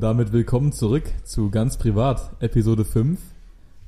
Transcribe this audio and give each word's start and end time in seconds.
Und 0.00 0.04
damit 0.04 0.32
willkommen 0.32 0.72
zurück 0.72 1.02
zu 1.24 1.50
Ganz 1.50 1.76
Privat, 1.76 2.30
Episode 2.40 2.86
5. 2.86 3.20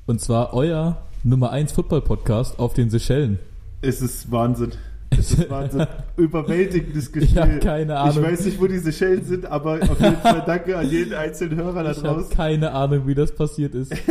Und 0.05 0.21
zwar 0.21 0.53
euer 0.53 1.01
Nummer 1.23 1.49
1 1.49 1.71
Football-Podcast 1.71 2.59
auf 2.59 2.75
den 2.75 2.91
Seychellen. 2.91 3.39
Es 3.81 3.99
ist 3.99 4.31
Wahnsinn. 4.31 4.73
Es 5.09 5.31
ist 5.31 5.49
Wahnsinn. 5.49 5.87
Überwältigendes 6.17 7.11
Gefühl. 7.11 7.35
Ja, 7.35 7.47
keine 7.57 7.97
Ahnung. 7.97 8.25
Ich 8.25 8.29
weiß 8.31 8.45
nicht, 8.45 8.61
wo 8.61 8.67
diese 8.67 8.93
Schellen 8.93 9.25
sind, 9.25 9.47
aber 9.47 9.81
auf 9.81 9.99
jeden 9.99 10.17
Fall 10.17 10.43
danke 10.45 10.77
an 10.77 10.87
jeden 10.87 11.15
einzelnen 11.15 11.57
Hörer 11.57 11.83
da 11.83 11.91
Ich 11.93 12.03
habe 12.03 12.21
draußen. 12.21 12.29
keine 12.29 12.73
Ahnung, 12.73 13.07
wie 13.07 13.15
das 13.15 13.33
passiert 13.33 13.73
ist. 13.73 13.91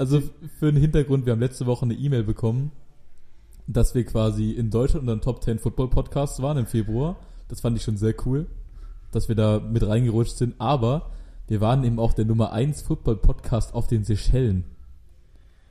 Also 0.00 0.20
für 0.58 0.72
den 0.72 0.80
Hintergrund, 0.80 1.26
wir 1.26 1.32
haben 1.34 1.38
letzte 1.38 1.64
Woche 1.66 1.84
eine 1.84 1.94
E-Mail 1.94 2.24
bekommen, 2.24 2.72
dass 3.68 3.94
wir 3.94 4.04
quasi 4.04 4.50
in 4.50 4.70
Deutschland 4.70 5.02
unter 5.02 5.14
den 5.14 5.20
Top 5.20 5.44
10 5.44 5.60
Football 5.60 5.90
Podcasts 5.90 6.42
waren 6.42 6.58
im 6.58 6.66
Februar. 6.66 7.14
Das 7.46 7.60
fand 7.60 7.76
ich 7.76 7.84
schon 7.84 7.96
sehr 7.96 8.14
cool, 8.26 8.46
dass 9.14 9.28
wir 9.28 9.36
da 9.36 9.60
mit 9.60 9.86
reingerutscht 9.86 10.36
sind. 10.36 10.54
Aber 10.58 11.10
wir 11.48 11.60
waren 11.60 11.84
eben 11.84 11.98
auch 11.98 12.12
der 12.12 12.24
Nummer 12.24 12.52
1 12.52 12.82
Football 12.82 13.16
Podcast 13.16 13.74
auf 13.74 13.86
den 13.86 14.04
Seychellen. 14.04 14.64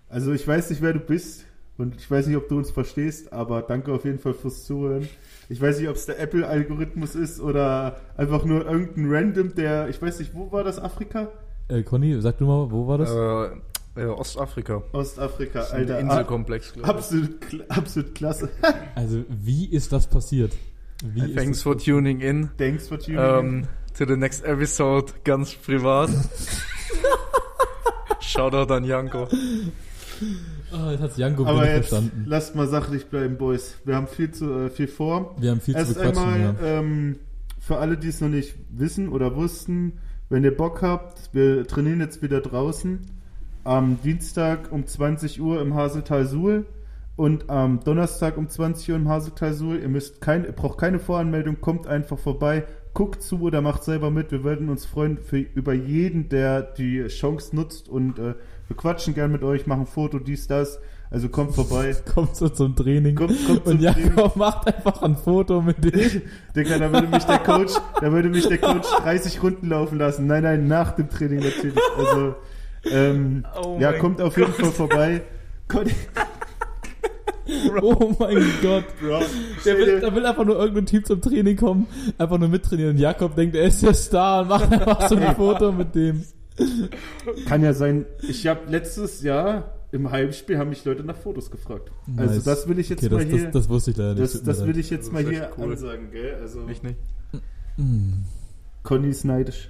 Also 0.10 0.32
ich 0.34 0.48
weiß 0.48 0.70
nicht, 0.70 0.82
wer 0.82 0.94
du 0.94 1.00
bist 1.00 1.46
und 1.78 1.96
ich 1.96 2.10
weiß 2.10 2.28
nicht, 2.28 2.38
ob 2.38 2.50
du 2.50 2.58
uns 2.58 2.70
verstehst, 2.70 3.32
aber 3.34 3.62
danke 3.62 3.94
auf 3.94 4.04
jeden 4.06 4.20
Fall 4.20 4.34
fürs 4.34 4.66
Zuhören. 4.66 5.08
Ich 5.50 5.62
weiß 5.62 5.80
nicht, 5.80 5.90
ob 5.90 5.96
es 5.96 6.06
der 6.06 6.20
Apple-Algorithmus 6.20 7.16
ist 7.16 7.40
oder 7.40 7.98
einfach 8.18 8.46
nur 8.46 8.66
irgendein 8.66 9.06
Random, 9.10 9.56
der, 9.56 9.90
ich 9.90 10.02
weiß 10.02 10.20
nicht, 10.20 10.34
wo 10.36 10.52
war 10.52 10.64
das, 10.64 10.80
Afrika? 10.80 11.30
Äh, 11.70 11.84
Conny, 11.84 12.20
sag 12.22 12.38
du 12.38 12.46
mal, 12.46 12.70
wo 12.72 12.88
war 12.88 12.98
das? 12.98 13.10
Äh, 13.96 14.02
äh, 14.02 14.06
Ostafrika. 14.06 14.84
Ostafrika, 14.92 15.60
Das 15.60 15.68
ist 15.70 15.74
Alter. 15.74 16.00
Inselkomplex, 16.00 16.74
glaube 16.74 16.88
ich. 16.88 16.94
absolut, 16.96 17.70
absolut 17.70 18.16
klasse. 18.16 18.50
Also, 18.96 19.24
wie 19.30 19.66
ist 19.66 19.92
das 19.92 20.08
passiert? 20.08 20.54
Wie 21.04 21.20
ist 21.26 21.36
Thanks 21.36 21.58
das 21.58 21.62
for 21.64 21.78
tuning 21.78 22.22
in. 22.22 22.50
Thanks 22.58 22.88
for 22.88 23.00
tuning 23.00 23.20
Um, 23.20 23.64
to 23.98 24.06
the 24.06 24.16
next 24.16 24.46
episode, 24.46 25.12
ganz 25.24 25.54
privat. 25.56 26.10
Shoutout 28.20 28.72
an 28.74 28.84
Janko. 28.86 29.28
Ah, 30.72 30.92
jetzt 30.92 31.02
hat's 31.02 31.18
Janko 31.18 31.46
Aber 31.46 31.66
jetzt 31.68 31.90
verstanden. 31.90 32.24
lasst 32.28 32.56
mal 32.56 32.68
sachlich 32.68 33.08
bleiben, 33.08 33.38
Boys. 33.38 33.76
Wir 33.84 33.96
haben 33.96 34.08
viel 34.08 34.32
zu 34.32 34.66
äh, 34.66 34.70
viel 34.70 34.88
vor. 34.88 35.36
Wir 35.40 35.52
haben 35.52 35.62
viel 35.62 35.74
zu 35.74 35.80
Erst 35.80 35.96
bequatschen. 35.96 36.24
einmal 36.24 36.56
Ja. 36.62 36.68
ähm, 36.80 37.16
für 37.60 37.78
alle, 37.78 37.98
die 37.98 38.08
es 38.08 38.22
noch 38.22 38.30
nicht 38.30 38.56
wissen 38.70 39.10
oder 39.10 39.36
wussten, 39.36 39.94
wenn 40.30 40.44
ihr 40.44 40.56
Bock 40.56 40.82
habt, 40.82 41.30
wir 41.34 41.68
trainieren 41.68 42.00
jetzt 42.00 42.22
wieder 42.22 42.42
draußen. 42.42 43.00
Am 43.64 44.00
Dienstag 44.04 44.72
um 44.72 44.88
20 44.88 45.42
Uhr 45.42 45.62
im 45.62 45.76
Haseltal 45.76 46.26
Suhl 46.26 46.66
und 47.16 47.50
am 47.50 47.84
Donnerstag 47.84 48.38
um 48.38 48.50
20 48.50 48.90
Uhr 48.90 48.96
im 48.96 49.10
Haseltal 49.10 49.54
Suhl. 49.54 49.80
Ihr 49.80 49.90
müsst 49.90 50.22
kein, 50.22 50.46
ihr 50.46 50.52
braucht 50.54 50.80
keine 50.80 51.00
Voranmeldung, 51.00 51.62
kommt 51.62 51.88
einfach 51.88 52.18
vorbei, 52.18 52.66
guckt 52.94 53.22
zu 53.22 53.42
oder 53.42 53.62
macht 53.62 53.84
selber 53.84 54.12
mit. 54.12 54.32
Wir 54.32 54.44
würden 54.44 54.70
uns 54.70 54.86
freuen 54.86 55.18
für, 55.18 55.38
über 55.38 55.74
jeden, 55.74 56.30
der 56.30 56.62
die 56.62 57.06
Chance 57.08 57.56
nutzt 57.56 57.90
und 57.90 58.18
äh, 58.20 58.36
wir 58.68 58.78
quatschen 58.78 59.14
gern 59.14 59.32
mit 59.32 59.44
euch, 59.44 59.68
machen 59.68 59.86
Foto, 59.86 60.20
dies, 60.20 60.48
das. 60.48 60.80
Also 61.10 61.28
kommt 61.28 61.54
vorbei. 61.54 61.94
Kommt 62.16 62.38
so 62.38 62.48
zum 62.48 62.74
Training. 62.74 63.16
Kommt, 63.16 63.32
kommt 63.46 63.66
zum 63.66 63.74
Und 63.74 63.82
Training. 63.84 64.16
Jakob 64.16 64.36
macht 64.38 64.66
einfach 64.68 65.02
ein 65.02 65.18
Foto 65.18 65.62
mit 65.62 65.84
dem. 65.84 66.22
Digga, 66.56 66.80
da 66.80 66.90
würde 66.90 67.08
mich 67.08 67.26
der 67.26 67.40
Coach, 67.40 67.74
da 68.00 68.12
würde 68.14 68.30
mich 68.30 68.48
der 68.48 68.60
Coach 68.60 68.88
30 69.04 69.44
Runden 69.44 69.68
laufen 69.68 69.98
lassen. 69.98 70.26
Nein, 70.26 70.44
nein, 70.44 70.68
nach 70.68 70.94
dem 70.94 71.10
Training 71.10 71.40
natürlich. 71.40 71.78
Also, 71.98 72.36
ähm, 72.90 73.46
Oh 73.62 73.78
ja, 73.78 73.92
kommt 73.92 74.22
auf 74.22 74.38
jeden 74.38 74.54
Fall 74.54 74.72
vorbei. 74.72 75.22
Oh 77.82 78.16
mein 78.20 78.44
Gott. 78.62 78.86
Bro, 79.02 79.22
Der 79.66 79.78
will, 79.78 80.00
da 80.00 80.14
will 80.16 80.26
einfach 80.26 80.46
nur 80.46 80.58
irgendein 80.60 80.86
Typ 80.86 81.06
zum 81.06 81.22
Training 81.22 81.58
kommen, 81.58 81.88
einfach 82.18 82.38
nur 82.38 82.48
mittrainieren. 82.48 82.92
Und 82.92 82.98
Jakob 83.00 83.36
denkt, 83.36 83.56
er 83.56 83.64
ist 83.66 83.82
der 83.84 83.94
Star 83.94 84.44
und 84.44 84.50
macht 84.50 84.72
einfach 84.72 85.10
so 85.10 85.16
ein 85.16 85.36
Foto 85.36 85.72
mit 85.72 85.94
dem. 85.96 86.24
kann 87.48 87.64
ja 87.64 87.74
sein, 87.74 88.06
ich 88.22 88.48
habe 88.48 88.62
letztes 88.70 89.22
Jahr 89.24 89.76
im 89.92 90.10
Heimspiel 90.12 90.58
haben 90.58 90.70
mich 90.70 90.86
Leute 90.86 91.04
nach 91.04 91.18
Fotos 91.18 91.52
gefragt. 91.52 91.92
Also 92.16 92.36
Nice. 92.36 92.44
das 92.46 92.68
will 92.70 92.80
ich 92.80 92.90
jetzt 92.90 93.04
Okay, 93.04 93.14
mal 93.14 93.26
das, 93.26 93.34
hier, 93.34 93.44
das, 93.46 93.52
das 93.54 93.70
wusste 93.70 93.92
ich 93.92 93.98
leider 93.98 94.14
nicht. 94.14 94.34
das, 94.36 94.44
das 94.44 94.66
will 94.66 94.78
ich 94.78 94.90
jetzt 94.90 95.12
mal 95.12 95.24
hier 95.28 95.50
cool. 95.58 95.72
ansagen, 95.72 96.12
gell? 96.12 96.36
Also 96.42 96.68
Ich 96.70 96.82
nicht. 96.84 96.98
Mm. 97.78 98.14
Conny 98.84 99.10
ist 99.10 99.26
neidisch. 99.26 99.70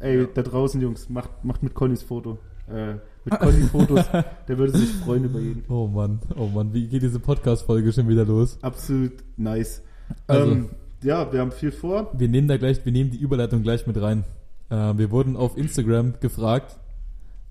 Ey, 0.00 0.22
Ja. 0.22 0.26
da 0.34 0.42
draußen, 0.42 0.80
Jungs, 0.80 1.08
macht, 1.08 1.44
macht 1.44 1.62
mit 1.62 1.74
Connys 1.74 2.02
Foto. 2.02 2.38
Äh, 2.68 2.94
mit 3.24 3.38
Conny 3.38 3.62
Fotos. 3.62 4.04
Der 4.48 4.58
würde 4.58 4.76
sich 4.76 4.90
freuen 4.90 5.24
über 5.24 5.40
jeden. 5.40 5.64
Oh 5.68 5.86
Mann, 5.86 6.20
oh 6.36 6.46
Mann, 6.46 6.72
wie 6.74 6.86
geht 6.86 7.02
diese 7.02 7.20
Podcast-Folge 7.20 7.92
schon 7.92 8.08
wieder 8.08 8.24
los? 8.24 8.58
Absolut 8.62 9.12
nice. 9.36 9.82
Also- 10.26 10.52
ähm, 10.52 10.68
ja, 11.02 11.30
wir 11.32 11.40
haben 11.40 11.52
viel 11.52 11.70
vor. 11.70 12.10
Wir 12.16 12.28
nehmen 12.28 12.48
da 12.48 12.56
gleich, 12.56 12.82
wir 12.84 12.92
nehmen 12.92 13.10
die 13.10 13.18
Überleitung 13.18 13.62
gleich 13.62 13.86
mit 13.86 14.00
rein. 14.00 14.24
Äh, 14.70 14.96
wir 14.96 15.10
wurden 15.10 15.36
auf 15.36 15.56
Instagram 15.58 16.14
gefragt, 16.20 16.78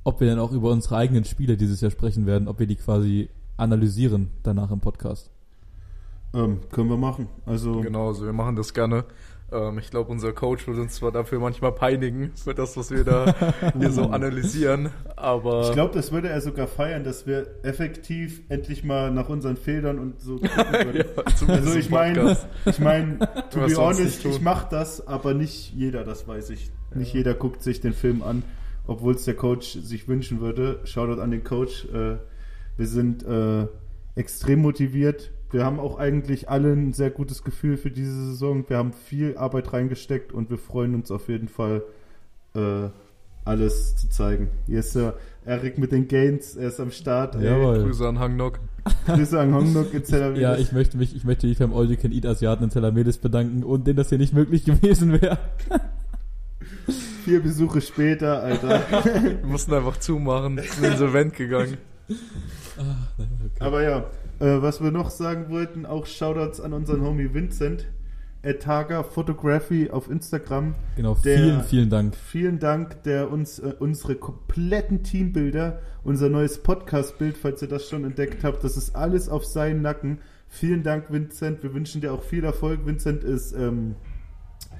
ob 0.03 0.19
wir 0.21 0.27
dann 0.27 0.39
auch 0.39 0.51
über 0.51 0.71
unsere 0.71 0.97
eigenen 0.97 1.23
Spiele 1.23 1.55
dieses 1.55 1.79
Jahr 1.81 1.91
sprechen 1.91 2.25
werden, 2.25 2.47
ob 2.47 2.59
wir 2.59 2.65
die 2.65 2.75
quasi 2.75 3.29
analysieren 3.57 4.31
danach 4.41 4.71
im 4.71 4.79
Podcast. 4.79 5.29
Ähm, 6.33 6.61
können 6.71 6.89
wir 6.89 6.97
machen. 6.97 7.27
Also, 7.45 7.81
Genau, 7.81 8.07
also 8.07 8.25
wir 8.25 8.33
machen 8.33 8.55
das 8.55 8.73
gerne. 8.73 9.05
Ähm, 9.53 9.77
ich 9.79 9.89
glaube, 9.89 10.11
unser 10.11 10.33
Coach 10.33 10.67
wird 10.67 10.77
uns 10.77 10.95
zwar 10.95 11.11
dafür 11.11 11.39
manchmal 11.39 11.71
peinigen 11.71 12.31
für 12.35 12.53
das, 12.53 12.75
was 12.75 12.91
wir 12.91 13.03
da 13.03 13.35
hier 13.79 13.91
so 13.91 14.03
analysieren, 14.09 14.89
aber 15.15 15.67
ich 15.67 15.73
glaube, 15.73 15.93
das 15.93 16.11
würde 16.11 16.29
er 16.29 16.41
sogar 16.41 16.67
feiern, 16.67 17.03
dass 17.03 17.27
wir 17.27 17.47
effektiv 17.63 18.41
endlich 18.49 18.83
mal 18.83 19.11
nach 19.11 19.29
unseren 19.29 19.57
Fehlern 19.57 19.99
und 19.99 20.19
so 20.19 20.39
ja, 20.41 20.49
Also 21.47 21.75
ich 21.75 21.89
meine, 21.89 22.37
ich 22.65 22.79
meine, 22.79 23.19
to 23.51 23.59
be 23.59 23.75
honest, 23.77 24.25
ich 24.25 24.41
mache 24.41 24.67
das, 24.69 25.05
aber 25.07 25.33
nicht 25.33 25.73
jeder, 25.73 26.03
das 26.03 26.27
weiß 26.27 26.49
ich. 26.49 26.71
Nicht 26.95 27.13
Ja. 27.13 27.19
jeder 27.19 27.33
guckt 27.33 27.61
sich 27.63 27.81
den 27.81 27.93
Film 27.93 28.21
an, 28.23 28.43
obwohl 28.87 29.15
es 29.15 29.25
der 29.25 29.35
Coach 29.35 29.73
sich 29.73 30.07
wünschen 30.07 30.41
würde. 30.41 30.79
Shoutout 30.83 31.21
an 31.21 31.31
den 31.31 31.43
Coach. 31.43 31.85
Äh, 31.85 32.17
wir 32.77 32.87
sind 32.87 33.23
äh, 33.25 33.67
extrem 34.15 34.61
motiviert. 34.61 35.31
Wir 35.53 35.63
haben 35.63 35.79
auch 35.79 35.99
eigentlich 35.99 36.49
alle 36.49 36.73
ein 36.73 36.93
sehr 36.93 37.11
gutes 37.11 37.43
Gefühl 37.43 37.77
für 37.77 37.91
diese 37.91 38.31
Saison. 38.31 38.67
Wir 38.67 38.77
haben 38.77 38.91
viel 38.91 39.37
Arbeit 39.37 39.71
reingesteckt 39.71 40.33
und 40.33 40.49
wir 40.49 40.57
freuen 40.57 40.95
uns 40.95 41.11
auf 41.11 41.29
jeden 41.29 41.47
Fall, 41.47 41.83
äh, 42.55 42.89
alles 43.45 43.95
zu 43.95 44.09
zeigen. 44.09 44.49
Hier 44.65 44.79
ist 44.79 44.95
der 44.95 45.13
Erik 45.45 45.77
mit 45.77 45.91
den 45.91 46.07
Gains, 46.07 46.55
er 46.55 46.69
ist 46.69 46.79
am 46.79 46.89
Start. 46.89 47.35
Ey. 47.35 47.45
Jawohl. 47.45 47.83
Grüße 47.83 48.07
an 48.07 48.17
Hangnok. 48.17 48.59
Grüße 49.05 49.39
an 49.39 49.53
Hongnok 49.53 49.93
in 49.93 50.03
Tel 50.03 50.23
Aviv. 50.23 50.39
Ja, 50.39 50.55
ich 50.55 50.71
möchte 50.71 50.97
mich, 50.97 51.15
ich 51.15 51.23
möchte 51.23 51.45
mich 51.45 51.59
beim 51.59 51.71
All 51.71 51.85
You 51.85 51.97
Can 51.97 52.11
Eat 52.11 52.25
Asiaten 52.25 52.63
in 52.63 52.69
Tel 52.71 52.83
Aviv 52.83 53.19
bedanken 53.19 53.63
und 53.63 53.85
denen 53.85 53.97
das 53.97 54.09
hier 54.09 54.17
nicht 54.17 54.33
möglich 54.33 54.65
gewesen 54.65 55.21
wäre. 55.21 55.37
Vier 57.25 57.43
Besuche 57.43 57.81
später, 57.81 58.41
Alter. 58.41 58.81
Wir 59.21 59.45
mussten 59.45 59.71
einfach 59.71 59.97
zumachen, 59.97 60.57
sind 60.57 60.93
insolvent 60.93 61.35
gegangen. 61.35 61.77
Aber 63.59 63.83
ja, 63.83 64.05
äh, 64.39 64.61
was 64.61 64.81
wir 64.81 64.91
noch 64.91 65.09
sagen 65.09 65.49
wollten, 65.49 65.85
auch 65.85 66.05
Shoutouts 66.05 66.59
an 66.61 66.73
unseren 66.73 67.01
Homie 67.01 67.33
Vincent. 67.33 67.87
Etaga 68.45 69.03
Photography 69.03 69.89
auf 69.89 70.09
Instagram. 70.11 70.75
Genau, 70.97 71.15
Der- 71.23 71.37
vielen, 71.37 71.63
vielen 71.63 71.89
Dank. 71.89 72.13
Vielen 72.15 72.59
Dank, 72.59 73.01
der 73.03 73.31
uns 73.31 73.59
äh, 73.59 73.73
unsere 73.79 74.15
kompletten 74.15 75.01
Teambilder, 75.01 75.79
unser 76.03 76.27
neues 76.27 76.57
Podcast-Bild, 76.61 77.37
falls 77.37 77.61
ihr 77.61 77.69
das 77.69 77.87
schon 77.87 78.03
entdeckt 78.03 78.43
habt, 78.43 78.61
das 78.65 78.75
ist 78.75 78.97
alles 78.97 79.29
auf 79.29 79.45
seinen 79.45 79.81
Nacken. 79.81 80.19
Vielen 80.49 80.83
Dank, 80.83 81.05
Vincent. 81.09 81.63
Wir 81.63 81.73
wünschen 81.73 82.01
dir 82.01 82.11
auch 82.13 82.21
viel 82.21 82.43
Erfolg. 82.43 82.85
Vincent 82.85 83.23
ist 83.23 83.53
ähm, 83.53 83.95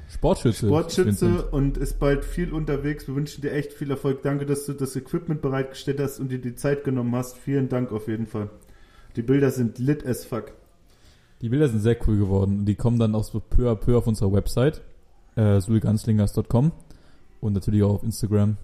Sportschütze. 0.10 0.68
Sportschütze 0.68 1.28
Vincent. 1.30 1.54
und 1.54 1.78
ist 1.78 2.00
bald 2.00 2.26
viel 2.26 2.52
unterwegs. 2.52 3.08
Wir 3.08 3.16
wünschen 3.16 3.42
dir 3.42 3.54
echt 3.54 3.72
viel 3.72 3.90
Erfolg. 3.90 4.22
Danke, 4.24 4.46
dass 4.46 4.66
du 4.66 4.74
das 4.74 4.96
Equipment 4.98 5.42
bereitgestellt 5.42 6.02
hast 6.02 6.20
und 6.20 6.30
dir 6.32 6.40
die 6.40 6.54
Zeit 6.56 6.84
genommen 6.84 7.16
hast. 7.16 7.38
Vielen 7.38 7.70
Dank 7.70 7.94
auf 7.94 8.10
jeden 8.10 8.28
Fall. 8.28 8.50
Die 9.16 9.22
Bilder 9.22 9.52
sind 9.52 9.80
lit 9.80 10.06
as 10.06 10.26
fuck. 10.26 10.54
Die 11.42 11.50
Bilder 11.50 11.68
sind 11.68 11.82
sehr 11.82 11.98
cool 12.08 12.18
geworden. 12.18 12.60
und 12.60 12.66
Die 12.66 12.76
kommen 12.76 13.00
dann 13.00 13.16
auch 13.16 13.24
so 13.24 13.40
peu 13.40 13.70
à 13.70 13.76
peu 13.76 13.98
auf 13.98 14.08
unserer 14.08 14.32
Website, 14.32 14.82
äh, 15.36 15.60
sulganslingers.com 15.60 16.72
und 17.42 17.54
natürlich 17.54 17.84
auch 17.84 17.96
auf 17.96 18.04
Instagram. 18.04 18.58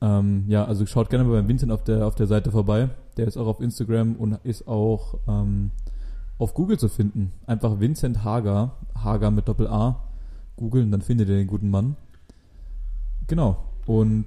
Ähm, 0.00 0.44
ja, 0.48 0.64
also 0.64 0.84
schaut 0.84 1.08
gerne 1.08 1.24
mal 1.24 1.32
beim 1.32 1.48
Vincent 1.48 1.72
auf 1.72 1.84
der, 1.84 2.06
auf 2.06 2.14
der 2.14 2.26
Seite 2.26 2.50
vorbei. 2.50 2.90
Der 3.16 3.26
ist 3.26 3.36
auch 3.36 3.46
auf 3.46 3.60
Instagram 3.60 4.16
und 4.16 4.38
ist 4.44 4.68
auch 4.68 5.18
ähm, 5.26 5.70
auf 6.38 6.52
Google 6.54 6.78
zu 6.78 6.88
finden. 6.88 7.32
Einfach 7.46 7.80
Vincent 7.80 8.24
Hager, 8.24 8.72
Hager 8.94 9.30
mit 9.30 9.48
Doppel 9.48 9.68
A, 9.68 10.02
googeln, 10.56 10.90
dann 10.90 11.00
findet 11.00 11.28
ihr 11.28 11.36
den 11.36 11.46
guten 11.46 11.70
Mann. 11.70 11.96
Genau. 13.26 13.56
Und 13.86 14.26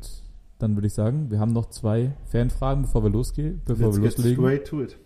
dann 0.57 0.75
würde 0.75 0.87
ich 0.87 0.93
sagen, 0.93 1.29
wir 1.29 1.39
haben 1.39 1.53
noch 1.53 1.69
zwei 1.69 2.13
Fanfragen, 2.25 2.83
bevor 2.83 3.03
wir 3.03 3.09
losgehen, 3.09 3.61
bevor 3.65 3.87
Let's 3.87 3.97
wir 3.97 4.03
loslegen. 4.05 4.43
straight 4.43 4.65
to 4.65 4.81
it. 4.81 4.97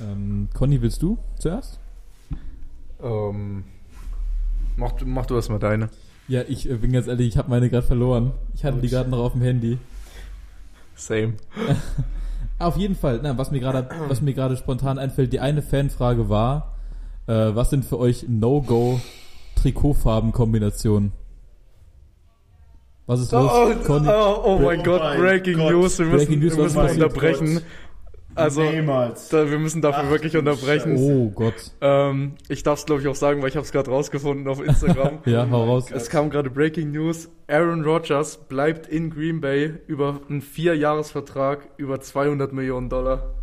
Ähm, 0.00 0.48
Conny, 0.54 0.80
willst 0.82 1.02
du 1.02 1.18
zuerst? 1.38 1.78
Ähm, 3.02 3.64
mach, 4.76 4.92
du- 4.92 5.06
mach 5.06 5.26
du 5.26 5.34
erstmal 5.36 5.58
deine. 5.58 5.88
Ja, 6.28 6.42
ich 6.46 6.68
äh, 6.68 6.74
bin 6.74 6.92
ganz 6.92 7.06
ehrlich, 7.06 7.28
ich 7.28 7.38
habe 7.38 7.50
meine 7.50 7.70
gerade 7.70 7.86
verloren. 7.86 8.32
Ich 8.54 8.64
hatte 8.64 8.78
die 8.78 8.86
Ouch. 8.88 8.90
gerade 8.92 9.10
noch 9.10 9.18
auf 9.18 9.32
dem 9.32 9.42
Handy. 9.42 9.78
Same. 10.94 11.34
Auf 12.58 12.78
jeden 12.78 12.94
Fall, 12.96 13.20
na, 13.22 13.36
was 13.36 13.50
mir 13.50 13.60
gerade, 13.60 13.86
was 14.08 14.22
mir 14.22 14.32
gerade 14.32 14.56
spontan 14.56 14.98
einfällt, 14.98 15.30
die 15.34 15.40
eine 15.40 15.60
Fanfrage 15.60 16.30
war, 16.30 16.74
äh, 17.26 17.32
was 17.54 17.68
sind 17.68 17.84
für 17.84 17.98
euch 17.98 18.24
No-Go 18.28 18.98
Trikotfarben-Kombinationen? 19.56 21.12
Was 23.06 23.20
ist 23.20 23.34
Oh, 23.34 23.40
los? 23.42 23.52
oh, 23.52 23.84
Conny? 23.84 24.08
oh, 24.08 24.40
oh 24.42 24.58
mein 24.58 24.80
Oh 24.80 24.82
Gott, 24.84 25.16
Breaking 25.18 25.58
Gott. 25.58 25.70
News. 25.72 25.98
Wir 25.98 26.06
müssen, 26.06 26.16
Breaking 26.26 26.40
News, 26.40 26.56
wir 26.56 26.64
was 26.64 26.74
müssen 26.74 26.86
passiert? 26.86 27.04
unterbrechen. 27.04 27.60
Also, 28.36 28.62
Niemals. 28.62 29.28
da, 29.30 29.50
wir 29.50 29.58
müssen 29.58 29.80
dafür 29.82 30.04
Ach, 30.06 30.10
wirklich 30.10 30.36
unterbrechen. 30.36 30.96
Oh 30.98 31.30
Gott. 31.30 31.54
Ähm, 31.80 32.32
ich 32.48 32.62
darf 32.62 32.78
es, 32.80 32.86
glaube 32.86 33.00
ich, 33.02 33.08
auch 33.08 33.14
sagen, 33.14 33.40
weil 33.42 33.48
ich 33.48 33.56
habe 33.56 33.64
es 33.64 33.72
gerade 33.72 33.90
rausgefunden 33.90 34.46
auf 34.48 34.62
Instagram. 34.64 35.18
Ja, 35.26 35.48
hau 35.50 35.64
raus. 35.64 35.90
Es 35.90 36.08
kam 36.10 36.30
gerade 36.30 36.50
Breaking 36.50 36.90
News. 36.92 37.28
Aaron 37.48 37.82
Rodgers 37.84 38.36
bleibt 38.48 38.86
in 38.86 39.10
Green 39.10 39.40
Bay 39.40 39.74
über 39.86 40.20
einen 40.28 40.42
Vierjahresvertrag 40.42 41.68
über 41.76 42.00
200 42.00 42.52
Millionen 42.52 42.88
Dollar. 42.88 43.34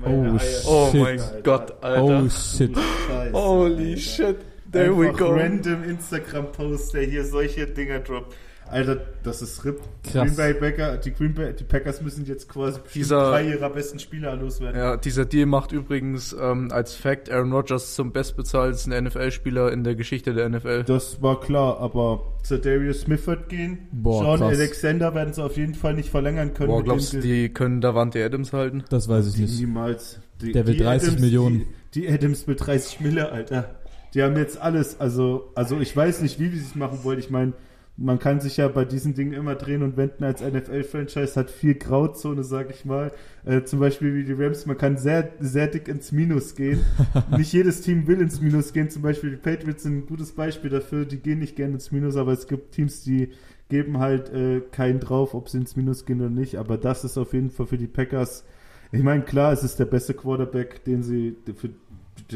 Meine 0.00 0.32
Oh, 0.32 0.36
Eier. 0.36 0.60
Oh 0.66 0.88
Shit. 0.92 1.00
mein 1.02 1.20
Gott, 1.42 1.82
Alter. 1.82 2.02
Oh 2.24 2.28
shit. 2.28 2.76
Scheiße, 3.08 3.32
Holy 3.32 3.88
Alter. 3.90 4.00
shit. 4.00 4.36
There 4.70 4.96
we 4.96 5.06
Einfach 5.08 5.18
go. 5.18 5.30
random 5.30 5.82
Instagram-Post, 5.82 6.94
der 6.94 7.02
hier 7.04 7.24
solche 7.24 7.66
Dinger 7.66 8.00
droppt. 8.00 8.36
Alter, 8.70 9.00
das 9.22 9.40
ist 9.42 9.64
RIP. 9.64 9.80
Krass. 10.04 10.12
Green 10.26 10.36
Bay 10.36 10.54
Packer, 10.54 10.96
die 10.98 11.12
Green 11.12 11.34
Bay, 11.34 11.52
die 11.54 11.64
Packers 11.64 12.02
müssen 12.02 12.24
jetzt 12.26 12.48
quasi 12.48 12.80
Dieser- 12.94 13.30
drei 13.30 13.48
ihrer 13.48 13.70
besten 13.70 13.98
Spieler 13.98 14.36
loswerden. 14.36 14.78
Ja, 14.78 14.96
dieser 14.96 15.24
Deal 15.24 15.46
macht 15.46 15.72
übrigens 15.72 16.36
ähm, 16.38 16.68
als 16.70 16.94
Fact 16.94 17.30
Aaron 17.30 17.52
Rodgers 17.52 17.94
zum 17.94 18.12
bestbezahltesten 18.12 18.92
NFL-Spieler 19.04 19.72
in 19.72 19.84
der 19.84 19.94
Geschichte 19.94 20.34
der 20.34 20.48
NFL. 20.48 20.84
Das 20.84 21.22
war 21.22 21.40
klar, 21.40 21.80
aber 21.80 22.32
Darius 22.48 23.00
Smith 23.02 23.26
wird 23.26 23.48
gehen. 23.48 23.88
Boah, 23.92 24.22
Sean 24.22 24.38
krass. 24.50 24.58
Alexander 24.58 25.14
werden 25.14 25.34
sie 25.34 25.42
auf 25.42 25.56
jeden 25.56 25.74
Fall 25.74 25.94
nicht 25.94 26.10
verlängern 26.10 26.54
können. 26.54 26.68
Boah, 26.68 26.82
glaubst 26.82 27.12
du, 27.12 27.20
die 27.20 27.48
können 27.50 27.80
Davante 27.80 28.24
Adams 28.24 28.52
halten? 28.52 28.84
Das 28.90 29.08
weiß 29.08 29.28
ich 29.28 29.34
Die 29.34 29.42
nicht. 29.42 29.60
Niemals. 29.60 30.20
Die, 30.40 30.52
Der 30.52 30.66
will 30.66 30.74
die 30.74 30.82
30 30.82 31.18
Millionen. 31.18 31.66
Die, 31.94 32.00
die 32.02 32.08
Adams 32.08 32.46
mit 32.46 32.64
30 32.64 33.00
Mille, 33.00 33.30
Alter. 33.32 33.74
Die 34.14 34.22
haben 34.22 34.36
jetzt 34.36 34.60
alles, 34.60 34.98
also, 35.00 35.50
also 35.54 35.78
ich 35.80 35.94
weiß 35.94 36.22
nicht, 36.22 36.38
wie 36.40 36.52
wir 36.52 36.60
es 36.60 36.74
machen 36.74 37.00
wollen. 37.02 37.18
Ich 37.18 37.28
meine, 37.30 37.52
man 38.00 38.20
kann 38.20 38.40
sich 38.40 38.56
ja 38.58 38.68
bei 38.68 38.84
diesen 38.84 39.14
Dingen 39.14 39.32
immer 39.32 39.56
drehen 39.56 39.82
und 39.82 39.96
wenden 39.96 40.22
als 40.22 40.40
NFL-Franchise, 40.40 41.34
hat 41.34 41.50
viel 41.50 41.74
Grauzone, 41.74 42.44
sag 42.44 42.70
ich 42.70 42.84
mal. 42.84 43.10
Äh, 43.44 43.64
zum 43.64 43.80
Beispiel 43.80 44.14
wie 44.14 44.24
die 44.24 44.34
Rams, 44.34 44.66
man 44.66 44.78
kann 44.78 44.96
sehr, 44.96 45.32
sehr 45.40 45.66
dick 45.66 45.88
ins 45.88 46.12
Minus 46.12 46.54
gehen. 46.54 46.80
nicht 47.36 47.52
jedes 47.52 47.80
Team 47.80 48.06
will 48.06 48.20
ins 48.20 48.40
Minus 48.40 48.72
gehen. 48.72 48.88
Zum 48.88 49.02
Beispiel 49.02 49.30
die 49.30 49.36
Patriots 49.36 49.82
sind 49.82 49.98
ein 49.98 50.06
gutes 50.06 50.30
Beispiel 50.30 50.70
dafür. 50.70 51.06
Die 51.06 51.18
gehen 51.18 51.40
nicht 51.40 51.56
gerne 51.56 51.74
ins 51.74 51.90
Minus, 51.90 52.16
aber 52.16 52.30
es 52.30 52.46
gibt 52.46 52.72
Teams, 52.72 53.02
die 53.02 53.32
geben 53.68 53.98
halt 53.98 54.32
äh, 54.32 54.60
keinen 54.70 55.00
drauf, 55.00 55.34
ob 55.34 55.48
sie 55.48 55.58
ins 55.58 55.74
Minus 55.74 56.06
gehen 56.06 56.20
oder 56.20 56.30
nicht. 56.30 56.54
Aber 56.56 56.78
das 56.78 57.02
ist 57.02 57.18
auf 57.18 57.32
jeden 57.32 57.50
Fall 57.50 57.66
für 57.66 57.78
die 57.78 57.88
Packers. 57.88 58.44
Ich 58.92 59.02
meine, 59.02 59.22
klar, 59.22 59.52
es 59.52 59.64
ist 59.64 59.80
der 59.80 59.86
beste 59.86 60.14
Quarterback, 60.14 60.84
den 60.84 61.02
sie, 61.02 61.34
für, 61.56 61.70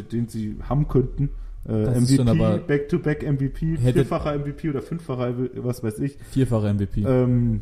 den 0.02 0.26
sie 0.26 0.56
haben 0.68 0.88
könnten. 0.88 1.30
Äh, 1.68 1.84
Das 1.84 2.00
MVP, 2.10 2.58
Back-to-Back 2.66 3.22
MVP, 3.22 3.76
Hätte- 3.78 3.92
vierfacher 4.04 4.34
MVP 4.38 4.68
oder 4.70 4.82
fünffacher, 4.82 5.34
was 5.56 5.82
weiß 5.82 5.98
ich. 6.00 6.18
Vierfacher 6.30 6.72
MVP. 6.74 7.02
Ähm, 7.06 7.60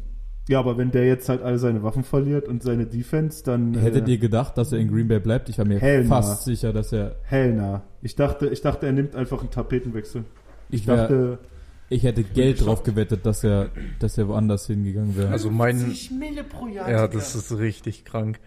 ja, 0.49 0.58
aber 0.58 0.79
wenn 0.79 0.91
der 0.91 1.06
jetzt 1.06 1.29
halt 1.29 1.43
alle 1.43 1.58
seine 1.58 1.82
Waffen 1.82 2.02
verliert 2.02 2.49
und 2.49 2.62
seine 2.62 2.87
Defense, 2.87 3.44
dann. 3.44 3.75
Hättet 3.75 4.08
äh, 4.08 4.12
ihr 4.12 4.19
gedacht, 4.19 4.56
dass 4.58 4.73
er 4.73 4.79
in 4.79 4.88
Green 4.91 5.06
Bay 5.06 5.20
bleibt? 5.20 5.49
Ich 5.49 5.58
war 5.58 5.64
mir 5.67 5.79
Hell 5.79 6.05
fast 6.05 6.44
sicher, 6.44 6.73
dass 6.73 6.93
er. 6.93 7.17
Hell 7.25 7.55
nah. 7.55 7.82
Ich 8.02 8.17
dachte, 8.17 8.47
ich 8.49 8.61
dachte, 8.62 8.87
er 8.87 8.93
nimmt 8.93 9.14
einfach 9.14 9.41
einen 9.41 9.50
Tapetenwechsel. 9.50 10.25
Ich, 10.70 10.81
Ich 10.81 10.87
wär, 10.87 10.97
dachte, 10.97 11.38
ich 11.90 12.04
hätte 12.04 12.22
Geld 12.22 12.64
drauf 12.64 12.82
gewettet, 12.84 13.26
dass 13.26 13.44
er, 13.44 13.69
dass 13.98 14.16
er 14.16 14.28
woanders 14.28 14.66
hingegangen 14.69 15.16
wäre. 15.16 15.28
Also 15.31 15.50
mein, 15.50 15.94
Mille 16.19 16.44
pro 16.44 16.66
Jahr. 16.69 16.90
ja, 16.90 17.08
das 17.08 17.34
ist 17.34 17.58
richtig 17.58 18.04
krank. 18.04 18.38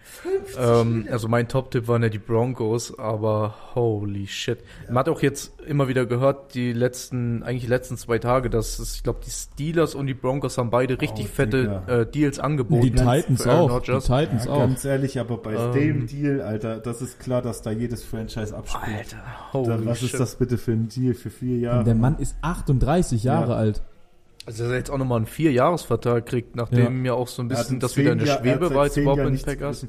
Ähm, 0.58 1.06
also 1.10 1.28
mein 1.28 1.46
Top-Tipp 1.46 1.86
waren 1.86 2.02
ja 2.02 2.08
die 2.08 2.18
Broncos, 2.18 2.98
aber 2.98 3.54
holy 3.74 4.26
shit. 4.26 4.58
Man 4.88 4.96
hat 4.98 5.08
auch 5.10 5.20
jetzt 5.22 5.52
immer 5.66 5.88
wieder 5.88 6.06
gehört, 6.06 6.54
die 6.54 6.72
letzten, 6.72 7.42
eigentlich 7.42 7.64
die 7.64 7.68
letzten 7.68 7.96
zwei 7.98 8.18
Tage, 8.18 8.48
dass 8.48 8.78
es, 8.78 8.96
ich 8.96 9.02
glaube, 9.02 9.20
die 9.26 9.30
Steelers 9.30 9.94
und 9.94 10.06
die 10.06 10.14
Broncos 10.14 10.56
haben 10.56 10.70
beide 10.70 11.00
richtig 11.00 11.26
Oh, 11.26 11.34
fette 11.34 11.82
äh, 11.86 12.06
Deals 12.10 12.38
angeboten. 12.38 12.82
die 12.82 12.92
Titans 12.92 13.46
auch. 13.46 13.80
Die. 13.82 13.92
Titans 13.92 14.46
Ja, 14.46 14.52
auch. 14.52 14.58
ganz 14.60 14.84
ehrlich, 14.86 15.20
aber 15.20 15.36
bei 15.36 15.54
Ähm, 15.54 15.72
dem 15.74 16.06
Deal, 16.06 16.40
Alter, 16.40 16.78
das 16.78 17.02
ist 17.02 17.20
klar, 17.20 17.42
dass 17.42 17.60
da 17.60 17.70
jedes 17.70 18.02
Franchise 18.04 18.56
abspielt. 18.56 19.16
Alter, 19.52 19.52
holy 19.52 19.84
was 19.86 19.98
shit. 19.98 20.12
ist 20.14 20.18
das 20.20 20.36
bitte 20.36 20.56
für 20.56 20.72
ein 20.72 20.88
Deal 20.88 21.12
für 21.12 21.28
vier 21.30 21.58
Jahre? 21.58 21.84
Der 21.84 21.94
Mann 21.94 22.16
ist 22.18 22.36
38 22.40 23.22
Jahre 23.24 23.33
Ja. 23.40 23.54
alt. 23.56 23.82
Also 24.46 24.64
dass 24.64 24.72
er 24.72 24.78
jetzt 24.78 24.90
auch 24.90 24.98
nochmal 24.98 25.18
einen 25.18 25.26
Vierjahresvertrag 25.26 26.26
kriegt, 26.26 26.54
nachdem 26.56 27.04
ja, 27.04 27.14
auch 27.14 27.28
so 27.28 27.42
ein 27.42 27.50
Er 27.50 27.56
bisschen 27.56 27.80
das 27.80 27.96
wieder 27.96 28.14
Jahr- 28.14 28.26
er 28.26 28.32
hat 28.34 28.40
Schwebe 28.40 28.74
war 28.74 28.86
überhaupt 28.86 28.96
Jahren 28.96 29.18
in 29.18 29.24
den 29.24 29.32
nichts 29.32 29.46
Packers. 29.46 29.80
gerissen. 29.80 29.88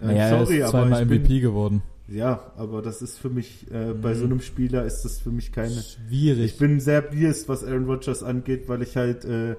Äh, 0.00 0.06
Naja, 0.06 0.18
er 0.18 0.38
sorry, 0.46 0.56
ist 0.58 0.62
aber 0.64 0.70
zweimal 0.72 1.06
bin- 1.06 1.22
MVP 1.22 1.40
geworden. 1.40 1.82
Ja, 2.08 2.40
aber 2.56 2.80
das 2.82 3.02
ist 3.02 3.18
für 3.18 3.28
mich, 3.28 3.66
äh, 3.70 3.92
bei 3.92 4.10
Mhm. 4.10 4.14
so 4.14 4.24
einem 4.24 4.40
Spieler 4.40 4.84
ist 4.84 5.02
das 5.04 5.20
für 5.20 5.30
mich 5.30 5.52
keine. 5.52 5.70
Schwierig. 5.82 6.52
Ich 6.54 6.58
bin 6.58 6.80
sehr 6.80 7.02
biased, 7.02 7.48
was 7.48 7.64
Aaron 7.64 7.84
Rodgers 7.84 8.22
angeht, 8.22 8.68
weil 8.68 8.82
ich 8.82 8.96
halt, 8.96 9.24
äh, 9.24 9.56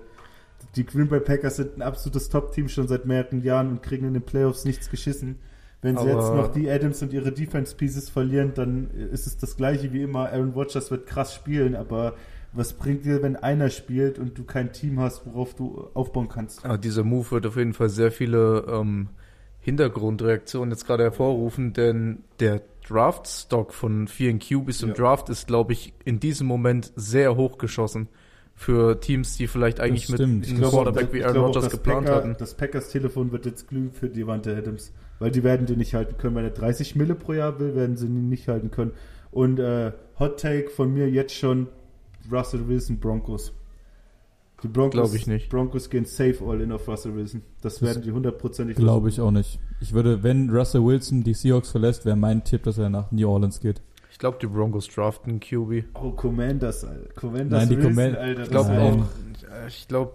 die 0.76 0.86
Green 0.86 1.08
Bay 1.08 1.20
Packers 1.20 1.58
sind 1.58 1.78
ein 1.78 1.82
absolutes 1.82 2.30
Top-Team 2.30 2.68
schon 2.68 2.88
seit 2.88 3.06
mehreren 3.06 3.42
Jahren 3.44 3.70
und 3.70 3.84
kriegen 3.84 4.06
in 4.08 4.14
den 4.14 4.24
Playoffs 4.24 4.66
nichts 4.66 4.90
geschissen. 4.90 5.38
Wenn 5.82 5.96
sie 5.96 6.02
Aber- 6.02 6.10
jetzt 6.12 6.34
noch 6.36 6.52
die 6.52 6.70
Adams 6.70 7.02
und 7.02 7.14
ihre 7.14 7.32
Defense-Pieces 7.32 8.10
verlieren, 8.10 8.52
dann 8.56 8.90
ist 9.14 9.28
es 9.28 9.38
das 9.38 9.56
gleiche 9.56 9.94
wie 9.94 10.02
immer. 10.04 10.30
Aaron 10.32 10.52
Rodgers 10.52 10.92
wird 10.92 11.06
krass 11.06 11.34
spielen, 11.34 11.76
aber 11.76 12.16
was 12.54 12.74
bringt 12.74 13.06
dir, 13.06 13.22
wenn 13.22 13.36
einer 13.36 13.70
spielt 13.70 14.20
und 14.20 14.38
du 14.38 14.44
kein 14.44 14.74
Team 14.74 15.00
hast, 15.00 15.26
worauf 15.26 15.54
du 15.56 15.90
aufbauen 15.94 16.30
kannst? 16.30 16.66
Aber 16.66 16.78
dieser 16.78 17.04
Move 17.04 17.32
wird 17.32 17.46
auf 17.46 17.58
jeden 17.58 17.74
Fall 17.74 17.90
sehr 17.90 18.12
viele 18.12 18.66
ähm, 18.70 19.10
Hintergrundreaktionen 19.60 20.72
jetzt 20.72 20.86
gerade 20.86 21.04
hervorrufen, 21.04 21.74
denn 21.74 22.24
der 22.40 22.62
Draft-Stock 22.88 23.74
von 23.74 24.08
vielen 24.08 24.40
QBs 24.40 24.82
im 24.82 24.90
Ja. 24.90 24.96
Draft 24.96 25.30
ist, 25.30 25.48
glaube 25.48 25.74
ich, 25.74 25.94
in 26.06 26.20
diesem 26.20 26.48
Moment 26.48 26.92
sehr 26.96 27.36
hoch 27.36 27.60
geschossen 27.60 28.08
für 28.56 29.00
Teams, 29.00 29.38
die 29.38 29.48
vielleicht 29.48 29.80
eigentlich 29.80 30.10
mit 30.10 30.20
einem 30.20 30.42
glaube, 30.42 30.70
Quarterback 30.70 31.14
wie 31.14 31.24
Aaron 31.24 31.46
Rodgers 31.46 31.66
das 31.66 31.74
geplant 31.74 32.08
Packer, 32.08 32.18
hatten. 32.18 32.36
Das 32.40 32.56
Packers-Telefon 32.56 33.32
wird 33.32 33.46
jetzt 33.46 33.68
glühen 33.68 33.92
für 33.92 34.10
Devante 34.10 34.56
Adams, 34.56 34.92
weil 35.20 35.32
die 35.32 35.44
werden 35.44 35.68
den 35.68 35.78
nicht 35.78 35.94
halten 35.94 36.18
können. 36.18 36.36
Wenn 36.36 36.46
er 36.46 36.50
30 36.50 36.96
Mille 36.96 37.16
pro 37.16 37.34
Jahr 37.34 37.60
will, 37.60 37.76
werden 37.76 37.96
sie 37.96 38.08
ihn 38.08 38.28
nicht 38.28 38.48
halten 38.48 38.72
können. 38.72 38.92
Und 39.32 39.60
äh, 39.60 39.92
Hot 40.20 40.40
Take 40.40 40.70
von 40.70 40.92
mir 40.94 41.10
jetzt 41.10 41.36
schon 41.36 41.68
Russell 42.32 42.68
Wilson 42.68 43.00
Broncos. 43.00 43.54
Die 44.62 44.68
Broncos, 44.68 45.14
ich 45.14 45.26
nicht. 45.26 45.50
Broncos 45.50 45.90
gehen 45.90 46.04
safe 46.06 46.38
all 46.46 46.60
in 46.60 46.72
auf 46.74 46.86
Russell 46.88 47.16
Wilson. 47.16 47.42
Das 47.62 47.76
Das 47.76 47.82
werden 47.82 48.04
die 48.04 48.12
hundertprozentig 48.12 48.76
Glaube 48.76 49.08
ich 49.08 49.22
auch 49.22 49.32
nicht. 49.32 49.58
Ich 49.80 49.94
würde, 49.94 50.22
wenn 50.22 50.50
Russell 50.50 50.84
Wilson 50.84 51.24
die 51.24 51.34
Seahawks 51.34 51.72
verlässt, 51.72 52.06
wäre 52.06 52.18
mein 52.18 52.44
Tipp, 52.44 52.64
dass 52.64 52.78
er 52.78 52.90
nach 52.90 53.10
New 53.12 53.30
Orleans 53.30 53.62
geht. 53.62 53.82
Ich 54.12 54.20
glaube, 54.20 54.38
die 54.42 54.48
Broncos 54.48 54.88
draften 54.90 55.40
QB. 55.40 55.86
Oh, 55.94 56.12
Commanders, 56.12 56.84
Alter. 56.84 57.14
Commanders 57.14 57.62
Nein, 57.62 57.70
die 57.70 57.78
Wilson, 57.78 57.94
Command- 57.96 58.18
Alter. 58.18 58.44
Ich 58.44 58.50
glaube 58.50 58.80
auch, 58.82 59.68
ich 59.68 59.88
glaube, 59.88 60.12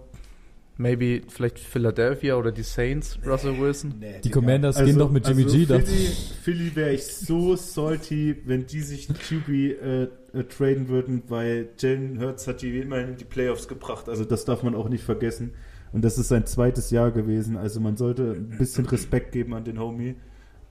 maybe 0.77 1.21
vielleicht 1.27 1.59
Philadelphia 1.59 2.35
oder 2.35 2.51
die 2.51 2.63
Saints, 2.63 3.17
Russell 3.25 3.59
Wilson. 3.59 3.95
Nee, 3.99 4.15
Die 4.17 4.21
Digga. 4.29 4.39
Commanders 4.39 4.83
gehen 4.83 4.97
doch 4.97 5.11
mit 5.11 5.27
Jimmy 5.27 5.45
G, 5.45 5.65
dachte 5.65 5.85
Philly, 5.85 6.07
Philly 6.41 6.75
wäre 6.75 6.93
ich 6.93 7.05
so 7.05 7.55
salty, 7.55 8.35
wenn 8.45 8.65
die 8.65 8.81
sich 8.81 9.07
QB 9.07 9.49
äh, 9.49 10.03
äh, 10.03 10.43
traden 10.49 10.87
würden, 10.89 11.23
weil 11.27 11.69
Jalen 11.77 12.19
Hurts 12.21 12.47
hat 12.47 12.61
die 12.61 12.79
immerhin 12.79 13.09
in 13.09 13.17
die 13.17 13.25
Playoffs 13.25 13.67
gebracht. 13.67 14.09
Also 14.09 14.25
das 14.25 14.45
darf 14.45 14.63
man 14.63 14.75
auch 14.75 14.89
nicht 14.89 15.03
vergessen. 15.03 15.53
Und 15.91 16.03
das 16.03 16.17
ist 16.17 16.27
sein 16.27 16.45
zweites 16.45 16.91
Jahr 16.91 17.11
gewesen. 17.11 17.55
Also 17.55 17.79
man 17.79 17.95
sollte 17.95 18.31
ein 18.33 18.57
bisschen 18.57 18.85
Respekt 18.85 19.31
geben 19.31 19.53
an 19.53 19.63
den 19.63 19.79
Homie. 19.79 20.15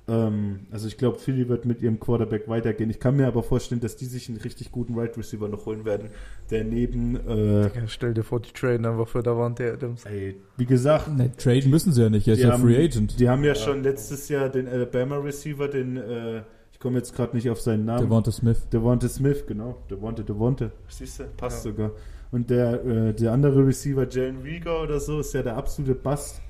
Ähm, 0.07 0.61
also 0.71 0.87
ich 0.87 0.99
glaube, 0.99 1.19
Philly 1.19 1.49
wird 1.49 1.65
mit 1.65 1.81
ihrem 1.81 1.99
Quarterback 1.99 2.47
weitergehen. 2.47 2.91
Ich 2.91 3.01
kann 3.01 3.17
mir 3.17 3.27
aber 3.27 3.43
vorstellen, 3.43 3.81
dass 3.81 3.97
die 3.97 4.05
sich 4.05 4.29
einen 4.29 4.37
richtig 4.39 4.71
guten 4.71 4.97
Wide 4.97 5.17
Receiver 5.17 5.49
noch 5.49 5.65
holen 5.65 5.85
werden, 5.87 6.11
der 6.51 6.65
neben, 6.65 7.17
äh, 7.27 7.63
Ja, 7.63 7.71
stell 7.87 8.13
dir 8.13 8.23
vor, 8.23 8.41
die 8.41 8.53
traden 8.53 8.85
einfach 8.85 9.09
für 9.09 9.23
Davante 9.23 9.73
Adams. 9.73 10.05
ey, 10.05 10.37
wie 10.59 10.67
gesagt, 10.67 11.09
Ne, 11.17 11.31
traden 11.37 11.71
müssen 11.71 11.93
sie 11.93 12.03
ja 12.03 12.11
nicht, 12.11 12.29
er 12.29 12.35
ist 12.35 12.41
ja 12.43 12.53
haben- 12.53 12.63
Free 12.63 12.77
Agent. 12.85 13.19
Die 13.19 13.29
haben 13.29 13.45
ja, 13.45 13.55
schon 13.55 13.83
letztes 13.83 14.29
Jahr 14.29 14.51
den 14.51 14.69
Alabama 14.69 15.17
Receiver, 15.17 15.69
den, 15.69 15.97
äh, 15.97 16.43
ich 16.73 16.79
komme 16.81 16.99
jetzt 16.99 17.17
gerade 17.17 17.35
nicht 17.35 17.49
auf 17.49 17.63
seinen 17.63 17.87
Namen. 17.87 18.03
Devonta 18.03 18.31
Smith. 18.31 18.69
Devonta 18.71 19.09
Smith, 19.09 19.45
genau. 19.47 19.79
Devonta, 19.91 20.23
Devonta. 20.23 20.71
Siehst 20.89 21.21
du? 21.21 21.25
Passt 21.37 21.65
Ja. 21.65 21.71
sogar. 21.71 21.91
Und 22.31 22.51
der, 22.51 22.85
äh, 22.85 23.15
der 23.15 23.33
andere 23.33 23.67
Receiver, 23.67 24.07
Jalen 24.07 24.43
Rieger 24.43 24.83
oder 24.83 25.01
so, 25.01 25.21
ist 25.21 25.33
ja 25.33 25.43
der 25.43 25.57
absolute 25.57 25.95
Bast. 25.95 26.43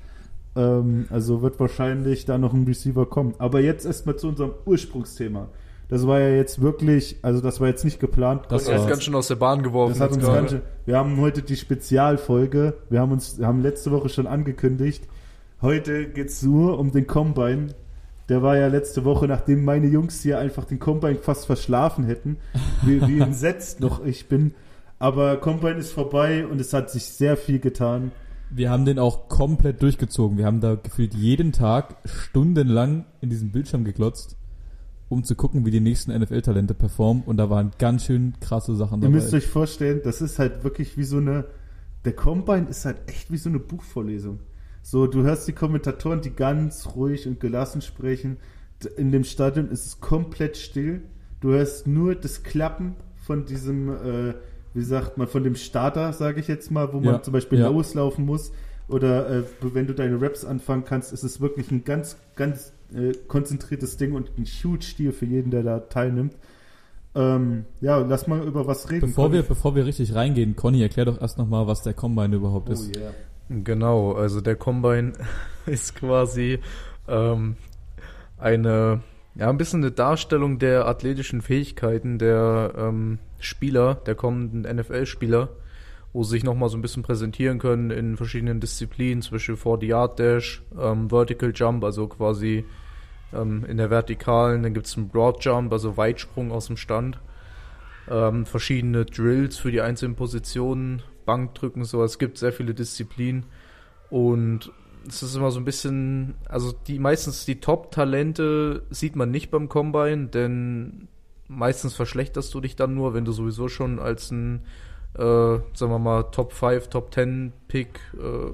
Ähm, 0.55 1.07
also 1.09 1.41
wird 1.41 1.59
wahrscheinlich 1.59 2.25
da 2.25 2.37
noch 2.37 2.53
ein 2.53 2.65
Receiver 2.65 3.05
kommen. 3.05 3.33
Aber 3.37 3.59
jetzt 3.59 3.85
erstmal 3.85 4.15
zu 4.15 4.29
unserem 4.29 4.51
Ursprungsthema. 4.65 5.49
Das 5.87 6.07
war 6.07 6.19
ja 6.19 6.29
jetzt 6.29 6.61
wirklich, 6.61 7.17
also 7.21 7.41
das 7.41 7.59
war 7.59 7.67
jetzt 7.67 7.85
nicht 7.85 7.99
geplant. 7.99 8.43
Das 8.49 8.67
ist 8.67 8.87
ganz 8.87 9.03
schön 9.03 9.13
aus 9.13 9.27
der 9.27 9.35
Bahn 9.35 9.61
geworfen. 9.61 9.93
Das 9.93 10.01
hat 10.01 10.11
uns 10.13 10.23
gerade. 10.23 10.37
ganz 10.37 10.51
schön, 10.51 10.61
wir 10.85 10.97
haben 10.97 11.19
heute 11.21 11.43
die 11.43 11.55
Spezialfolge. 11.55 12.73
Wir 12.89 12.99
haben 13.01 13.11
uns, 13.11 13.39
haben 13.39 13.61
letzte 13.61 13.91
Woche 13.91 14.09
schon 14.09 14.25
angekündigt. 14.25 15.03
Heute 15.61 16.07
geht's 16.09 16.41
nur 16.41 16.79
um 16.79 16.91
den 16.91 17.05
Combine. 17.05 17.67
Der 18.29 18.41
war 18.41 18.57
ja 18.57 18.67
letzte 18.67 19.05
Woche, 19.05 19.27
nachdem 19.27 19.63
meine 19.63 19.85
Jungs 19.85 20.21
hier 20.21 20.39
einfach 20.39 20.65
den 20.65 20.79
Combine 20.79 21.19
fast 21.19 21.45
verschlafen 21.45 22.05
hätten, 22.05 22.37
wie, 22.81 23.07
wie 23.07 23.19
entsetzt 23.21 23.79
noch 23.79 24.03
ich 24.03 24.27
bin. 24.27 24.55
Aber 24.97 25.37
Combine 25.37 25.77
ist 25.77 25.91
vorbei 25.91 26.47
und 26.47 26.59
es 26.59 26.73
hat 26.73 26.89
sich 26.89 27.05
sehr 27.05 27.37
viel 27.37 27.59
getan. 27.59 28.11
Wir 28.49 28.69
haben 28.69 28.85
den 28.85 28.99
auch 28.99 29.27
komplett 29.27 29.81
durchgezogen. 29.81 30.37
Wir 30.37 30.45
haben 30.45 30.61
da 30.61 30.75
gefühlt 30.75 31.13
jeden 31.13 31.51
Tag 31.51 31.97
stundenlang 32.05 33.05
in 33.21 33.29
diesen 33.29 33.51
Bildschirm 33.51 33.83
geglotzt, 33.83 34.37
um 35.09 35.23
zu 35.23 35.35
gucken, 35.35 35.65
wie 35.65 35.71
die 35.71 35.79
nächsten 35.79 36.17
NFL-Talente 36.17 36.73
performen. 36.73 37.23
Und 37.25 37.37
da 37.37 37.49
waren 37.49 37.71
ganz 37.79 38.05
schön 38.05 38.33
krasse 38.39 38.75
Sachen 38.75 38.99
Ihr 38.99 39.07
dabei. 39.07 39.15
müsst 39.15 39.33
euch 39.33 39.47
vorstellen, 39.47 40.01
das 40.03 40.21
ist 40.21 40.39
halt 40.39 40.63
wirklich 40.63 40.97
wie 40.97 41.03
so 41.03 41.17
eine, 41.17 41.45
der 42.05 42.13
Combine 42.13 42.67
ist 42.69 42.85
halt 42.85 42.97
echt 43.07 43.31
wie 43.31 43.37
so 43.37 43.49
eine 43.49 43.59
Buchvorlesung. 43.59 44.39
So, 44.81 45.07
du 45.07 45.23
hörst 45.23 45.47
die 45.47 45.53
Kommentatoren, 45.53 46.21
die 46.21 46.29
ganz 46.29 46.95
ruhig 46.95 47.27
und 47.27 47.39
gelassen 47.39 47.81
sprechen. 47.81 48.37
In 48.97 49.11
dem 49.11 49.23
Stadion 49.23 49.69
ist 49.69 49.85
es 49.85 49.99
komplett 49.99 50.57
still. 50.57 51.01
Du 51.39 51.49
hörst 51.53 51.87
nur 51.87 52.13
das 52.13 52.43
Klappen 52.43 52.95
von 53.15 53.45
diesem, 53.45 53.89
äh, 53.89 54.35
wie 54.75 54.83
sagt 54.83 55.17
man, 55.17 55.27
von 55.27 55.43
dem 55.43 55.55
Starter, 55.55 56.13
sage 56.13 56.39
ich 56.39 56.47
jetzt 56.47 56.69
mal, 56.69 56.93
wo 56.93 56.97
man 56.97 57.15
Ja, 57.15 57.21
zum 57.23 57.33
Beispiel 57.33 57.59
ja. 57.59 57.69
loslaufen 57.69 58.25
muss. 58.25 58.51
Oder 58.87 59.29
äh, 59.39 59.43
wenn 59.61 59.87
du 59.87 59.93
deine 59.93 60.21
Raps 60.21 60.45
anfangen 60.45 60.83
kannst, 60.85 61.11
ist 61.11 61.23
es 61.23 61.41
wirklich 61.41 61.71
ein 61.71 61.83
ganz, 61.85 62.17
ganz 62.35 62.71
äh, 62.93 63.13
konzentriertes 63.27 63.97
Ding 63.97 64.13
und 64.13 64.29
ein 64.37 64.45
huge 64.45 64.83
Stil 64.83 65.11
für 65.11 65.25
jeden, 65.25 65.49
der 65.49 65.63
da 65.63 65.79
teilnimmt. 65.79 66.35
Ähm, 67.15 67.65
ja, 67.81 67.97
lass 67.97 68.27
mal 68.27 68.45
über 68.45 68.67
was 68.67 68.91
reden. 68.91 69.07
Bevor 69.07 69.31
wir, 69.31 69.41
bevor 69.41 69.73
wir 69.75 69.85
richtig 69.85 70.13
reingehen, 70.13 70.55
Conny, 70.55 70.81
erklär 70.83 71.05
doch 71.05 71.19
erst 71.19 71.37
nochmal, 71.37 71.65
was 71.65 71.81
der 71.81 71.93
Combine 71.93 72.35
überhaupt 72.35 72.69
Oh 72.69 72.73
ist. 72.73 72.95
yeah. 72.95 73.11
Genau, 73.49 74.11
also 74.13 74.41
der 74.41 74.55
Combine 74.55 75.13
ist 75.65 75.95
quasi 75.95 76.59
ähm, 77.07 77.55
eine, 78.37 79.01
ja, 79.35 79.49
ein 79.49 79.57
bisschen 79.57 79.83
eine 79.83 79.91
Darstellung 79.91 80.59
der 80.59 80.87
athletischen 80.87 81.41
Fähigkeiten 81.41 82.17
der 82.17 82.73
ähm, 82.77 83.19
Spieler, 83.39 83.95
der 83.95 84.15
kommenden 84.15 84.61
NFL-Spieler, 84.61 85.49
wo 86.13 86.23
sie 86.23 86.31
sich 86.31 86.43
nochmal 86.43 86.69
so 86.69 86.77
ein 86.77 86.81
bisschen 86.81 87.03
präsentieren 87.03 87.59
können 87.59 87.91
in 87.91 88.15
verschiedenen 88.15 88.61
Disziplinen, 88.61 89.21
zwischen 89.21 89.57
40-Yard-Dash, 89.57 90.63
ähm, 90.79 91.09
Vertical 91.09 91.51
Jump, 91.53 91.83
also 91.83 92.07
quasi 92.07 92.63
ähm, 93.33 93.65
in 93.67 93.75
der 93.75 93.89
Vertikalen, 93.89 94.63
dann 94.63 94.73
gibt 94.73 94.87
es 94.87 94.95
einen 94.95 95.09
Broad 95.09 95.43
Jump, 95.43 95.73
also 95.73 95.97
Weitsprung 95.97 96.53
aus 96.53 96.67
dem 96.67 96.77
Stand, 96.77 97.19
ähm, 98.09 98.45
verschiedene 98.45 99.03
Drills 99.03 99.57
für 99.57 99.71
die 99.71 99.81
einzelnen 99.81 100.15
Positionen, 100.15 101.01
Bankdrücken, 101.25 101.83
so. 101.83 102.03
Es 102.03 102.19
gibt 102.19 102.37
sehr 102.37 102.53
viele 102.53 102.73
Disziplinen 102.73 103.45
und 104.09 104.71
es 105.07 105.23
ist 105.23 105.35
immer 105.35 105.51
so 105.51 105.59
ein 105.59 105.65
bisschen, 105.65 106.35
also 106.47 106.71
die 106.71 106.99
meistens 106.99 107.45
die 107.45 107.59
Top-Talente 107.59 108.83
sieht 108.89 109.15
man 109.15 109.31
nicht 109.31 109.51
beim 109.51 109.69
Combine, 109.69 110.27
denn 110.27 111.07
meistens 111.47 111.93
verschlechterst 111.93 112.53
du 112.53 112.61
dich 112.61 112.75
dann 112.75 112.95
nur, 112.95 113.13
wenn 113.13 113.25
du 113.25 113.31
sowieso 113.31 113.67
schon 113.67 113.99
als 113.99 114.31
ein, 114.31 114.61
äh, 115.15 115.19
sagen 115.21 115.91
wir 115.91 115.99
mal, 115.99 116.23
Top 116.23 116.53
5, 116.53 116.87
Top 116.89 117.13
10 117.13 117.53
Pick 117.67 117.99
äh, 118.15 118.51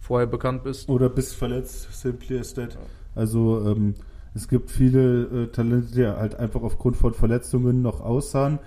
vorher 0.00 0.26
bekannt 0.26 0.64
bist. 0.64 0.88
Oder 0.88 1.08
bist 1.08 1.34
verletzt, 1.34 1.92
simply 1.92 2.38
as 2.38 2.54
that. 2.54 2.78
Also 3.14 3.70
ähm, 3.70 3.94
es 4.34 4.48
gibt 4.48 4.70
viele 4.70 5.44
äh, 5.44 5.46
Talente, 5.48 5.92
die 5.94 6.06
halt 6.06 6.34
einfach 6.34 6.62
aufgrund 6.62 6.96
von 6.96 7.12
Verletzungen 7.12 7.82
noch 7.82 8.00
aussahen. 8.00 8.58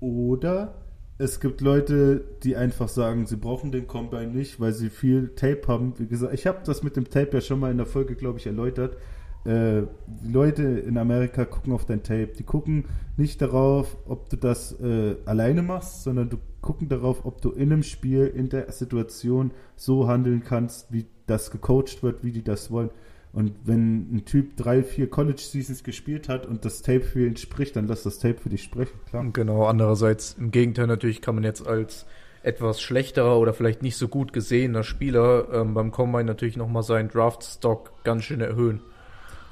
Oder 0.00 0.74
es 1.18 1.40
gibt 1.40 1.60
Leute, 1.60 2.24
die 2.44 2.54
einfach 2.54 2.88
sagen, 2.88 3.26
sie 3.26 3.36
brauchen 3.36 3.72
den 3.72 3.88
Combine 3.88 4.28
nicht, 4.28 4.60
weil 4.60 4.72
sie 4.72 4.88
viel 4.88 5.34
Tape 5.34 5.62
haben. 5.66 5.94
Wie 5.98 6.06
gesagt, 6.06 6.32
ich 6.32 6.46
habe 6.46 6.60
das 6.64 6.84
mit 6.84 6.96
dem 6.96 7.10
Tape 7.10 7.30
ja 7.32 7.40
schon 7.40 7.58
mal 7.58 7.72
in 7.72 7.76
der 7.76 7.86
Folge, 7.86 8.14
glaube 8.14 8.38
ich, 8.38 8.46
erläutert. 8.46 8.96
Äh, 9.44 9.82
die 10.06 10.32
Leute 10.32 10.62
in 10.62 10.96
Amerika 10.96 11.44
gucken 11.44 11.72
auf 11.72 11.84
dein 11.86 12.04
Tape. 12.04 12.32
Die 12.38 12.44
gucken 12.44 12.84
nicht 13.16 13.42
darauf, 13.42 13.96
ob 14.06 14.30
du 14.30 14.36
das 14.36 14.80
äh, 14.80 15.16
alleine 15.24 15.62
machst, 15.62 16.04
sondern 16.04 16.30
du 16.30 16.38
gucken 16.60 16.88
darauf, 16.88 17.24
ob 17.24 17.40
du 17.40 17.50
in 17.50 17.72
einem 17.72 17.82
Spiel, 17.82 18.26
in 18.26 18.48
der 18.48 18.70
Situation 18.70 19.50
so 19.74 20.06
handeln 20.06 20.44
kannst, 20.44 20.92
wie 20.92 21.06
das 21.26 21.50
gecoacht 21.50 22.02
wird, 22.04 22.22
wie 22.22 22.32
die 22.32 22.44
das 22.44 22.70
wollen. 22.70 22.90
Und 23.32 23.52
wenn 23.64 24.16
ein 24.16 24.24
Typ 24.24 24.56
drei, 24.56 24.82
vier 24.82 25.08
College 25.10 25.40
Seasons 25.42 25.84
gespielt 25.84 26.28
hat 26.28 26.46
und 26.46 26.64
das 26.64 26.82
Tape 26.82 27.02
für 27.02 27.26
ihn 27.26 27.36
spricht, 27.36 27.76
dann 27.76 27.86
lass 27.86 28.02
das 28.02 28.18
Tape 28.18 28.38
für 28.38 28.48
dich 28.48 28.62
sprechen, 28.62 28.98
klar. 29.08 29.24
Genau, 29.32 29.66
andererseits 29.66 30.36
im 30.38 30.50
Gegenteil 30.50 30.86
natürlich 30.86 31.20
kann 31.20 31.34
man 31.34 31.44
jetzt 31.44 31.66
als 31.66 32.06
etwas 32.42 32.80
schlechterer 32.80 33.38
oder 33.38 33.52
vielleicht 33.52 33.82
nicht 33.82 33.96
so 33.96 34.08
gut 34.08 34.32
gesehener 34.32 34.82
Spieler 34.82 35.48
ähm, 35.52 35.74
beim 35.74 35.90
Combine 35.90 36.24
natürlich 36.24 36.56
nochmal 36.56 36.82
seinen 36.82 37.08
Draft-Stock 37.10 37.92
ganz 38.04 38.24
schön 38.24 38.40
erhöhen. 38.40 38.80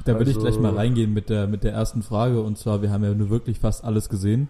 Da 0.05 0.15
würde 0.19 0.31
ich 0.31 0.37
Also- 0.37 0.47
gleich 0.49 0.59
mal 0.61 0.75
reingehen 0.75 1.13
mit 1.13 1.29
der, 1.29 1.47
mit 1.47 1.65
der 1.65 1.73
ersten 1.73 2.03
Frage. 2.03 2.41
Und 2.41 2.57
zwar, 2.59 2.81
wir 2.81 2.91
haben 2.91 3.05
ja 3.05 3.13
nur 3.13 3.29
wirklich 3.29 3.59
fast 3.59 3.85
alles 3.85 4.09
gesehen. 4.09 4.49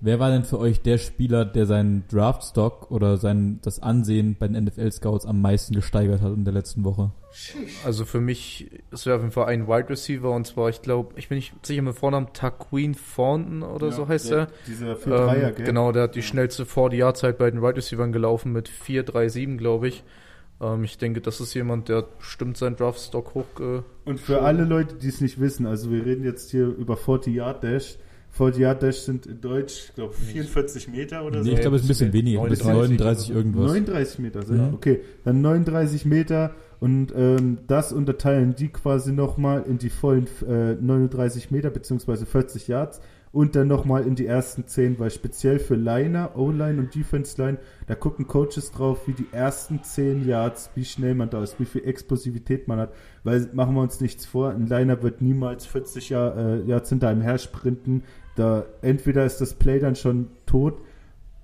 Wer 0.00 0.20
war 0.20 0.30
denn 0.30 0.44
für 0.44 0.60
euch 0.60 0.80
der 0.80 0.96
Spieler, 0.98 1.44
der 1.44 1.66
seinen 1.66 2.04
Draftstock 2.08 2.90
oder 2.90 3.16
sein, 3.16 3.58
das 3.62 3.80
Ansehen 3.82 4.36
bei 4.38 4.46
den 4.46 4.64
NFL-Scouts 4.64 5.26
am 5.26 5.40
meisten 5.42 5.74
gesteigert 5.74 6.20
hat 6.22 6.32
in 6.34 6.44
der 6.44 6.54
letzten 6.54 6.84
Woche? 6.84 7.10
Also 7.84 8.04
für 8.04 8.20
mich 8.20 8.70
ist 8.92 9.06
er 9.06 9.16
auf 9.16 9.22
jeden 9.22 9.32
Fall 9.32 9.46
ein 9.46 9.66
Wide 9.66 9.88
Receiver 9.90 10.30
und 10.30 10.46
zwar, 10.46 10.68
ich 10.68 10.82
glaube, 10.82 11.14
ich 11.16 11.28
bin 11.28 11.36
nicht 11.36 11.52
sicher 11.66 11.82
mit 11.82 11.96
Vornamen, 11.96 12.28
Taquin 12.32 12.96
Thornton 13.16 13.62
oder 13.64 13.90
so 13.90 14.06
heißt 14.06 14.30
er. 14.30 14.46
Dieser 14.68 14.94
4-3er, 14.94 15.48
Ähm, 15.48 15.54
gell? 15.56 15.66
genau, 15.66 15.90
der 15.92 16.04
hat 16.04 16.14
die 16.14 16.22
schnellste 16.22 16.64
40-Yard-Zeit 16.64 17.36
bei 17.36 17.50
den 17.50 17.60
Wide 17.60 17.76
Receivers 17.76 18.12
gelaufen 18.12 18.52
mit 18.52 18.68
4,37, 18.68 19.56
glaube 19.56 19.88
ich. 19.88 20.04
Ähm, 20.60 20.84
ich 20.84 20.96
denke, 20.98 21.20
das 21.20 21.40
ist 21.40 21.54
jemand, 21.54 21.88
der 21.88 22.02
bestimmt 22.02 22.56
seinen 22.56 22.76
Draftstock 22.76 23.34
hoch. 23.34 23.46
Äh, 23.60 23.82
Und 24.04 24.20
für 24.20 24.42
alle 24.42 24.64
Leute, 24.64 24.94
die 24.94 25.08
es 25.08 25.20
nicht 25.20 25.40
wissen, 25.40 25.66
also 25.66 25.90
wir 25.90 26.04
reden 26.06 26.24
jetzt 26.24 26.50
hier 26.52 26.66
über 26.66 26.96
40 26.96 27.34
Yard 27.34 27.62
Dash. 27.64 27.98
40 28.30 28.60
Yard 28.62 28.82
Dash 28.82 28.96
sind 28.98 29.26
in 29.26 29.40
Deutsch, 29.40 29.86
ich 29.88 29.94
glaube, 29.94 30.14
44 30.14 30.88
Meter 30.88 31.24
oder 31.24 31.40
Nee, 31.40 31.50
so. 31.50 31.52
ich 31.54 31.60
glaube, 31.60 31.76
es 31.76 31.82
ist 31.82 31.86
ein 31.86 31.88
bisschen 31.88 32.12
weniger. 32.12 32.42
Bis 32.44 32.62
39 32.64 32.98
39 32.98 33.30
irgendwas. 33.30 33.66
39 33.72 34.18
Meter, 34.20 34.42
so. 34.42 34.54
Ja. 34.54 34.70
okay. 34.72 35.00
Dann 35.24 35.40
39 35.40 36.04
Meter 36.04 36.54
und 36.80 37.12
ähm, 37.16 37.58
das 37.66 37.92
unterteilen 37.92 38.54
die 38.54 38.68
quasi 38.68 39.12
nochmal 39.12 39.64
in 39.68 39.78
die 39.78 39.90
vollen 39.90 40.28
äh, 40.48 40.74
39 40.74 41.50
Meter 41.50 41.70
beziehungsweise 41.70 42.26
40 42.26 42.68
Yards 42.68 43.00
und 43.32 43.56
dann 43.56 43.68
nochmal 43.68 44.06
in 44.06 44.14
die 44.14 44.26
ersten 44.26 44.66
10, 44.66 44.98
weil 44.98 45.10
speziell 45.10 45.58
für 45.58 45.74
Liner, 45.74 46.36
O-Line 46.36 46.78
und 46.78 46.94
Defense-Line, 46.94 47.58
da 47.86 47.94
gucken 47.94 48.26
Coaches 48.26 48.70
drauf, 48.70 49.06
wie 49.06 49.12
die 49.12 49.28
ersten 49.32 49.82
10 49.82 50.26
Yards, 50.26 50.70
wie 50.74 50.84
schnell 50.84 51.14
man 51.14 51.30
da 51.30 51.42
ist, 51.42 51.60
wie 51.60 51.64
viel 51.64 51.84
Explosivität 51.84 52.68
man 52.68 52.78
hat, 52.78 52.92
weil 53.24 53.48
machen 53.52 53.74
wir 53.74 53.82
uns 53.82 54.00
nichts 54.00 54.26
vor, 54.26 54.50
ein 54.50 54.66
Liner 54.66 55.02
wird 55.02 55.22
niemals 55.22 55.66
40 55.66 56.08
Jahr, 56.10 56.36
äh, 56.36 56.62
Yards 56.62 56.88
hinter 56.88 57.08
einem 57.08 57.22
her 57.22 57.38
sprinten, 57.38 58.02
da 58.36 58.64
entweder 58.82 59.24
ist 59.24 59.40
das 59.40 59.54
Play 59.54 59.80
dann 59.80 59.96
schon 59.96 60.28
tot 60.46 60.80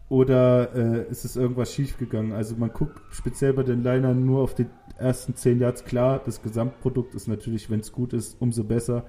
oder 0.09 0.75
äh, 0.75 1.11
ist 1.11 1.25
es 1.25 1.35
irgendwas 1.35 1.73
schiefgegangen? 1.73 2.33
Also 2.33 2.55
man 2.57 2.73
guckt 2.73 3.00
speziell 3.11 3.53
bei 3.53 3.62
den 3.62 3.83
Linern 3.83 4.25
nur 4.25 4.43
auf 4.43 4.55
die 4.55 4.67
ersten 4.99 5.35
10 5.35 5.59
Yards. 5.59 5.85
Klar, 5.85 6.21
das 6.25 6.43
Gesamtprodukt 6.43 7.14
ist 7.14 7.26
natürlich, 7.26 7.71
wenn 7.71 7.81
es 7.81 7.91
gut 7.91 8.12
ist, 8.12 8.41
umso 8.41 8.62
besser. 8.64 9.05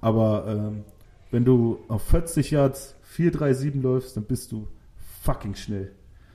Aber 0.00 0.46
ähm, 0.48 0.84
wenn 1.30 1.44
du 1.44 1.78
auf 1.88 2.02
40 2.02 2.50
Yards 2.50 2.96
4-3-7 3.16 3.80
läufst, 3.82 4.16
dann 4.16 4.24
bist 4.24 4.52
du 4.52 4.68
fucking 5.22 5.54
schnell. 5.54 5.92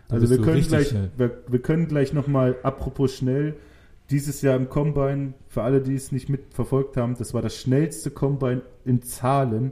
Dann 0.08 0.22
Also 0.22 0.30
wir 0.30 0.44
können, 0.44 0.62
gleich, 0.62 0.94
wir, 1.18 1.44
wir 1.48 1.62
können 1.62 1.88
gleich 1.88 2.14
nochmal, 2.14 2.58
apropos 2.64 3.16
schnell, 3.16 3.56
dieses 4.10 4.42
Jahr 4.42 4.58
im 4.58 4.70
Combine, 4.70 5.34
für 5.48 5.64
alle, 5.64 5.82
die 5.82 5.96
es 5.96 6.12
nicht 6.12 6.28
mitverfolgt 6.28 6.98
haben, 6.98 7.16
das 7.18 7.34
war 7.34 7.42
das 7.42 7.56
schnellste 7.56 8.12
Combine 8.12 8.62
in 8.84 9.02
Zahlen, 9.02 9.72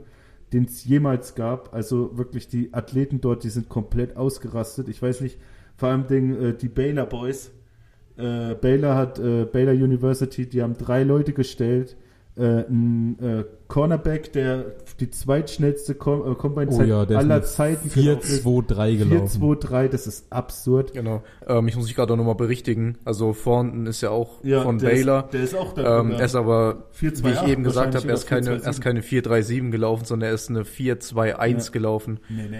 den 0.52 0.64
es 0.64 0.84
jemals 0.84 1.34
gab. 1.34 1.74
Also 1.74 2.16
wirklich 2.16 2.48
die 2.48 2.72
Athleten 2.72 3.20
dort, 3.20 3.44
die 3.44 3.50
sind 3.50 3.68
komplett 3.68 4.16
ausgerastet. 4.16 4.88
Ich 4.88 5.00
weiß 5.00 5.20
nicht, 5.20 5.38
vor 5.76 5.90
allem 5.90 6.06
den, 6.06 6.42
äh, 6.42 6.54
die 6.54 6.68
Baylor 6.68 7.06
Boys. 7.06 7.50
Äh, 8.16 8.54
Baylor 8.54 8.96
hat, 8.96 9.18
äh, 9.18 9.44
Baylor 9.44 9.72
University, 9.72 10.46
die 10.46 10.62
haben 10.62 10.76
drei 10.76 11.04
Leute 11.04 11.32
gestellt. 11.32 11.96
Äh, 12.36 12.64
ein 12.68 13.18
äh, 13.20 13.44
Cornerback, 13.66 14.32
der 14.32 14.64
die 15.00 15.10
zweitschnellste 15.10 15.94
Com 15.96 16.20
äh, 16.20 16.30
Oh 16.30 16.34
Combine-Zeit 16.36 16.86
ja, 16.88 17.04
der 17.04 17.18
aller 17.18 17.42
Zeiten 17.42 17.84
mit 17.84 17.94
gelaufen 17.94 18.20
ist. 18.22 18.46
4-2-3 18.46 18.96
gelaufen. 18.96 19.42
4-2-3, 19.42 19.88
das 19.88 20.06
ist 20.06 20.32
absurd. 20.32 20.92
genau. 20.94 21.22
Ähm, 21.46 21.66
ich 21.68 21.76
muss 21.76 21.86
mich 21.86 21.96
gerade 21.96 22.12
auch 22.12 22.16
nochmal 22.16 22.36
berichtigen. 22.36 22.96
Also 23.04 23.32
Thornton 23.32 23.86
ist 23.86 24.00
ja 24.00 24.10
auch 24.10 24.42
Ja, 24.44 24.62
von 24.62 24.78
der 24.78 24.88
Baylor. 24.90 25.24
Ist, 25.24 25.34
der 25.34 25.42
ist 25.42 25.54
auch 25.56 25.72
da. 25.74 26.00
Ähm, 26.00 26.12
er 26.12 26.24
ist 26.24 26.36
aber, 26.36 26.84
4-2-8 26.98 27.24
wie 27.24 27.28
ich 27.30 27.42
eben 27.52 27.64
gesagt 27.64 27.94
habe, 27.96 28.06
er 28.08 28.14
ist 28.14 28.26
keine, 28.26 28.50
er 28.62 28.70
ist 28.70 28.80
keine 28.80 29.00
4-3-7 29.02 29.70
gelaufen, 29.70 30.04
sondern 30.04 30.28
er 30.28 30.34
ist 30.34 30.48
eine 30.50 30.62
4-2-1 30.62 31.66
Ja. 31.66 31.70
gelaufen. 31.72 32.20
Nee, 32.28 32.46
nee. 32.48 32.56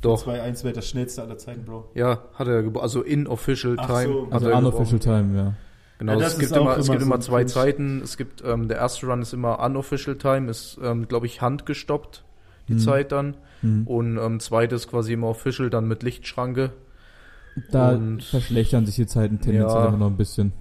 Doch. 0.00 0.24
2-1 0.26 0.62
wäre 0.62 0.74
das 0.74 0.86
schnellste 0.88 1.22
aller 1.22 1.38
Zeiten, 1.38 1.64
Bro. 1.64 1.90
Ja, 1.94 2.22
hat 2.34 2.46
er 2.46 2.62
gebrochen. 2.62 2.84
Also 2.84 3.02
in 3.02 3.26
Official 3.26 3.74
Ach 3.78 3.86
Time. 3.88 4.12
so. 4.12 4.26
hat 4.26 4.32
Also 4.34 4.48
er 4.48 4.58
unofficial 4.58 5.00
time, 5.00 5.36
ja. 5.36 5.54
Genau, 5.98 6.12
Ja, 6.18 6.26
es 6.28 6.38
gibt 6.38 6.52
immer, 6.52 6.76
es 6.76 6.86
immer 6.86 6.94
gibt 6.96 7.02
so 7.02 7.06
immer 7.06 7.20
zwei 7.20 7.38
Clinch. 7.40 7.52
Zeiten. 7.52 8.00
Es 8.04 8.16
gibt, 8.16 8.42
ähm, 8.44 8.68
der 8.68 8.76
erste 8.78 9.06
Run 9.06 9.20
ist 9.22 9.32
immer 9.32 9.58
unofficial 9.58 10.16
time, 10.16 10.48
ist, 10.50 10.78
ähm, 10.82 11.08
glaube 11.08 11.26
ich, 11.26 11.42
handgestoppt, 11.42 12.24
die 12.68 12.74
Mhm. 12.74 12.78
Zeit 12.78 13.10
dann. 13.12 13.36
Mhm. 13.62 13.86
Und 13.86 14.16
ähm, 14.18 14.38
zweites 14.40 14.86
quasi 14.86 15.14
immer 15.14 15.26
official, 15.28 15.70
dann 15.70 15.88
mit 15.88 16.04
Lichtschranke. 16.04 16.70
Da 17.72 17.90
Und- 17.92 18.22
verschlechtern 18.22 18.86
sich 18.86 18.94
die 18.94 19.06
Zeiten 19.06 19.40
tendenziell 19.40 19.80
Ja. 19.82 19.88
immer 19.88 19.96
noch 19.98 20.06
ein 20.06 20.16
bisschen. 20.16 20.52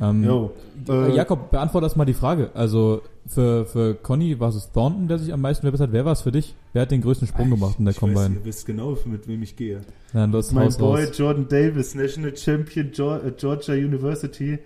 Ähm, 0.00 0.24
Jo. 0.24 0.52
äh, 0.88 0.92
Äh, 1.10 1.14
Jakob, 1.16 1.50
beantworte 1.50 1.84
das 1.86 1.96
mal 1.96 2.04
die 2.04 2.14
Frage. 2.14 2.50
Also 2.54 3.02
für, 3.28 3.66
für 3.66 3.94
Conny 3.94 4.38
war 4.38 4.48
es 4.50 4.70
Thornton, 4.72 5.08
der 5.08 5.18
sich 5.18 5.32
am 5.32 5.40
meisten 5.40 5.62
verbessert. 5.62 5.90
Wer 5.92 6.04
war 6.04 6.12
es 6.12 6.22
für 6.22 6.32
dich? 6.32 6.54
Wer 6.72 6.82
hat 6.82 6.90
den 6.90 7.02
größten 7.02 7.28
Sprung 7.28 7.50
gemacht 7.50 7.76
in 7.78 7.84
der 7.84 7.92
ich 7.92 8.02
weiß, 8.02 8.14
Combine? 8.14 8.36
ihr 8.36 8.44
wisst 8.44 8.66
genau, 8.66 8.96
mit 9.04 9.26
wem 9.28 9.42
ich 9.42 9.56
gehe. 9.56 9.80
Dann 10.12 10.32
los, 10.32 10.52
Mein 10.52 10.64
raus, 10.64 10.78
Boy 10.78 11.04
raus. 11.04 11.18
Jordan 11.18 11.48
Davis, 11.48 11.94
National 11.94 12.36
Champion 12.36 12.88
äh, 12.88 13.32
Georgia 13.36 13.74
University. 13.74 14.58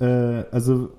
Äh, 0.00 0.04
also 0.04 0.90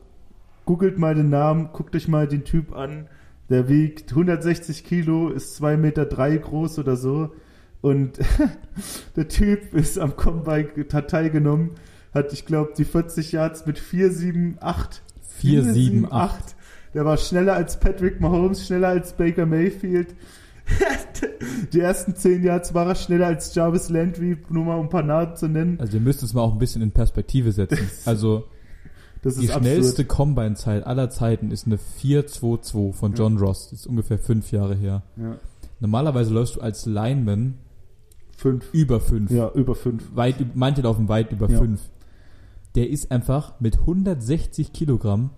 googelt 0.66 0.98
mal 0.98 1.16
den 1.16 1.30
Namen, 1.30 1.70
guckt 1.74 1.96
euch 1.96 2.08
mal 2.08 2.28
den 2.28 2.44
Typ 2.44 2.76
an. 2.76 3.08
Der 3.50 3.68
wiegt 3.70 4.12
160 4.12 4.84
Kilo, 4.84 5.30
ist 5.30 5.62
2,3 5.62 5.78
Meter 5.78 6.06
drei 6.06 6.38
groß 6.38 6.80
oder 6.80 6.96
so. 6.96 7.32
Und 7.82 8.18
der 9.16 9.28
Typ 9.28 9.74
ist 9.74 10.00
am 10.00 10.16
Combine 10.16 10.70
hat 10.94 11.10
teilgenommen, 11.10 11.72
hat, 12.14 12.32
ich 12.32 12.46
glaube, 12.46 12.74
die 12.78 12.86
40 12.86 13.34
Yards 13.34 13.66
mit 13.66 13.78
4, 13.78 14.12
7, 14.12 14.58
8. 14.62 15.02
4, 15.40 15.64
7, 15.64 16.12
8. 16.12 16.56
Der 16.94 17.06
war 17.06 17.18
schneller 17.18 17.54
als 17.56 17.80
Patrick 17.80 18.20
Mahomes, 18.22 18.66
schneller 18.66 18.90
als 18.90 19.14
Baker 19.14 19.46
Mayfield. 19.46 20.16
die 21.74 21.80
ersten 21.80 22.16
10 22.16 22.44
Yards 22.44 22.74
war 22.74 22.88
er 22.88 22.96
schneller 22.96 23.28
als 23.28 23.54
Jarvis 23.54 23.90
Landry, 23.90 24.38
nur 24.50 24.64
mal 24.66 24.76
um 24.78 24.86
ein 24.86 24.90
paar 24.90 25.04
Namen 25.04 25.36
zu 25.36 25.48
nennen. 25.48 25.78
Also 25.80 25.98
ihr 25.98 26.02
müsst 26.02 26.24
es 26.24 26.34
mal 26.34 26.42
auch 26.42 26.54
ein 26.54 26.60
bisschen 26.60 26.82
in 26.82 26.92
Perspektive 26.92 27.52
setzen. 27.52 27.90
Also 28.06 28.46
Das 29.22 29.36
die 29.38 29.46
ist 29.46 29.54
schnellste 29.54 30.04
absurd. 30.04 30.08
Combine-Zeit 30.10 30.86
aller 30.86 31.10
Zeiten 31.10 31.52
ist 31.52 31.66
eine 31.66 31.78
4-2-2 32.02 32.94
von 32.94 33.14
John 33.14 33.38
Ross. 33.38 33.70
Das 33.72 33.80
ist 33.82 33.88
ungefähr 33.88 34.20
fünf 34.20 34.52
Jahre 34.52 34.76
her. 34.76 35.04
Ja. 35.18 35.36
Normalerweise 35.80 36.34
läufst 36.34 36.56
du 36.56 36.62
als 36.62 36.86
Lineman 36.86 37.56
Fünf. 38.38 38.66
über 38.74 39.00
fünf. 39.02 39.32
Ja, 39.32 39.50
über 39.52 39.76
fünf. 39.76 40.16
Weit, 40.16 40.36
manche 40.56 40.82
laufen 40.82 41.10
weit 41.10 41.32
über 41.32 41.50
Ja. 41.50 41.58
fünf. 41.58 41.82
Der 42.76 42.90
ist 42.90 43.12
einfach 43.12 43.60
mit 43.60 43.80
160 43.80 44.72
Kilogramm 44.74 45.30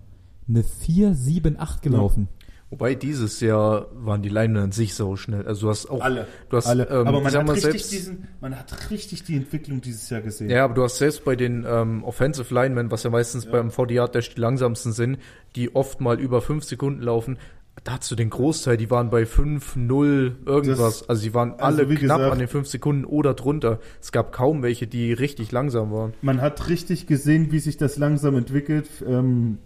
eine 0.48 0.62
4-7-8 0.62 1.82
gelaufen. 1.82 2.28
Wobei 2.68 2.96
dieses 2.96 3.38
Jahr 3.40 3.86
waren 3.94 4.22
die 4.22 4.28
Linemen 4.28 4.60
an 4.64 4.72
sich 4.72 4.94
so 4.94 5.14
schnell. 5.14 5.46
Also 5.46 5.66
du 5.66 5.70
hast 5.70 5.86
auch 5.88 6.00
Alle. 6.00 6.26
Du 6.50 6.56
hast, 6.56 6.66
Alle. 6.66 6.88
ähm, 6.90 7.06
aber 7.06 7.20
man 7.20 7.32
hat, 7.32 7.48
richtig 7.48 7.62
selbst- 7.62 7.92
diesen, 7.92 8.26
man 8.40 8.58
hat 8.58 8.90
richtig 8.90 9.22
die 9.22 9.36
Entwicklung 9.36 9.80
dieses 9.80 10.10
Jahr 10.10 10.20
gesehen. 10.20 10.50
Ja, 10.50 10.64
aber 10.64 10.74
du 10.74 10.82
hast 10.82 10.98
selbst 10.98 11.24
bei 11.24 11.36
den 11.36 11.64
ähm, 11.68 12.02
Offensive 12.02 12.52
Linemen, 12.52 12.90
was 12.90 13.04
ja 13.04 13.10
meistens 13.10 13.44
Ja. 13.44 13.52
beim 13.52 13.70
40 13.70 13.94
Yard 13.94 14.14
Dash 14.16 14.34
die 14.34 14.40
langsamsten 14.40 14.92
sind, 14.92 15.18
die 15.54 15.76
oft 15.76 16.00
mal 16.00 16.18
über 16.18 16.42
fünf 16.42 16.64
Sekunden 16.64 17.02
laufen, 17.02 17.38
da 17.84 17.98
hast 17.98 18.10
du 18.10 18.16
den 18.16 18.30
Großteil, 18.30 18.76
die 18.78 18.90
waren 18.90 19.10
bei 19.10 19.26
5, 19.26 19.76
0, 19.76 20.34
irgendwas. 20.44 21.00
Das- 21.00 21.08
also 21.08 21.22
die 21.22 21.34
waren 21.34 21.52
also 21.52 21.62
alle 21.62 21.88
wie 21.88 21.94
knapp 21.94 22.16
gesagt- 22.18 22.32
an 22.32 22.38
den 22.40 22.48
fünf 22.48 22.66
Sekunden 22.66 23.04
oder 23.04 23.34
drunter. 23.34 23.78
Es 24.00 24.10
gab 24.10 24.32
kaum 24.32 24.64
welche, 24.64 24.88
die 24.88 25.12
richtig 25.12 25.52
langsam 25.52 25.92
waren. 25.92 26.14
Man 26.20 26.40
hat 26.40 26.68
richtig 26.68 27.06
gesehen, 27.06 27.52
wie 27.52 27.60
sich 27.60 27.76
das 27.76 27.96
langsam 27.96 28.34
entwickelt. 28.36 28.88
Ähm, 29.06 29.58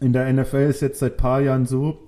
in 0.00 0.12
der 0.12 0.32
NFL 0.32 0.68
ist 0.68 0.82
jetzt 0.82 0.98
seit 0.98 1.16
paar 1.16 1.40
Jahren 1.40 1.66
so, 1.66 1.98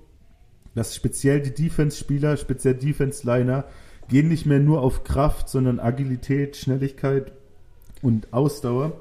dass 0.75 0.95
speziell 0.95 1.41
die 1.41 1.53
Defense-Spieler, 1.53 2.37
speziell 2.37 2.75
Defense-Liner, 2.75 3.65
gehen 4.09 4.27
nicht 4.27 4.45
mehr 4.45 4.59
nur 4.59 4.81
auf 4.81 5.03
Kraft, 5.03 5.49
sondern 5.49 5.79
Agilität, 5.79 6.55
Schnelligkeit 6.55 7.31
und 8.01 8.31
Ausdauer. 8.33 8.93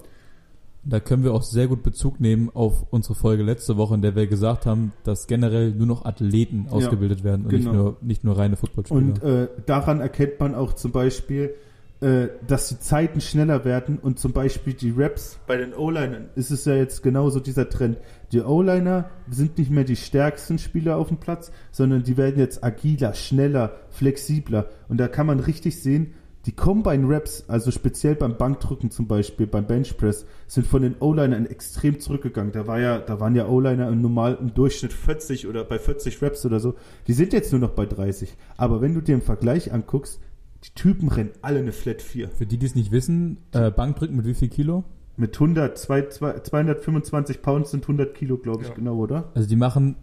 Da 0.85 1.01
können 1.01 1.25
wir 1.25 1.35
auch 1.35 1.43
sehr 1.43 1.67
gut 1.67 1.83
Bezug 1.83 2.21
nehmen 2.21 2.49
auf 2.55 2.87
unsere 2.91 3.17
Folge 3.17 3.43
letzte 3.43 3.77
Woche, 3.77 3.97
in 3.97 4.03
der 4.03 4.15
wir 4.15 4.29
gesagt 4.29 4.67
haben, 4.67 4.93
dass 5.03 5.27
generell 5.27 5.73
nur 5.73 5.87
noch 5.87 6.05
Athleten 6.05 6.67
ausgebildet 6.71 7.25
werden 7.25 7.45
und 7.45 7.53
nicht, 7.53 7.67
genau. 7.67 7.83
nur, 7.83 7.97
nicht 8.03 8.23
nur 8.23 8.39
reine 8.39 8.57
Footballspieler. 8.57 9.01
Und 9.01 9.23
äh, 9.23 9.49
daran 9.67 10.01
erkennt 10.01 10.39
man 10.39 10.55
auch 10.55 10.75
zum 10.75 10.93
Beispiel, 10.93 11.55
äh, 12.01 12.29
dass 12.47 12.69
die 12.69 12.79
Zeiten 12.79 13.23
schneller 13.23 13.65
werden 13.65 13.99
und 13.99 14.19
zum 14.19 14.33
Beispiel 14.33 14.75
die 14.75 14.93
Raps 14.95 15.39
bei 15.47 15.57
den 15.57 15.73
O-Linern 15.73 16.29
ist 16.35 16.51
es 16.51 16.67
ja 16.67 16.75
jetzt 16.75 17.03
genauso 17.03 17.41
dieser 17.41 17.71
Trend. 17.71 17.97
Die 18.33 18.43
O-Liner 18.43 19.09
sind 19.31 19.57
nicht 19.57 19.71
mehr 19.71 19.85
die 19.85 19.97
stärksten 19.97 20.59
Spieler 20.59 20.99
auf 20.99 21.09
dem 21.09 21.17
Platz, 21.17 21.51
sondern 21.73 22.03
die 22.03 22.19
werden 22.19 22.39
jetzt 22.39 22.63
agiler, 22.63 23.15
schneller, 23.15 23.77
flexibler. 23.89 24.69
Und 24.89 24.99
da 24.99 25.09
kann 25.09 25.27
man 25.27 25.41
richtig 25.41 25.83
sehen, 25.83 26.13
die 26.47 26.53
Combine 26.53 27.09
Raps, 27.09 27.45
also 27.49 27.71
speziell 27.71 28.15
beim 28.15 28.37
Bankdrücken 28.37 28.91
zum 28.91 29.09
Beispiel, 29.09 29.47
beim 29.47 29.67
Benchpress, 29.67 30.27
sind 30.47 30.67
von 30.67 30.83
den 30.83 30.97
O-Linern 31.01 31.47
extrem 31.47 31.99
zurückgegangen. 31.99 32.53
Da 32.53 32.67
war 32.67 32.79
ja, 32.79 32.99
da 32.99 33.19
waren 33.21 33.35
ja 33.35 33.49
O-Liner 33.49 33.89
im 33.89 34.01
normal 34.01 34.39
im 34.41 34.55
Durchschnitt 34.55 34.93
40 34.93 35.49
oder 35.49 35.65
bei 35.65 35.79
40 35.79 36.23
Raps 36.23 36.47
oder 36.47 36.61
so. 36.61 36.75
Die 37.09 37.15
sind 37.15 37.33
jetzt 37.33 37.51
nur 37.53 37.61
noch 37.61 37.73
bei 37.73 37.87
30. 37.87 38.37
Aber 38.57 38.81
wenn 38.81 38.95
du 38.95 39.01
dir 39.01 39.15
im 39.15 39.23
Vergleich 39.23 39.73
anguckst, 39.73 40.21
die 40.67 40.75
Typen 40.75 41.09
rennen 41.09 41.31
alle 41.43 41.61
eine 41.61 41.73
Flat 41.73 42.03
4. 42.03 42.29
Für 42.31 42.47
die, 42.47 42.59
die 42.59 42.67
es 42.67 42.75
nicht 42.75 42.91
wissen, 42.93 43.39
äh, 43.53 43.71
Bankdrücken 43.71 44.17
mit 44.17 44.27
wie 44.27 44.35
viel 44.35 44.49
Kilo? 44.49 44.85
Mit 45.17 45.35
100, 45.35 45.79
zwei, 45.79 46.03
zwei, 46.09 46.39
225 46.41 47.41
Pounds 47.43 47.71
sind 47.71 47.85
100 47.85 48.15
Kilo, 48.15 48.37
glaube 48.37 48.63
ich, 48.63 48.69
Ja. 48.69 48.75
genau, 48.75 48.97
oder? 48.97 49.31
Also 49.35 49.49
die 49.49 49.57
machen, 49.57 49.97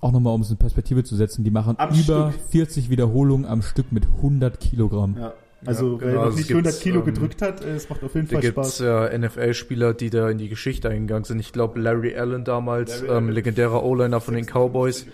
auch 0.00 0.12
nochmal 0.12 0.34
um 0.34 0.40
es 0.40 0.50
in 0.50 0.56
Perspektive 0.56 1.04
zu 1.04 1.14
setzen, 1.16 1.44
die 1.44 1.50
machen 1.50 1.74
Am 1.78 1.90
über 1.90 2.32
Stück. 2.32 2.50
40 2.50 2.90
Wiederholungen 2.90 3.46
am 3.46 3.62
Stück 3.62 3.92
mit 3.92 4.06
100 4.06 4.58
Kilogramm. 4.60 5.16
Ja. 5.18 5.34
Also, 5.66 5.94
Ja, 5.96 6.00
wer 6.02 6.08
genau, 6.10 6.22
noch 6.24 6.30
es 6.30 6.36
nicht 6.36 6.48
gibt, 6.48 6.58
100 6.58 6.80
Kilo 6.80 7.00
ähm, 7.00 7.04
gedrückt 7.06 7.42
hat, 7.42 7.64
äh, 7.64 7.74
es 7.74 7.88
macht 7.90 8.04
auf 8.04 8.14
jeden 8.14 8.28
Da 8.28 8.34
Fall 8.34 8.42
gibt's 8.42 8.76
Spaß. 8.76 8.78
ja 8.80 9.18
NFL-Spieler, 9.18 9.92
die 9.94 10.10
da 10.10 10.30
in 10.30 10.38
die 10.38 10.48
Geschichte 10.48 10.88
eingegangen 10.88 11.24
sind. 11.24 11.40
Ich 11.40 11.52
glaube, 11.52 11.80
Larry 11.80 12.14
Allen 12.16 12.44
damals, 12.44 13.02
Larry 13.02 13.18
ähm, 13.18 13.28
legendärer 13.30 13.82
O-Liner 13.84 14.20
von 14.20 14.34
den 14.34 14.46
Cowboys, 14.46 15.06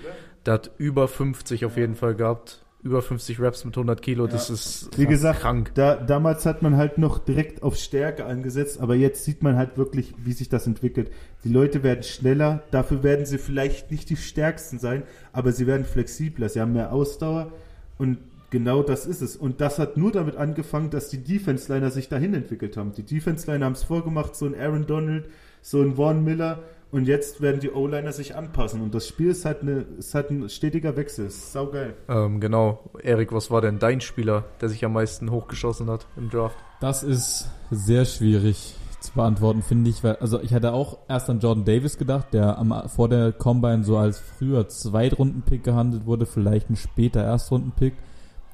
der 0.45 0.55
hat 0.55 0.71
über 0.77 1.09
50 1.09 1.65
auf 1.65 1.77
jeden 1.79 1.95
Fall 1.95 2.15
gehabt. 2.15 2.64
Über 2.85 3.01
50 3.01 3.41
Raps 3.41 3.65
mit 3.65 3.75
100 3.75 4.03
Kilo, 4.03 4.27
das 4.27 4.51
ist 4.51 4.91
Wie 4.99 5.07
gesagt, 5.07 5.41
krank. 5.41 5.71
Da, 5.73 5.97
damals 5.97 6.45
hat 6.45 6.61
man 6.61 6.77
halt 6.77 6.99
noch 6.99 7.19
direkt 7.19 7.63
auf 7.63 7.77
Stärke 7.77 8.27
angesetzt, 8.27 8.79
aber 8.79 8.95
jetzt 8.95 9.25
sieht 9.25 9.43
man 9.43 9.57
halt 9.57 9.79
wirklich, 9.79 10.13
wie 10.19 10.35
sich 10.35 10.51
das 10.51 10.67
entwickelt. 10.67 11.11
Die 11.45 11.49
Leute 11.49 11.83
werden 11.83 12.03
schneller, 12.03 12.63
dafür 12.71 13.03
werden 13.03 13.25
sie 13.25 13.39
vielleicht 13.39 13.91
nicht 13.91 14.11
die 14.11 14.19
stärksten 14.19 14.79
sein, 14.79 15.05
aber 15.33 15.53
sie 15.53 15.67
werden 15.67 15.87
flexibler, 15.87 16.51
sie 16.51 16.61
haben 16.61 16.75
mehr 16.75 16.93
Ausdauer 16.93 17.53
und 17.97 18.19
genau 18.51 18.83
das 18.83 19.07
ist 19.07 19.23
es. 19.23 19.35
Und 19.35 19.63
das 19.63 19.79
hat 19.79 19.97
nur 19.97 20.13
damit 20.13 20.37
angefangen, 20.37 20.91
dass 20.91 21.09
die 21.09 21.25
Defense-Liner 21.25 21.91
sich 21.91 22.11
dahin 22.11 22.35
entwickelt 22.35 22.77
haben. 22.77 22.93
Die 22.93 23.03
Defense-Liner 23.03 23.65
haben 23.65 23.73
es 23.73 23.83
vorgemacht, 23.83 24.37
so 24.37 24.45
ein 24.45 24.55
Aaron 24.55 24.87
Donald, 24.87 25.31
so 25.63 25.81
ein 25.81 25.97
Vaughn 25.97 26.23
Miller 26.23 26.63
und 26.95 27.09
jetzt 27.09 27.41
werden 27.41 27.59
die 27.59 27.73
O-Liner 27.73 28.13
sich 28.13 28.37
anpassen 28.37 28.81
und 28.81 28.95
das 28.95 29.09
Spiel 29.09 29.31
ist 29.31 29.45
halt, 29.45 29.63
eine, 29.63 29.85
ist 29.99 30.15
halt 30.15 30.31
ein 30.31 30.49
stetiger 30.49 30.97
Wechsel, 30.97 31.27
ist 31.27 31.53
saugeil. 31.53 31.95
Ähm, 32.09 32.39
genau. 32.39 32.89
Erik, 33.03 33.33
was 33.33 33.51
war 33.51 33.61
denn 33.61 33.81
dein 33.81 34.01
Spieler, 34.01 34.45
der 34.61 34.69
sich 34.69 34.85
am 34.85 34.93
meisten 34.93 35.33
hochgeschossen 35.33 35.91
hat 35.91 36.07
im 36.17 36.31
Draft? 36.31 36.57
Das 36.81 37.03
ist 37.03 37.51
sehr 37.73 38.05
schwierig 38.05 38.77
zu 39.01 39.13
beantworten, 39.13 39.63
finde 39.63 39.91
ich. 39.91 40.05
Weil, 40.05 40.17
also 40.17 40.41
ich 40.41 40.55
hatte 40.55 40.73
auch 40.73 40.99
erst 41.09 41.29
an 41.29 41.41
Jordan 41.41 41.65
Davis 41.65 41.99
gedacht, 41.99 42.33
der 42.33 42.59
am, 42.59 42.89
vor 42.89 43.09
der 43.09 43.33
Combine 43.33 43.83
so 43.83 43.97
als 43.97 44.21
früher 44.21 44.69
Zweitrunden-Pick 44.69 45.65
gehandelt 45.65 46.07
wurde, 46.07 46.27
vielleicht 46.27 46.71
ein 46.71 46.77
später 46.77 47.23
Erstrunden-Pick, 47.23 47.95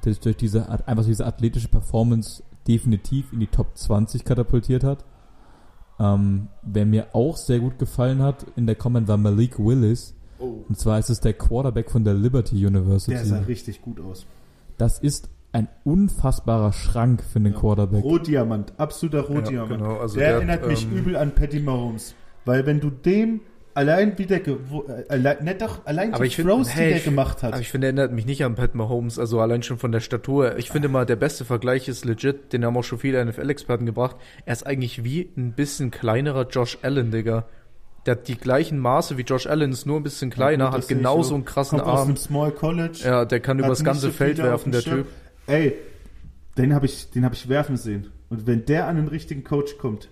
der 0.03 0.15
sich 0.15 0.21
durch 0.21 0.39
diese, 0.39 0.67
einfach 0.87 1.05
diese 1.05 1.27
athletische 1.27 1.69
Performance 1.69 2.43
definitiv 2.67 3.35
in 3.35 3.41
die 3.41 3.49
Top 3.49 3.77
20 3.77 4.25
katapultiert 4.25 4.83
hat. 4.83 5.05
Ähm, 6.01 6.49
wer 6.63 6.87
mir 6.87 7.09
auch 7.13 7.37
sehr 7.37 7.59
gut 7.61 7.79
gefallen 7.79 8.23
hat 8.23 8.47
in 8.57 8.67
der 8.67 8.75
Combine 8.75 9.07
war 9.07 9.19
Malik 9.19 9.59
Willis. 9.59 10.15
Oh. 10.39 10.65
Und 10.69 10.79
zwar 10.79 10.99
ist 10.99 11.11
es 11.11 11.21
der 11.21 11.35
Quarterback 11.35 11.91
von 11.91 12.03
der 12.05 12.15
Liberty 12.15 12.67
University. 12.67 13.13
Der 13.13 13.27
sah 13.27 13.41
richtig 13.41 13.83
gut 13.83 14.01
aus. 14.01 14.25
Das 14.79 14.99
ist 14.99 15.29
ein 15.53 15.69
unfassbarer 15.85 16.73
Schrank 16.73 17.23
für 17.23 17.39
einen 17.39 17.53
Ja. 17.53 17.61
Quarterback. 17.61 18.03
Rohdiamant, 18.03 18.73
absoluter 18.79 19.23
Rohdiamant. 19.23 19.71
Ja, 19.73 19.77
genau, 19.77 19.99
also 19.99 20.17
der, 20.17 20.29
der 20.29 20.37
erinnert 20.37 20.63
hat, 20.63 20.69
mich 20.69 20.85
ähm, 20.85 20.97
übel 20.97 21.17
an 21.17 21.35
Patty 21.35 21.61
Mahomes. 21.61 22.15
Weil 22.47 22.65
wenn 22.65 22.81
du 22.81 22.89
dem 22.89 23.41
allein 23.75 24.19
wie 24.19 24.27
der, 24.27 24.47
äh, 24.47 24.57
allein, 25.09 25.45
nicht 25.45 25.63
doch, 25.63 25.85
allein 25.87 26.13
Aber 26.15 26.25
die 26.25 26.31
find- 26.31 26.49
Throws, 26.49 26.75
hey, 26.75 26.89
die 26.89 26.95
der 26.95 27.03
gemacht 27.03 27.43
hat. 27.43 27.53
Aber 27.53 27.61
ich 27.63 27.69
finde, 27.71 27.87
er 27.87 27.91
erinnert 27.91 28.13
mich 28.13 28.27
nicht 28.27 28.45
an 28.45 28.55
Pat 28.55 28.75
Mahomes, 28.75 29.19
also 29.19 29.41
allein 29.41 29.63
schon 29.63 29.79
von 29.79 29.93
der 29.93 30.01
Statur. 30.01 30.57
Ich 30.59 30.71
finde 30.71 30.89
mal, 30.89 31.07
der 31.07 31.17
beste 31.17 31.45
Vergleich 31.45 31.89
ist 31.89 32.05
legit, 32.05 32.53
den 32.53 32.65
haben 32.65 32.77
auch 32.77 32.85
schon 32.85 32.99
viele 32.99 33.25
NFL-Experten 33.25 33.87
gebracht. 33.87 34.17
Er 34.45 34.53
ist 34.53 34.67
eigentlich 34.67 35.05
wie 35.05 35.31
ein 35.37 35.53
bisschen 35.53 35.91
kleinerer 35.91 36.47
Josh 36.49 36.79
Allen, 36.83 37.11
Digga. 37.11 37.47
Der 38.07 38.13
hat 38.13 38.29
die 38.29 38.37
gleichen 38.39 38.79
Maße 38.79 39.19
wie 39.19 39.23
Josh 39.23 39.47
Allen, 39.47 39.73
ist 39.73 39.85
nur 39.87 39.99
ein 39.99 40.03
bisschen 40.03 40.31
kleiner, 40.31 40.67
gut, 40.71 40.79
das 40.79 40.85
hat 40.85 40.97
genauso 40.97 41.23
so. 41.31 41.35
einen 41.35 41.45
krassen 41.45 41.79
Kommt 41.81 41.91
aus 41.91 41.99
Arm. 42.01 42.09
einem 42.09 42.17
Small 42.17 42.51
College. 42.53 42.99
Ja, 43.05 43.25
der 43.27 43.41
kann 43.41 43.59
übers 43.59 43.81
nicht 43.81 43.85
ganze 43.87 44.01
so 44.01 44.11
Feld 44.11 44.39
werfen, 44.39 44.73
der. 44.73 44.81
Typ. 44.81 45.07
Ey, 45.47 45.75
den 46.57 46.75
habe 46.75 46.87
ich, 46.87 47.11
den 47.11 47.25
hab 47.25 47.35
ich 47.35 47.49
werfen 47.49 47.77
sehen. 47.77 48.11
Und 48.31 48.47
wenn 48.47 48.65
der 48.65 48.87
an 48.87 48.97
den 48.97 49.09
richtigen 49.09 49.45
Coach 49.45 49.77
kommt, 49.79 50.09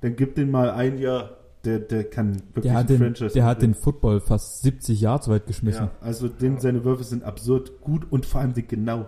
dann 0.00 0.16
gib 0.16 0.34
den 0.34 0.50
mal 0.50 0.70
ein 0.70 0.98
Jahr, 0.98 1.36
der, 1.66 1.80
der 1.80 2.04
kann 2.04 2.36
wirklich 2.54 2.62
Der 2.62 2.74
hat, 2.74 2.82
ein 2.82 2.86
den, 2.86 2.98
Franchise 2.98 3.34
der 3.34 3.44
hat 3.44 3.62
den. 3.62 3.74
Football 3.74 4.20
fast 4.20 4.62
70 4.62 5.00
Yards 5.00 5.28
weit 5.28 5.46
geschmissen. 5.46 5.86
Ja, 5.86 5.90
also 6.00 6.28
den, 6.28 6.58
seine 6.58 6.84
Würfe 6.84 7.04
sind 7.04 7.24
absurd 7.24 7.80
gut 7.80 8.06
und 8.10 8.24
vor 8.24 8.40
allem 8.40 8.54
die 8.54 8.66
genau. 8.66 9.06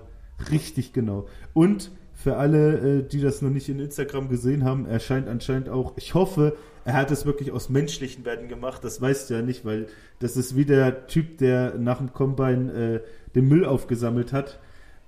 Richtig 0.51 0.93
genau. 0.93 1.27
Und 1.55 1.91
für 2.13 2.37
alle, 2.37 2.99
äh, 2.99 3.03
die 3.03 3.21
das 3.21 3.43
noch 3.43 3.51
nicht 3.51 3.69
in 3.69 3.79
Instagram 3.79 4.29
gesehen 4.29 4.65
haben, 4.65 4.87
er 4.87 5.01
scheint 5.01 5.29
anscheinend 5.29 5.69
auch, 5.69 5.93
ich 5.97 6.15
hoffe, 6.15 6.57
er 6.85 6.95
hat 6.95 7.11
es 7.11 7.27
wirklich 7.27 7.53
aus 7.53 7.69
menschlichen 7.69 8.25
Werten 8.25 8.49
gemacht, 8.49 8.83
das 8.83 9.01
weißt 9.01 9.31
du 9.31 9.35
ja 9.35 9.43
nicht, 9.43 9.65
weil 9.65 9.87
das 10.19 10.37
ist 10.37 10.57
wie 10.57 10.65
der 10.65 11.07
Typ, 11.07 11.39
der 11.39 11.75
nach 11.77 11.99
dem 11.99 12.13
Combine 12.13 12.73
äh, 12.73 13.01
den 13.35 13.47
Müll 13.47 13.65
aufgesammelt 13.65 14.33
hat. 14.33 14.59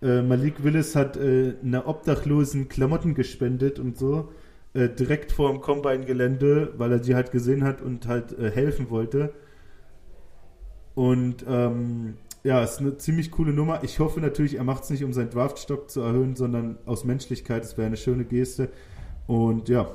Äh, 0.03 0.23
Malik 0.23 0.63
Willis 0.63 0.95
hat 0.95 1.17
äh, 1.17 1.55
einer 1.65 1.89
Obdachlosen 1.89 2.69
Klamotten 2.69 3.15
gespendet 3.15 3.79
und 3.79 3.99
so, 3.99 4.29
äh, 4.75 4.89
direkt 4.89 5.33
vor 5.33 5.51
dem 5.51 5.61
Combine-Gelände, 5.61 6.75
weil 6.77 6.93
er 6.93 6.99
die 6.99 7.15
halt 7.15 7.33
gesehen 7.33 7.65
hat 7.65 7.81
und 7.81 8.07
halt 8.07 8.39
äh, 8.39 8.51
helfen 8.51 8.91
wollte. 8.91 9.33
Und 10.95 11.45
ähm, 11.49 12.17
ja, 12.43 12.63
ist 12.63 12.81
eine 12.81 12.97
ziemlich 12.97 13.31
coole 13.31 13.53
Nummer. 13.53 13.85
Ich 13.85 13.99
hoffe 13.99 14.21
natürlich, 14.21 14.57
er 14.57 14.65
macht 14.65 14.85
es 14.85 14.91
nicht, 14.91 15.05
um 15.05 15.13
seinen 15.13 15.31
Draftstock 15.31 15.91
zu 15.91 16.01
erhöhen, 16.01 16.37
sondern 16.37 16.79
aus 16.87 17.05
Menschlichkeit. 17.05 17.65
Es 17.65 17.77
wäre 17.77 17.87
eine 17.87 17.97
schöne 17.97 18.25
Geste. 18.25 18.71
Und 19.27 19.69
ja, 19.69 19.89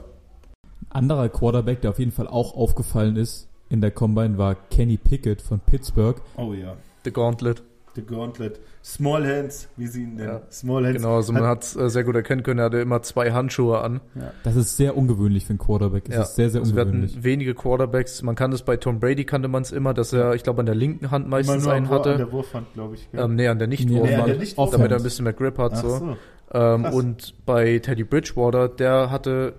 Anderer 0.95 1.27
Quarterback, 1.29 1.81
der 1.81 1.89
auf 1.89 1.99
jeden 1.99 2.11
Fall 2.11 2.27
auch 2.27 2.55
aufgefallen 2.55 3.17
ist 3.17 3.49
in 3.69 3.81
der 3.81 3.91
Combine, 3.91 4.37
war 4.37 4.55
Kenny 4.55 4.97
Pickett 4.97 5.41
von 5.41 5.59
Pittsburgh. 5.59 6.21
oh 6.37 6.53
ja. 6.53 6.77
The 7.03 7.11
Gauntlet. 7.11 7.61
The 7.95 8.01
Gauntlet. 8.03 8.59
Small 8.83 9.25
Hands, 9.25 9.67
wie 9.77 9.87
sie 9.87 10.03
ihn 10.03 10.15
nennen. 10.15 10.29
Ja. 10.29 10.41
Small 10.51 10.85
Hands. 10.85 10.97
Genau, 10.97 11.15
also 11.15 11.31
man 11.33 11.43
Hat- 11.43 11.63
es 11.63 11.75
äh, 11.75 11.89
sehr 11.89 12.03
gut 12.03 12.15
erkennen 12.15 12.43
können, 12.43 12.59
er 12.59 12.65
hatte 12.65 12.77
immer 12.79 13.01
zwei 13.01 13.31
Handschuhe 13.31 13.79
an. 13.81 14.01
ja. 14.15 14.31
Das 14.43 14.55
ist 14.55 14.77
sehr 14.77 14.95
ungewöhnlich 14.97 15.45
für 15.45 15.51
einen 15.51 15.59
Quarterback. 15.59 16.05
Das 16.05 16.15
Ja, 16.15 16.21
ist 16.23 16.35
sehr, 16.35 16.49
sehr 16.49 16.61
also 16.61 16.75
wir 16.75 16.83
ungewöhnlich. 16.83 17.13
hatten 17.13 17.23
wenige 17.23 17.55
Quarterbacks. 17.55 18.21
Man 18.21 18.35
kann 18.35 18.51
das 18.51 18.63
bei 18.63 18.77
Tom 18.77 18.99
Brady 18.99 19.23
kannte 19.25 19.47
man 19.47 19.61
es 19.63 19.71
immer, 19.71 19.93
dass 19.93 20.13
er, 20.13 20.35
ich 20.35 20.43
glaube, 20.43 20.59
an 20.59 20.65
der 20.65 20.75
linken 20.75 21.09
Hand 21.11 21.25
Immer 21.27 21.37
meistens 21.37 21.63
nur 21.63 21.73
einen 21.73 21.87
an 21.87 22.03
der 22.03 22.13
hatte. 22.15 22.31
Wurfhand, 22.31 22.73
glaube 22.73 22.95
ich. 22.95 23.09
gell? 23.11 23.21
Ähm, 23.23 23.35
nee, 23.35 23.47
an 23.47 23.57
der 23.59 23.67
nicht 23.67 23.87
Nee, 23.89 23.99
Nee, 24.01 24.33
Nicht-Wurfhand. 24.37 24.73
damit 24.73 24.91
er 24.91 24.97
ein 24.97 25.03
bisschen 25.03 25.23
mehr 25.23 25.33
Grip 25.33 25.57
hat. 25.57 25.71
Ach 25.75 25.81
so. 25.81 25.89
so. 25.97 26.17
Ähm, 26.53 26.85
und 26.85 27.33
bei 27.45 27.79
Teddy 27.79 28.03
Bridgewater, 28.03 28.67
der 28.69 29.09
hatte, 29.09 29.53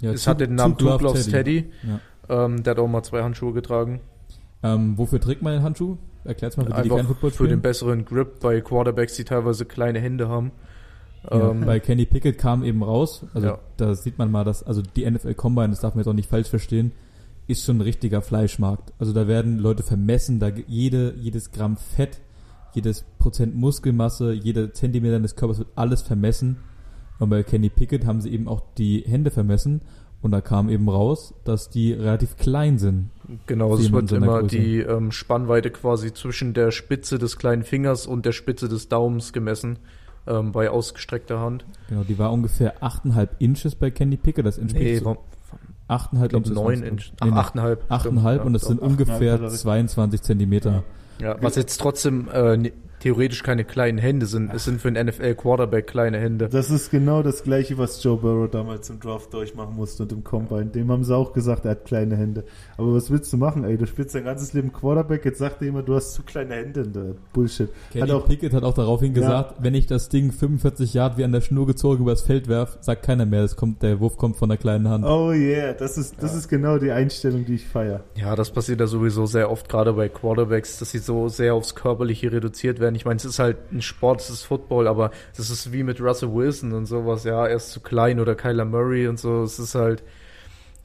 ja, 0.00 0.12
es 0.12 0.24
Two- 0.24 0.30
hat 0.30 0.40
den 0.40 0.54
Namen 0.54 0.76
Two 0.78 0.88
Two 0.90 0.98
Gloves 0.98 1.26
Teddy. 1.28 1.70
Ja. 2.28 2.44
Ähm, 2.44 2.62
der 2.62 2.70
hat 2.72 2.78
auch 2.78 2.88
mal 2.88 3.02
zwei 3.02 3.22
Handschuhe 3.22 3.52
getragen. 3.52 4.00
Ähm, 4.62 4.96
wofür 4.96 5.20
trägt 5.20 5.42
man 5.42 5.52
den 5.54 5.62
Handschuh? 5.62 5.96
Erklärt's 6.24 6.56
mal 6.56 6.66
für 6.66 6.82
die, 6.82 6.88
die 6.88 7.02
Football 7.02 7.30
für 7.30 7.34
spielen. 7.34 7.50
den 7.50 7.60
besseren 7.60 8.04
Grip 8.04 8.40
bei 8.40 8.60
Quarterbacks, 8.60 9.16
die 9.16 9.24
teilweise 9.24 9.64
kleine 9.64 10.00
Hände 10.00 10.28
haben. 10.28 10.52
Ja, 11.30 11.50
Ähm, 11.50 11.62
bei 11.64 11.78
Kenny 11.80 12.04
Pickett 12.04 12.38
kam 12.38 12.64
eben 12.64 12.82
raus, 12.82 13.24
also 13.34 13.46
Ja. 13.46 13.58
da 13.76 13.94
sieht 13.94 14.18
man 14.18 14.30
mal, 14.30 14.44
dass, 14.44 14.62
also 14.62 14.82
die 14.82 15.08
NFL 15.08 15.34
Combine, 15.34 15.70
das 15.70 15.80
darf 15.80 15.94
man 15.94 16.00
jetzt 16.00 16.08
auch 16.08 16.12
nicht 16.14 16.28
falsch 16.28 16.48
verstehen, 16.48 16.92
ist 17.46 17.64
schon 17.64 17.78
ein 17.78 17.82
richtiger 17.82 18.22
Fleischmarkt. 18.22 18.92
Also 18.98 19.12
da 19.12 19.26
werden 19.28 19.58
Leute 19.58 19.82
vermessen, 19.82 20.38
da 20.40 20.48
jede, 20.48 21.14
jedes 21.18 21.50
Gramm 21.52 21.76
Fett, 21.76 22.20
jedes 22.74 23.04
Prozent 23.18 23.54
Muskelmasse, 23.54 24.32
jeder 24.32 24.72
Zentimeter 24.72 25.18
des 25.20 25.36
Körpers 25.36 25.58
wird 25.58 25.68
alles 25.74 26.02
vermessen. 26.02 26.56
Und 27.18 27.30
bei 27.30 27.42
Kenny 27.42 27.68
Pickett 27.68 28.06
haben 28.06 28.20
sie 28.20 28.30
eben 28.32 28.48
auch 28.48 28.62
die 28.78 29.00
Hände 29.06 29.30
vermessen 29.30 29.82
und 30.22 30.30
da 30.30 30.40
kam 30.40 30.68
eben 30.68 30.88
raus, 30.88 31.34
dass 31.44 31.68
die 31.68 31.92
relativ 31.92 32.36
klein 32.36 32.78
sind. 32.78 33.10
Genau, 33.46 33.74
es 33.74 33.92
wird 33.92 34.12
immer 34.12 34.40
Größe. 34.40 34.56
die 34.56 34.78
ähm, 34.78 35.10
Spannweite 35.10 35.70
quasi 35.70 36.14
zwischen 36.14 36.54
der 36.54 36.70
Spitze 36.70 37.18
des 37.18 37.36
kleinen 37.38 37.64
Fingers 37.64 38.06
und 38.06 38.24
der 38.24 38.32
Spitze 38.32 38.68
des 38.68 38.88
Daumens 38.88 39.32
gemessen 39.32 39.78
ähm, 40.26 40.52
bei 40.52 40.70
ausgestreckter 40.70 41.40
Hand. 41.40 41.64
Genau, 41.88 42.04
die 42.04 42.18
war 42.18 42.32
ungefähr 42.32 42.80
8,5 42.82 43.28
Inches 43.40 43.74
bei 43.74 43.90
Kenny 43.90 44.16
Pickett, 44.16 44.46
das 44.46 44.58
entspricht 44.58 44.84
Nee, 44.84 44.98
so 44.98 45.04
war, 45.06 45.18
8,5 45.88 46.22
ich 46.22 46.28
glaube 46.28 46.36
Inches. 46.36 46.54
9 46.54 46.64
waren's. 46.64 46.82
Inch. 46.82 47.12
Nee, 47.22 47.30
nee. 47.30 47.36
Ach, 47.36 47.54
8,5. 47.54 47.76
8,5 47.88 48.00
stimmt, 48.00 48.44
und 48.46 48.52
das 48.52 48.62
sind 48.62 48.80
ungefähr 48.80 49.34
8,5 49.34 49.42
hat 49.42 49.42
er 49.42 49.48
22 49.50 50.22
Zentimeter. 50.22 50.70
Ja, 50.70 50.82
was 51.40 51.56
jetzt 51.56 51.78
trotzdem 51.80 52.28
äh, 52.32 52.56
ne- 52.56 52.72
theoretisch 53.00 53.42
keine 53.42 53.64
kleinen 53.64 53.98
Hände 53.98 54.26
sind. 54.26 54.54
Es 54.54 54.64
sind 54.64 54.80
für 54.80 54.86
einen 54.86 55.08
NFL-Quarterback 55.08 55.88
kleine 55.88 56.18
Hände. 56.20 56.48
Das 56.48 56.70
ist 56.70 56.92
genau 56.92 57.24
das 57.24 57.42
gleiche, 57.42 57.76
was 57.76 58.00
Joe 58.00 58.16
Burrow 58.16 58.48
damals 58.48 58.88
im 58.90 59.00
Draft 59.00 59.34
durchmachen 59.34 59.74
musste 59.74 60.04
und 60.04 60.12
im 60.12 60.22
Combine. 60.22 60.66
Dem 60.66 60.88
haben 60.88 61.02
sie 61.02 61.12
auch 61.16 61.32
gesagt, 61.32 61.64
er 61.64 61.72
hat 61.72 61.84
kleine 61.84 62.16
Hände. 62.16 62.44
Aber 62.76 62.94
was 62.94 63.10
willst 63.10 63.32
du 63.32 63.38
machen, 63.38 63.64
ey? 63.64 63.76
Du 63.76 63.88
spielst 63.88 64.14
dein 64.14 64.22
ganzes 64.22 64.52
Leben 64.52 64.72
Quarterback, 64.72 65.24
jetzt 65.24 65.38
sagt 65.38 65.62
er 65.62 65.68
immer, 65.68 65.82
du 65.82 65.96
hast 65.96 66.14
zu 66.14 66.22
kleine 66.22 66.54
Hände. 66.54 67.16
Bullshit. 67.32 67.70
Kenny 67.92 68.06
Hat 68.06 68.14
auch, 68.16 68.24
Pickett 68.28 68.52
hat 68.52 68.62
auch 68.62 68.74
daraufhin 68.74 69.12
Ja. 69.16 69.20
gesagt, 69.20 69.54
wenn 69.58 69.74
ich 69.74 69.86
das 69.86 70.08
Ding 70.08 70.30
45 70.30 70.94
Yard 70.94 71.18
wie 71.18 71.24
an 71.24 71.32
der 71.32 71.40
Schnur 71.40 71.66
gezogen 71.66 72.02
übers 72.04 72.22
Feld 72.22 72.46
werf, 72.46 72.78
sagt 72.82 73.02
keiner 73.02 73.26
mehr, 73.26 73.42
das 73.42 73.56
kommt, 73.56 73.82
der 73.82 73.98
Wurf 73.98 74.16
kommt 74.16 74.36
von 74.36 74.48
der 74.48 74.58
kleinen 74.58 74.88
Hand. 74.88 75.04
oh 75.04 75.32
yeah, 75.32 75.72
das 75.72 75.98
ist, 75.98 76.22
das 76.22 76.36
ist 76.36 76.46
genau 76.48 76.78
die 76.78 76.92
Einstellung, 76.92 77.44
die 77.46 77.54
ich 77.56 77.66
feiere. 77.66 78.04
Ja, 78.14 78.36
das 78.36 78.50
passiert 78.52 78.78
ja 78.78 78.86
sowieso 78.86 79.26
sehr 79.26 79.50
oft, 79.50 79.68
gerade 79.68 79.92
bei 79.94 80.08
Quarterbacks, 80.08 80.78
dass 80.78 80.92
sie 80.92 80.98
so 80.98 81.11
sehr 81.28 81.54
aufs 81.54 81.74
Körperliche 81.74 82.32
reduziert 82.32 82.80
werden. 82.80 82.94
Ich 82.94 83.04
meine, 83.04 83.16
es 83.16 83.24
ist 83.24 83.38
halt 83.38 83.72
ein 83.72 83.82
Sport, 83.82 84.20
es 84.20 84.30
ist 84.30 84.42
Football, 84.42 84.86
aber 84.86 85.10
das 85.36 85.50
ist 85.50 85.72
wie 85.72 85.82
mit 85.82 86.00
Russell 86.00 86.32
Wilson 86.32 86.72
und 86.72 86.86
sowas. 86.86 87.24
Ja, 87.24 87.46
er 87.46 87.56
ist 87.56 87.70
zu 87.70 87.80
klein 87.80 88.20
oder 88.20 88.34
Kyler 88.34 88.64
Murray 88.64 89.06
und 89.06 89.18
so. 89.18 89.42
Es 89.42 89.58
ist 89.58 89.74
halt, 89.74 90.02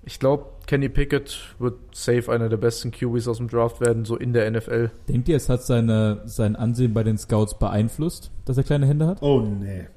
ich 0.03 0.19
glaube, 0.19 0.45
Kenny 0.67 0.89
Pickett 0.89 1.55
wird 1.59 1.75
safe 1.93 2.31
einer 2.31 2.49
der 2.49 2.57
besten 2.57 2.91
QBs 2.91 3.27
aus 3.27 3.37
dem 3.37 3.47
Draft 3.47 3.81
werden, 3.81 4.05
so 4.05 4.15
in 4.15 4.33
der 4.33 4.49
NFL. 4.49 4.91
Denkt 5.07 5.29
ihr, 5.29 5.37
es 5.37 5.49
hat 5.49 5.63
seine, 5.63 6.21
sein 6.25 6.55
Ansehen 6.55 6.93
bei 6.93 7.03
den 7.03 7.17
Scouts 7.17 7.57
beeinflusst, 7.57 8.31
dass 8.45 8.57
er 8.57 8.63
kleine 8.63 8.85
Hände 8.85 9.07
hat? 9.07 9.21
Oh 9.21 9.41
nee. 9.41 9.87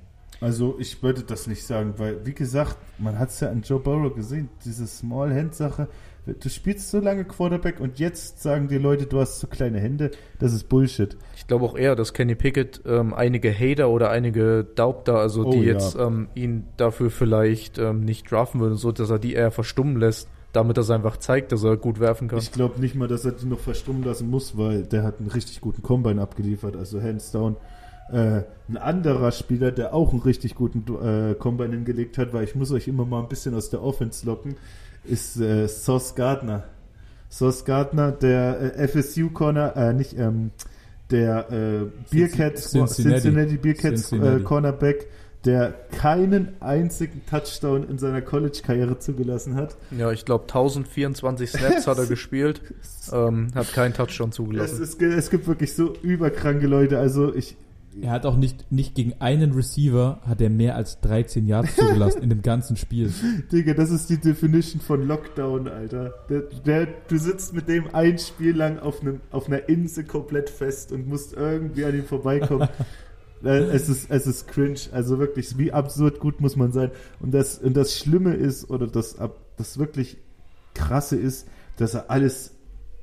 Also 0.40 0.76
ich 0.78 1.02
würde 1.02 1.22
das 1.22 1.46
nicht 1.46 1.64
sagen, 1.64 1.94
weil, 1.98 2.24
wie 2.24 2.32
gesagt, 2.32 2.76
man 2.98 3.18
hat 3.18 3.28
es 3.28 3.40
ja 3.40 3.50
an 3.50 3.62
Joe 3.62 3.78
Burrow 3.78 4.14
gesehen, 4.14 4.48
diese 4.64 4.86
Small-Hand-Sache. 4.86 5.88
Du 6.26 6.48
spielst 6.48 6.90
so 6.90 7.00
lange 7.00 7.24
Quarterback 7.24 7.80
und 7.80 7.98
jetzt 7.98 8.42
sagen 8.42 8.68
die 8.68 8.78
Leute, 8.78 9.06
du 9.06 9.20
hast 9.20 9.40
so 9.40 9.46
kleine 9.46 9.80
Hände. 9.80 10.11
Das 10.38 10.52
ist 10.52 10.68
Bullshit. 10.68 11.16
Ich 11.37 11.46
glaube 11.46 11.64
auch 11.64 11.76
eher, 11.76 11.96
dass 11.96 12.12
Kenny 12.12 12.35
Pickett 12.35 12.83
ähm, 12.87 13.14
einige 13.14 13.52
Hater 13.52 13.88
oder 13.88 14.11
einige 14.11 14.64
Daubter, 14.74 15.16
also 15.16 15.46
Oh, 15.46 15.50
die 15.52 15.59
ja. 15.61 15.72
jetzt 15.72 15.96
ähm, 15.96 16.28
ihn 16.35 16.64
dafür 16.76 17.11
vielleicht 17.11 17.78
ähm, 17.78 18.04
nicht 18.04 18.30
draften 18.30 18.61
würden, 18.61 18.76
so 18.76 18.92
dass 18.92 19.11
er 19.11 19.18
die 19.18 19.33
eher 19.33 19.50
verstummen 19.50 19.96
lässt, 19.98 20.28
damit 20.52 20.76
er 20.78 20.83
es 20.83 20.90
einfach 20.90 21.16
zeigt, 21.16 21.52
dass 21.52 21.64
er 21.64 21.76
gut 21.76 22.00
werfen 22.00 22.28
kann. 22.28 22.38
Ich 22.38 22.52
glaube 22.52 22.80
nicht 22.80 22.94
mal, 22.94 23.09
dass 23.09 23.24
er 23.24 23.33
die 23.33 23.46
noch 23.46 23.61
verstummen 23.61 24.04
lassen 24.04 24.28
muss, 24.30 24.56
weil 24.59 24.83
der 24.85 25.02
hat 25.04 25.18
einen 25.20 25.30
richtig 25.30 25.61
guten 25.61 25.83
Combine 25.83 26.20
abgeliefert, 26.20 26.76
also 26.76 27.00
hands 27.02 27.33
down. 27.33 27.56
Äh, 28.12 28.42
ein 28.68 28.76
anderer 28.76 29.30
Spieler, 29.33 29.70
der 29.72 29.94
auch 29.94 30.11
einen 30.12 30.22
richtig 30.22 30.54
guten 30.56 30.85
äh, 31.02 31.35
Combine 31.35 31.70
hingelegt 31.70 32.18
hat, 32.18 32.33
weil 32.33 32.44
ich 32.44 32.54
muss 32.56 32.72
euch 32.72 32.88
immer 32.88 33.04
mal 33.04 33.20
ein 33.22 33.28
bisschen 33.28 33.54
aus 33.54 33.70
der 33.70 33.83
Offense 33.83 34.26
locken, 34.26 34.56
ist 35.04 35.38
äh, 35.40 35.66
Sauce 35.68 36.14
Gardner. 36.14 36.64
Sauce 37.28 37.64
Gardner, 37.64 38.12
der 38.12 38.74
äh, 38.76 38.88
FSU-Corner, 38.88 39.76
äh, 39.76 39.92
nicht, 39.92 40.18
ähm, 40.18 40.50
der 41.10 41.50
äh, 41.50 41.86
Bearcats, 42.10 42.70
Cincinnati. 42.70 43.20
Cincinnati, 43.22 43.56
Bearcats 43.56 44.12
äh. 44.12 44.40
Cornerback, 44.40 45.06
der 45.44 45.72
keinen 45.96 46.60
einzigen 46.60 47.22
Touchdown 47.26 47.88
in 47.88 47.98
seiner 47.98 48.20
College-Karriere 48.20 48.98
zugelassen 48.98 49.54
hat. 49.54 49.76
Ja, 49.96 50.10
ich 50.12 50.24
glaube 50.24 50.44
1024 50.44 51.50
Snaps 51.50 51.86
hat 51.86 51.98
er 51.98 52.06
gespielt, 52.08 52.60
ähm, 53.12 53.48
hat 53.54 53.72
keinen 53.72 53.94
Touchdown 53.94 54.28
Es, 54.30 54.34
zugelassen. 54.36 54.82
es, 54.82 54.98
gibt- 54.98 55.14
es 55.14 55.30
gibt 55.30 55.46
wirklich 55.46 55.74
so 55.74 55.94
überkranke 56.02 56.66
Leute. 56.66 56.98
Also 56.98 57.34
ich, 57.34 57.56
Er 58.00 58.12
hat 58.12 58.24
auch 58.24 58.37
nicht, 58.37 58.70
nicht 58.70 58.94
gegen 58.94 59.14
einen 59.20 59.53
Receiver 59.53 60.20
hat 60.24 60.40
er 60.40 60.48
mehr 60.48 60.76
als 60.76 61.00
13 61.00 61.46
Yards 61.46 61.74
zugelassen 61.74 62.22
in 62.22 62.31
dem 62.31 62.42
ganzen 62.42 62.76
Spiel. 62.76 63.12
Digga, 63.53 63.74
das 63.74 63.90
ist 63.90 64.09
die 64.11 64.18
Definition 64.18 64.81
von 64.81 65.07
Lockdown, 65.07 65.66
Alter. 65.66 66.14
Der, 66.29 66.42
der, 66.64 66.87
du 67.09 67.18
sitzt 67.18 67.53
mit 67.53 67.68
dem 67.68 67.92
ein 67.92 68.18
Spiel 68.18 68.57
lang 68.57 68.79
auf, 68.79 69.00
einem, 69.00 69.20
auf 69.31 69.48
einer 69.48 69.68
Insel 69.68 70.05
komplett 70.05 70.50
fest 70.50 70.92
und 70.92 71.09
musst 71.09 71.33
irgendwie 71.33 71.85
an 71.85 71.94
ihm 71.94 72.05
vorbeikommen. 72.05 72.68
Äh, 73.42 73.70
es, 73.72 73.88
ist, 73.88 74.11
es 74.11 74.26
ist 74.26 74.48
cringe. 74.48 74.81
Also 74.92 75.18
wirklich, 75.18 75.57
wie 75.57 75.72
absurd 75.72 76.20
gut 76.20 76.42
muss 76.42 76.57
man 76.57 76.72
sein. 76.72 76.90
Und 77.20 77.33
das, 77.33 77.57
und 77.57 77.74
das 77.74 77.96
Schlimme 77.96 78.35
ist, 78.35 78.68
oder 78.68 78.87
das, 78.87 79.16
das 79.57 79.79
wirklich 79.79 80.18
Krasse 80.74 81.16
ist, 81.16 81.48
dass 81.79 81.94
er 81.94 82.11
alles 82.11 82.53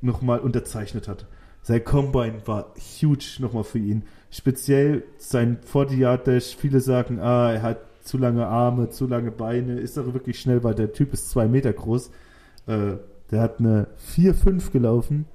nochmal 0.00 0.38
unterzeichnet 0.38 1.08
hat. 1.08 1.26
Sein 1.62 1.84
Combine 1.84 2.46
war 2.46 2.72
huge 3.00 3.36
nochmal 3.40 3.64
für 3.64 3.78
ihn. 3.78 4.04
Speziell 4.30 5.04
sein 5.18 5.58
40-Yard-Dash. 5.72 6.56
Viele 6.56 6.80
sagen, 6.80 7.18
ah, 7.20 7.52
er 7.52 7.62
hat 7.62 7.78
zu 8.04 8.18
lange 8.18 8.46
Arme, 8.46 8.90
zu 8.90 9.06
lange 9.06 9.30
Beine. 9.30 9.78
Ist 9.80 9.98
aber 9.98 10.14
wirklich 10.14 10.38
schnell, 10.40 10.62
weil 10.64 10.74
der 10.74 10.92
Typ 10.92 11.12
ist 11.12 11.30
zwei 11.30 11.46
Meter 11.46 11.72
groß. 11.72 12.10
Äh, 12.66 12.96
der 13.30 13.40
hat 13.40 13.58
eine 13.60 13.86
4-5 14.16 14.70
gelaufen. 14.72 15.26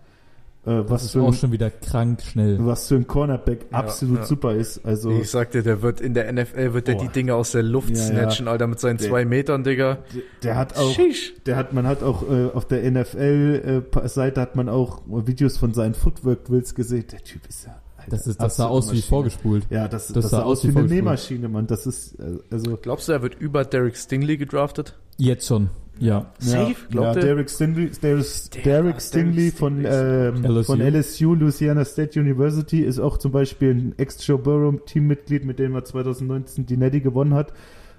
Äh, 0.65 0.77
Das 0.83 0.89
was, 0.89 1.03
ist 1.05 1.11
für 1.11 1.21
auch 1.23 1.27
ein, 1.27 1.33
schon 1.33 1.51
wieder 1.51 1.69
krank 1.69 2.21
schnell. 2.21 2.57
was 2.65 2.87
für 2.87 2.95
ein 2.95 3.05
Cornerback 3.05 3.65
Ja, 3.71 3.79
absolut 3.79 4.19
ja. 4.19 4.25
super 4.25 4.53
ist. 4.55 4.85
Also, 4.85 5.11
Ich 5.11 5.29
sagte, 5.29 5.61
der 5.61 5.81
wird 5.81 5.99
in 5.99 6.13
der 6.13 6.31
NFL 6.31 6.73
wird 6.73 6.87
der 6.87 6.95
die 6.95 7.09
Dinge 7.09 7.35
aus 7.35 7.51
der 7.51 7.63
Luft 7.63 7.89
Ja, 7.89 7.97
ja. 7.97 8.01
snatchen, 8.03 8.47
Alter, 8.47 8.67
mit 8.67 8.79
seinen 8.79 8.97
Der- 8.97 9.09
zwei 9.09 9.25
Metern, 9.25 9.63
Digga. 9.63 9.97
der, 10.13 10.21
der 10.43 10.55
hat 10.57 10.77
auch, 10.77 10.91
Sheesh. 10.93 11.33
der 11.45 11.57
hat, 11.57 11.73
man 11.73 11.85
hat 11.85 12.01
auch 12.01 12.23
äh, 12.29 12.45
auf 12.53 12.65
der 12.65 12.83
NFL-Seite 12.89 14.39
hat 14.41 14.55
man 14.55 14.69
auch 14.69 15.01
Videos 15.07 15.57
von 15.57 15.73
seinen 15.73 15.95
Footwork-Drills 15.95 16.75
gesehen. 16.75 17.05
Der 17.11 17.19
Typ 17.23 17.41
ist 17.47 17.65
ja. 17.65 17.75
Alter, 18.03 18.11
Das, 18.17 18.27
ist, 18.27 18.41
das 18.41 18.55
sah 18.57 18.67
aus 18.67 18.91
wie 18.93 19.01
vorgespult. 19.01 19.65
Ja, 19.69 19.87
das, 19.87 20.07
Das 20.07 20.13
das, 20.15 20.23
sah 20.31 20.37
sah 20.37 20.43
aus 20.43 20.59
aus 20.59 20.67
wie 20.67 20.73
wie 20.75 20.79
eine. 20.79 20.87
Nähmaschine, 20.87 21.49
Mann. 21.49 21.67
Das 21.67 21.85
ist, 21.85 22.19
äh, 22.19 22.37
also. 22.51 22.77
Glaubst 22.81 23.07
du, 23.07 23.11
er 23.13 23.21
wird 23.21 23.35
über 23.35 23.65
Derek 23.65 23.95
Stingley 23.97 24.37
gedraftet? 24.37 24.97
Jetzt 25.17 25.47
schon, 25.47 25.69
ja. 25.99 26.31
Safe? 26.39 26.71
Ja, 26.71 26.75
Glaubt 26.89 27.15
ja? 27.17 27.21
Derek 27.21 27.49
Stingley, 27.49 27.89
Derek, 28.01 28.25
Der- 28.25 28.61
Derek 28.61 28.63
Derek 28.63 29.01
Stingley 29.01 29.51
von, 29.51 29.85
ähm, 29.85 30.43
LSU. 30.43 30.63
von 30.63 30.81
LSU, 30.81 31.33
Louisiana 31.35 31.85
State 31.85 32.19
University, 32.19 32.81
ist 32.81 32.99
auch 32.99 33.17
zum 33.17 33.31
Beispiel 33.31 33.71
ein 33.75 33.93
Ex-Joe 33.97 34.37
Burrow-Teammitglied, 34.39 35.45
mit 35.45 35.59
dem 35.59 35.75
er 35.75 35.85
2019 35.85 36.65
die 36.65 36.77
Netty 36.77 37.01
gewonnen 37.01 37.33
hat. 37.35 37.53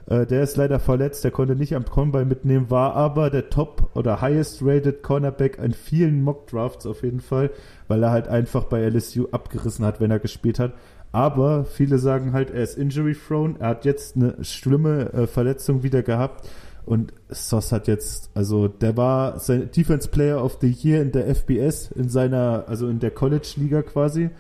Äh, 0.07 0.27
der 0.27 0.43
ist 0.43 0.57
leider 0.57 0.79
verletzt, 0.81 1.25
der 1.25 1.31
konnte 1.31 1.57
nicht 1.57 1.75
am 1.75 1.85
Combine 1.85 2.25
mitnehmen, 2.25 2.71
war 2.71 2.95
aber 2.95 3.31
der 3.31 3.51
Top- 3.51 3.91
oder 3.95 4.21
Highest-Rated 4.21 5.03
Cornerback 5.03 5.59
in 5.59 5.73
vielen 5.73 6.23
Mock-Drafts 6.23 6.87
auf 6.87 7.03
jeden 7.03 7.21
Fall, 7.21 7.51
weil 7.89 8.03
er 8.03 8.11
halt 8.11 8.29
einfach 8.29 8.65
bei 8.65 8.81
LSU 8.89 9.29
abgerissen 9.31 9.85
hat, 9.85 10.01
wenn 10.01 10.11
er 10.11 10.19
gespielt 10.19 10.59
hat. 10.59 10.73
Aber 11.13 11.65
viele 11.65 11.99
sagen 11.99 12.33
halt, 12.33 12.51
er 12.51 12.63
ist 12.63 12.77
injury-prone, 12.77 13.57
er 13.61 13.69
hat 13.69 13.85
jetzt 13.85 14.17
eine 14.17 14.43
schlimme 14.43 15.13
äh, 15.13 15.27
Verletzung 15.27 15.83
wieder 15.83 16.03
gehabt 16.03 16.49
und 16.87 17.15
Sos 17.31 17.73
hat 17.73 17.89
jetzt, 17.89 18.31
also 18.35 18.69
der 18.69 18.97
war 18.97 19.39
sein 19.39 19.71
Defense 19.71 20.09
Player 20.09 20.45
of 20.45 20.59
the 20.61 20.71
Year 20.71 21.01
in 21.01 21.13
der 21.13 21.35
FBS, 21.35 21.91
in 21.93 22.09
seiner, 22.09 22.65
also 22.69 22.89
in 22.89 23.01
der 23.01 23.11
College-Liga 23.11 23.83
quasi. 23.83 24.31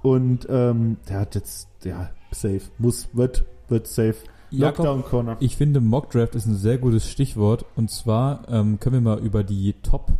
Und 0.00 0.46
ähm, 0.48 0.96
der 1.08 1.20
hat 1.20 1.34
jetzt, 1.34 1.68
ja, 1.84 2.10
safe, 2.30 2.62
muss, 2.78 3.10
wird, 3.12 3.44
wird 3.68 3.86
safe. 3.86 4.16
Jakob, 4.52 4.84
Lockdown 4.86 5.04
Corner. 5.04 5.36
ich 5.40 5.56
finde 5.56 5.80
Mock 5.80 6.10
Draft 6.10 6.34
ist 6.34 6.46
ein 6.46 6.54
sehr 6.56 6.78
gutes 6.78 7.08
Stichwort. 7.08 7.64
Und 7.76 7.90
zwar 7.90 8.42
ähm, 8.48 8.78
können 8.80 8.94
wir 9.04 9.16
mal 9.16 9.18
über 9.18 9.42
die 9.44 9.74
Top 9.82 10.12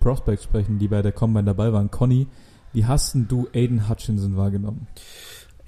Prospects 0.00 0.44
sprechen, 0.44 0.78
die 0.78 0.88
bei 0.88 1.02
der 1.02 1.12
Combine 1.12 1.44
dabei 1.44 1.72
waren. 1.72 1.90
Conny, 1.90 2.26
Wie 2.72 2.84
hast 2.84 3.14
denn 3.14 3.26
du 3.28 3.48
Aiden 3.54 3.88
Hutchinson 3.88 4.36
wahrgenommen? 4.36 4.86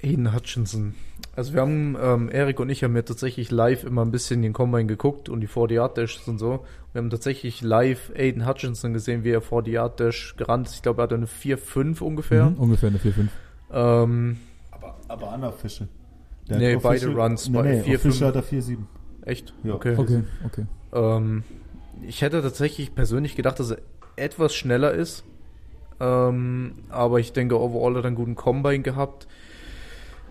Aiden 0.01 0.33
Hutchinson. 0.33 0.95
Also 1.35 1.53
wir 1.53 1.61
haben, 1.61 1.97
ähm, 2.01 2.29
Erik 2.29 2.59
und 2.59 2.69
ich 2.69 2.83
haben 2.83 2.95
ja 2.95 3.01
tatsächlich 3.01 3.51
live 3.51 3.83
immer 3.83 4.03
ein 4.03 4.11
bisschen 4.11 4.41
den 4.41 4.53
Combine 4.53 4.85
geguckt 4.85 5.27
und 5.29 5.41
die 5.41 5.47
40 5.47 5.75
Yard 5.75 5.97
Dashes 5.97 6.27
und 6.27 6.37
so. 6.39 6.65
Wir 6.93 7.01
haben 7.01 7.09
tatsächlich 7.09 7.61
live 7.61 8.11
Aiden 8.15 8.47
Hutchinson 8.47 8.93
gesehen, 8.93 9.23
wie 9.23 9.31
er 9.31 9.41
40 9.41 9.73
Yard 9.73 9.99
Dash 9.99 10.35
gerannt 10.37 10.67
ist. 10.67 10.75
Ich 10.75 10.81
glaube, 10.81 11.01
er 11.01 11.03
hatte 11.03 11.15
eine 11.15 11.25
4-5 11.27 12.01
ungefähr. 12.01 12.49
Mhm, 12.49 12.55
ungefähr 12.57 12.89
eine 12.89 12.99
4-5. 12.99 13.27
Ähm, 13.71 14.37
Aber, 14.71 14.97
aber 15.07 15.31
unofficial. 16.57 16.75
Nee, 16.75 16.79
beide 16.81 17.07
Runs 17.21 17.49
Nee, 17.49 17.57
bei 17.57 17.63
nee, 17.75 17.81
4, 17.83 17.95
official 17.95 18.33
5. 18.33 18.35
hat 18.35 18.35
er 18.35 18.59
4-7. 18.59 18.77
echt? 19.25 19.53
Ja. 19.63 19.73
Okay. 19.75 19.95
Okay, 19.97 20.23
okay. 20.45 20.65
Ähm, 20.93 21.43
ich 22.07 22.21
hätte 22.21 22.41
tatsächlich 22.41 22.95
persönlich 22.95 23.35
gedacht, 23.35 23.59
dass 23.59 23.71
er 23.71 23.77
etwas 24.15 24.53
schneller 24.55 24.91
ist. 24.93 25.23
Ähm, 25.99 26.73
aber 26.89 27.19
ich 27.19 27.33
denke, 27.33 27.59
overall 27.59 27.95
hat 27.95 28.03
er 28.03 28.07
einen 28.07 28.15
guten 28.15 28.35
Combine 28.35 28.81
gehabt. 28.83 29.27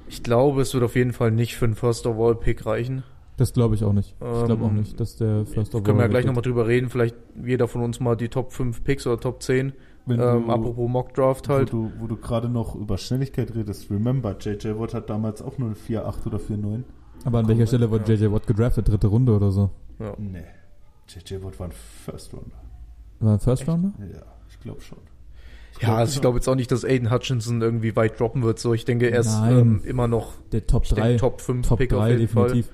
Ich 0.09 0.23
glaube, 0.23 0.63
es 0.63 0.73
wird 0.73 0.83
auf 0.85 0.97
jeden 0.97 1.13
Fall 1.13 1.31
nicht 1.31 1.57
für 1.57 1.67
einen 1.67 1.75
First 1.75 2.07
Overall 2.07 2.35
Pick 2.35 2.65
reichen. 2.65 3.03
Das 3.37 3.53
glaube 3.53 3.75
ich 3.75 3.85
auch 3.85 3.93
nicht. 3.93 4.15
Ich 4.21 4.45
glaube 4.47 4.65
auch 4.65 4.71
Ähm, 4.71 4.77
nicht, 4.77 4.99
dass 4.99 5.17
der 5.17 5.45
First 5.47 5.75
of 5.75 5.85
Können 5.85 5.99
wir 5.99 6.03
ja 6.03 6.07
All 6.07 6.11
gleich 6.11 6.25
nochmal 6.25 6.43
drüber 6.43 6.67
reden. 6.67 6.89
Vielleicht 6.89 7.15
jeder 7.45 7.69
von 7.69 7.83
uns 7.83 8.01
mal 8.01 8.17
die 8.17 8.29
Top 8.29 8.53
5 8.53 8.83
Picks 8.83 9.07
oder 9.07 9.21
Top 9.21 9.43
10. 9.43 9.75
Wenn 10.09 10.21
Ähm, 10.21 10.47
du, 10.47 10.53
apropos 10.53 10.89
Mock 10.91 11.15
Draft 11.15 11.49
wo 11.49 11.53
halt. 11.55 11.73
du, 11.73 11.93
wo 11.99 12.07
du 12.07 12.17
gerade 12.17 12.49
noch 12.49 12.75
über 12.75 12.99
Schnelligkeit 12.99 13.55
redest, 13.55 13.91
remember, 13.91 14.37
JJ 14.39 14.79
Watt 14.79 14.95
hat 14.95 15.11
damals 15.11 15.43
auch 15.43 15.59
nur 15.59 15.69
eine 15.69 15.77
4-8 15.77 16.27
oder 16.27 16.39
4-9. 16.39 16.83
Aber 17.25 17.39
an 17.41 17.49
welcher 17.49 17.67
Stelle 17.67 17.91
wurde 17.91 18.13
Ja. 18.15 18.19
JJ 18.27 18.33
Watt 18.33 18.47
gedraftet? 18.47 18.89
Dritte 18.89 19.07
Runde 19.09 19.35
oder 19.35 19.51
so? 19.51 19.71
Ja. 19.99 20.15
Nee. 20.19 20.45
JJ 21.09 21.43
Watt 21.43 21.59
war 21.59 21.67
ein 21.69 21.73
First 22.05 22.33
Rounder. 22.33 22.57
War 23.21 23.33
ein 23.35 23.41
First 23.41 23.67
Rounder? 23.69 23.93
Ja, 23.99 24.23
ich 24.49 24.61
glaube 24.61 24.81
schon. 24.81 24.99
Ja, 25.81 25.97
also 25.97 26.15
ich 26.15 26.21
glaube 26.21 26.39
jetzt 26.39 26.49
auch 26.49 26.55
nicht, 26.57 26.73
dass 26.73 26.85
Aiden 26.85 27.11
Hutchinson 27.11 27.63
irgendwie 27.63 27.95
weit 27.95 28.19
droppen 28.19 28.43
wird. 28.43 28.59
So, 28.59 28.75
ich 28.75 28.85
denke, 28.85 29.11
er 29.11 29.21
ist 29.21 29.37
ähm, 29.49 29.81
immer 29.85 30.09
noch 30.09 30.33
Der 30.53 30.67
Top 30.67 30.85
ich 30.85 30.89
denke, 30.91 31.03
3. 31.13 31.17
Top 31.19 31.41
5 31.41 31.67
Top 31.69 31.79
Pick 31.79 31.93
auf 31.93 32.01
3 32.01 32.09
jeden 32.11 32.21
definitiv. 32.23 32.69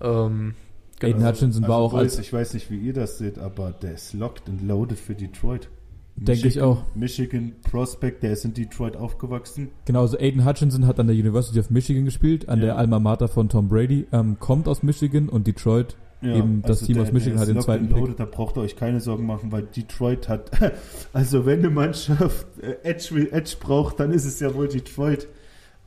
Fall. 0.00 0.26
Ähm, 0.26 0.54
Aiden 1.02 1.18
genau. 1.18 1.28
Hutchinson 1.30 1.68
war 1.68 1.76
auch 1.76 1.94
als, 1.94 2.18
Ich 2.18 2.32
weiß 2.32 2.54
nicht, 2.54 2.70
wie 2.70 2.78
ihr 2.78 2.92
das 2.94 3.18
seht, 3.18 3.38
aber 3.38 3.72
der 3.72 3.94
ist 3.94 4.14
locked 4.14 4.48
and 4.48 4.62
loaded 4.62 4.98
für 4.98 5.14
Detroit. 5.14 5.68
Denke 6.16 6.48
ich 6.48 6.60
auch. 6.60 6.82
Michigan 6.94 7.52
Prospect, 7.62 8.22
der 8.22 8.32
ist 8.32 8.44
in 8.44 8.54
Detroit 8.54 8.96
aufgewachsen. 8.96 9.70
Genau, 9.84 10.02
also 10.02 10.18
Aiden 10.18 10.44
Hutchinson 10.44 10.86
hat 10.86 11.00
an 11.00 11.06
der 11.06 11.16
University 11.16 11.58
of 11.58 11.70
Michigan 11.70 12.04
gespielt, 12.04 12.48
an 12.48 12.60
Ja. 12.60 12.66
der 12.66 12.78
Alma 12.78 12.98
Mater 13.00 13.28
von 13.28 13.48
Tom 13.48 13.68
Brady, 13.68 14.06
ähm, 14.12 14.38
kommt 14.38 14.68
aus 14.68 14.82
Michigan 14.82 15.28
und 15.28 15.46
Detroit 15.46 15.96
Eben 16.24 16.62
das 16.62 16.80
Team 16.80 16.98
aus 17.00 17.12
Michigan 17.12 17.38
der 17.38 17.42
hat 17.42 17.54
den 17.54 17.60
zweiten 17.60 17.90
loaded, 17.90 18.18
Da 18.18 18.24
braucht 18.24 18.56
ihr 18.56 18.62
euch 18.62 18.76
keine 18.76 19.00
Sorgen 19.00 19.26
machen, 19.26 19.52
weil 19.52 19.62
Detroit 19.62 20.28
hat, 20.28 20.50
also 21.12 21.44
wenn 21.44 21.58
eine 21.58 21.70
Mannschaft 21.70 22.46
äh, 22.62 22.76
Edge, 22.82 23.28
Edge 23.30 23.56
braucht, 23.60 24.00
dann 24.00 24.10
ist 24.10 24.24
es 24.24 24.40
ja 24.40 24.54
wohl 24.54 24.68
Detroit. 24.68 25.28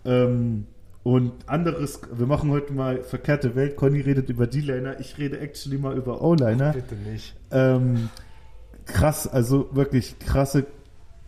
Ähm, 0.06 0.66
und 1.04 1.32
anderes, 1.48 2.02
wir 2.14 2.28
machen 2.28 2.52
heute 2.52 2.74
mal 2.74 3.02
verkehrte 3.02 3.56
Welt. 3.56 3.78
Conny 3.78 4.02
redet 4.02 4.30
über 4.30 4.46
D-Liner, 4.46 5.00
ich 5.00 5.18
rede 5.18 5.40
actually 5.40 5.78
mal 5.78 5.98
über 5.98 6.22
O-Liner. 6.22 6.74
Bitte 6.74 6.96
nicht. 6.96 7.34
Ähm, 7.50 8.10
krass, 8.88 9.28
also 9.28 9.70
wirklich 9.74 10.18
krasse, 10.20 10.66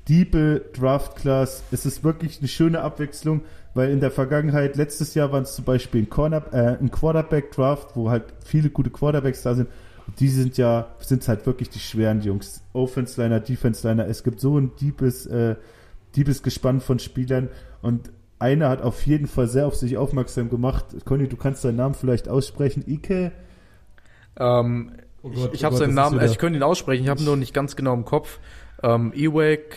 diebe 0.07 0.65
Draft-Class. 0.73 1.63
Es 1.71 1.85
ist 1.85 2.03
wirklich 2.03 2.39
eine 2.39 2.47
schöne 2.47 2.81
Abwechslung, 2.81 3.41
weil 3.73 3.91
in 3.91 3.99
der 3.99 4.11
Vergangenheit, 4.11 4.75
letztes 4.75 5.13
Jahr 5.13 5.31
waren 5.31 5.43
es 5.43 5.55
zum 5.55 5.65
Beispiel 5.65 6.01
ein, 6.01 6.09
Corner, 6.09 6.43
äh, 6.51 6.77
ein 6.79 6.89
Quarterback-Draft, 6.89 7.95
wo 7.95 8.09
halt 8.09 8.23
viele 8.43 8.69
gute 8.69 8.89
Quarterbacks 8.89 9.43
da 9.43 9.53
sind. 9.53 9.69
Und 10.07 10.19
die 10.19 10.29
sind 10.29 10.57
ja, 10.57 10.87
sind 10.99 11.27
halt 11.27 11.45
wirklich 11.45 11.69
die 11.69 11.79
schweren 11.79 12.21
Jungs. 12.21 12.63
Offense-Liner, 12.73 13.39
Defense-Liner. 13.39 14.07
Es 14.07 14.23
gibt 14.23 14.39
so 14.39 14.57
ein 14.57 14.71
diebes, 14.79 15.27
äh, 15.27 15.55
diebes 16.15 16.41
Gespann 16.41 16.81
von 16.81 16.97
Spielern 16.97 17.49
und 17.83 18.11
einer 18.39 18.69
hat 18.69 18.81
auf 18.81 19.05
jeden 19.05 19.27
Fall 19.27 19.47
sehr 19.47 19.67
auf 19.67 19.75
sich 19.75 19.97
aufmerksam 19.97 20.49
gemacht. 20.49 20.85
Conny, 21.05 21.27
du 21.27 21.35
kannst 21.35 21.61
seinen 21.61 21.75
Namen 21.75 21.93
vielleicht 21.93 22.29
aussprechen. 22.29 22.83
Ike? 22.87 23.33
Ähm, 24.37 24.93
Oh 25.21 25.29
ich 25.31 25.35
Gott, 25.35 25.53
ich 25.53 25.61
oh 25.61 25.65
habe 25.65 25.77
seinen 25.77 25.93
Namen, 25.93 26.19
also 26.19 26.31
ich 26.31 26.39
könnte 26.39 26.57
ihn 26.57 26.63
aussprechen, 26.63 27.03
ich 27.03 27.09
habe 27.09 27.19
ihn 27.19 27.25
nur 27.25 27.37
nicht 27.37 27.53
ganz 27.53 27.75
genau 27.75 27.93
im 27.93 28.05
Kopf. 28.05 28.39
Ähm, 28.81 29.11
Ewek, 29.13 29.75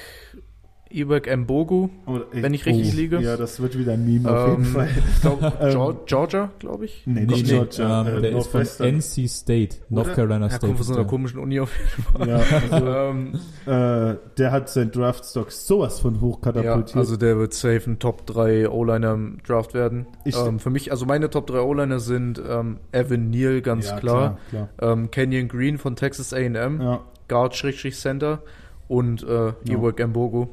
Ewek 0.95 1.35
Mbogu, 1.37 1.89
Oder, 2.07 2.25
Wenn 2.33 2.55
ich 2.55 2.67
richtig 2.67 2.95
liege. 2.95 3.21
Ja, 3.21 3.37
das 3.37 3.61
wird 3.61 3.79
wieder 3.79 3.93
ein 3.95 4.05
Meme 4.05 4.31
auf 4.31 4.49
jeden 4.51 4.65
ähm, 4.65 4.71
Fall. 4.73 4.89
ich 5.15 5.21
glaub, 5.21 5.43
Ähm, 5.61 5.71
Geor- 5.71 5.97
Georgia, 6.07 6.51
glaube 6.59 6.85
ich. 6.85 7.03
Nee, 7.07 7.23
nicht 7.27 7.47
nee, 7.47 7.53
Georgia. 7.53 8.07
ähm, 8.09 8.17
äh, 8.19 8.21
der 8.21 8.37
ist 8.39 8.47
von. 8.49 8.61
NC 8.63 9.29
State, 9.29 9.77
North 9.89 10.07
Oder? 10.07 10.15
Carolina 10.15 10.47
Er 10.47 10.51
State. 10.51 10.67
kommt 10.67 10.77
von 10.79 10.87
so 10.87 10.95
einer 10.95 11.05
komischen 11.07 11.39
Uni 11.41 11.61
auf 11.61 11.71
jeden 11.79 12.03
Fall. 12.03 12.29
Ja, 12.29 12.41
also, 12.71 12.87
Ähm, 12.93 13.33
äh, 13.67 14.17
der 14.39 14.53
hat 14.53 14.69
sein 14.69 14.91
Draftstock 14.91 15.51
sowas 15.53 16.01
von 16.01 16.21
hoch 16.21 16.41
ja, 16.45 16.53
katapultiert. 16.53 16.97
also 16.97 17.17
der 17.17 17.39
wird 17.39 17.55
safe 17.55 17.83
ein 17.91 17.99
Top 17.99 18.27
3 18.27 18.69
O-Liner 18.69 19.13
im 19.15 19.39
Draft 19.47 19.75
werden. 19.75 20.07
Ich- 20.25 20.37
ähm, 20.37 20.59
für 20.59 20.71
mich, 20.71 20.91
also 20.91 21.07
meine 21.07 21.31
Top 21.31 21.47
3 21.47 21.61
O-Liner 21.61 22.01
sind 22.01 22.41
ähm, 22.49 22.79
Evan 22.93 23.31
Neal, 23.31 23.61
ganz 23.63 23.89
ja, 23.89 23.97
klar. 23.99 24.39
klar. 24.51 24.69
Ähm, 24.81 25.11
Kenyon 25.11 25.49
Green 25.49 25.79
von 25.79 25.97
Texas 25.97 26.33
A&M, 26.33 26.81
Ja, 26.81 27.01
Guard-Center 27.29 28.43
und 28.89 29.23
äh, 29.23 29.53
Ewek 29.69 30.07
Mbogu. 30.07 30.47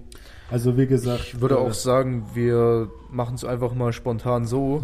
also 0.51 0.77
wie 0.77 0.87
gesagt, 0.87 1.21
Ich 1.33 1.41
würde 1.41 1.55
äh, 1.55 1.59
auch 1.59 1.73
sagen, 1.73 2.25
wir 2.33 2.89
machen 3.11 3.35
es 3.35 3.43
einfach 3.45 3.73
mal 3.73 3.93
spontan 3.93 4.45
so, 4.45 4.83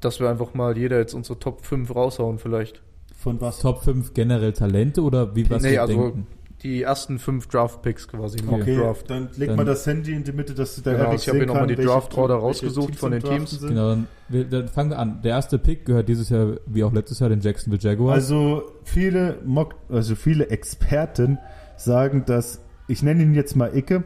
dass 0.00 0.20
wir 0.20 0.28
einfach 0.30 0.54
mal 0.54 0.76
jeder 0.78 0.98
jetzt 0.98 1.14
unsere 1.14 1.38
Top 1.38 1.64
5 1.64 1.94
raushauen 1.94 2.38
vielleicht. 2.38 2.82
von 3.16 3.40
was? 3.40 3.58
Top 3.60 3.82
5 3.84 4.14
generell 4.14 4.52
Talente 4.52 5.02
oder 5.02 5.34
wie 5.36 5.48
was 5.50 5.62
nee, 5.62 5.72
wir 5.72 5.82
also 5.82 5.94
denken? 6.04 6.26
die 6.62 6.82
ersten 6.82 7.18
5 7.18 7.46
Draft-Picks 7.48 8.06
quasi 8.08 8.38
Okay, 8.46 8.76
Draft. 8.76 9.08
dann 9.08 9.28
leg 9.36 9.48
Dann- 9.48 9.56
mal 9.56 9.64
das 9.64 9.86
Handy 9.86 10.12
in 10.12 10.24
die 10.24 10.32
Mitte, 10.32 10.52
dass 10.54 10.76
du 10.76 10.82
da 10.82 10.92
Genau, 10.92 11.14
ich 11.14 11.26
habe 11.26 11.38
hier 11.38 11.46
nochmal 11.46 11.66
die 11.66 11.76
Draft-Order 11.76 12.34
rausgesucht 12.34 12.96
von 12.96 13.12
den 13.12 13.22
Teams. 13.22 13.50
Sind. 13.52 13.70
Genau, 13.70 13.88
dann, 13.90 14.06
wir, 14.28 14.44
dann 14.44 14.68
fangen 14.68 14.90
wir 14.90 14.98
an. 14.98 15.20
Der 15.22 15.30
erste 15.32 15.58
Pick 15.58 15.86
gehört 15.86 16.08
dieses 16.10 16.28
Jahr, 16.28 16.56
wie 16.66 16.84
auch 16.84 16.92
letztes 16.92 17.18
Jahr, 17.20 17.30
den 17.30 17.40
Jacksonville 17.40 17.80
Jaguars. 17.82 18.14
Also 18.14 18.62
viele 18.84 19.38
Mock, 19.44 19.74
also 19.88 20.14
viele 20.14 20.48
Experten 20.50 21.38
sagen, 21.80 22.24
dass 22.26 22.60
ich 22.88 23.02
nenne 23.02 23.22
ihn 23.22 23.34
jetzt 23.34 23.54
mal 23.56 23.76
Icke, 23.76 24.04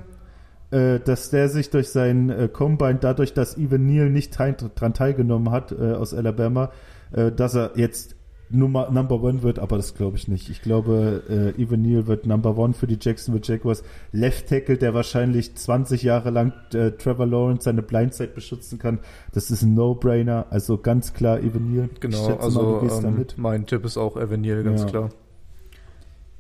äh, 0.71 1.01
dass 1.01 1.31
der 1.31 1.49
sich 1.49 1.71
durch 1.71 1.89
seinen 1.89 2.31
äh, 2.31 2.49
Combine, 2.53 2.99
dadurch, 3.01 3.33
dass 3.33 3.57
Evan 3.57 3.87
Neal 3.87 4.11
nicht 4.11 4.37
dran 4.39 4.95
teilgenommen 4.95 5.51
hat 5.51 5.73
äh, 5.73 5.93
aus 5.93 6.13
Alabama, 6.13 6.71
äh, 7.13 7.33
dass 7.33 7.55
er 7.55 7.73
jetzt 7.77 8.17
Nummer, 8.51 8.91
Number 8.91 9.23
One 9.23 9.43
wird, 9.43 9.59
aber 9.59 9.77
das 9.77 9.95
glaube 9.95 10.17
ich 10.19 10.29
nicht. 10.29 10.51
Ich 10.51 10.61
glaube, 10.61 11.23
äh, 11.57 11.61
Evan 11.61 11.81
Neal 11.81 12.07
wird 12.07 12.27
Number 12.27 12.57
One 12.59 12.75
für 12.75 12.87
die 12.87 12.99
Jacksonville 13.01 13.43
Jaguars. 13.45 13.83
Left 14.13 14.49
Tackle, 14.49 14.77
der 14.77 14.93
wahrscheinlich 14.95 15.57
20 15.57 16.03
Jahre 16.03 16.31
lang 16.31 16.53
äh, 16.75 16.91
Trevor 16.93 17.27
Lawrence 17.27 17.65
seine 17.65 17.83
Blindside 17.83 18.33
beschützen 18.35 18.79
kann. 18.79 19.01
Das 19.33 19.51
ist 19.51 19.63
ein 19.63 19.75
No-Brainer. 19.75 20.47
Also 20.51 20.77
ganz 20.79 21.15
klar 21.15 21.41
Evan 21.41 21.73
Neal. 21.73 21.89
Genau, 22.01 22.37
also 22.37 22.81
mal, 22.83 23.05
ähm, 23.05 23.27
mein 23.37 23.67
Tipp 23.67 23.85
ist 23.85 23.97
auch 23.97 24.17
Evan 24.17 24.43
Neal, 24.43 24.63
ganz 24.63 24.83
Ja. 24.83 24.87
klar. 24.89 25.11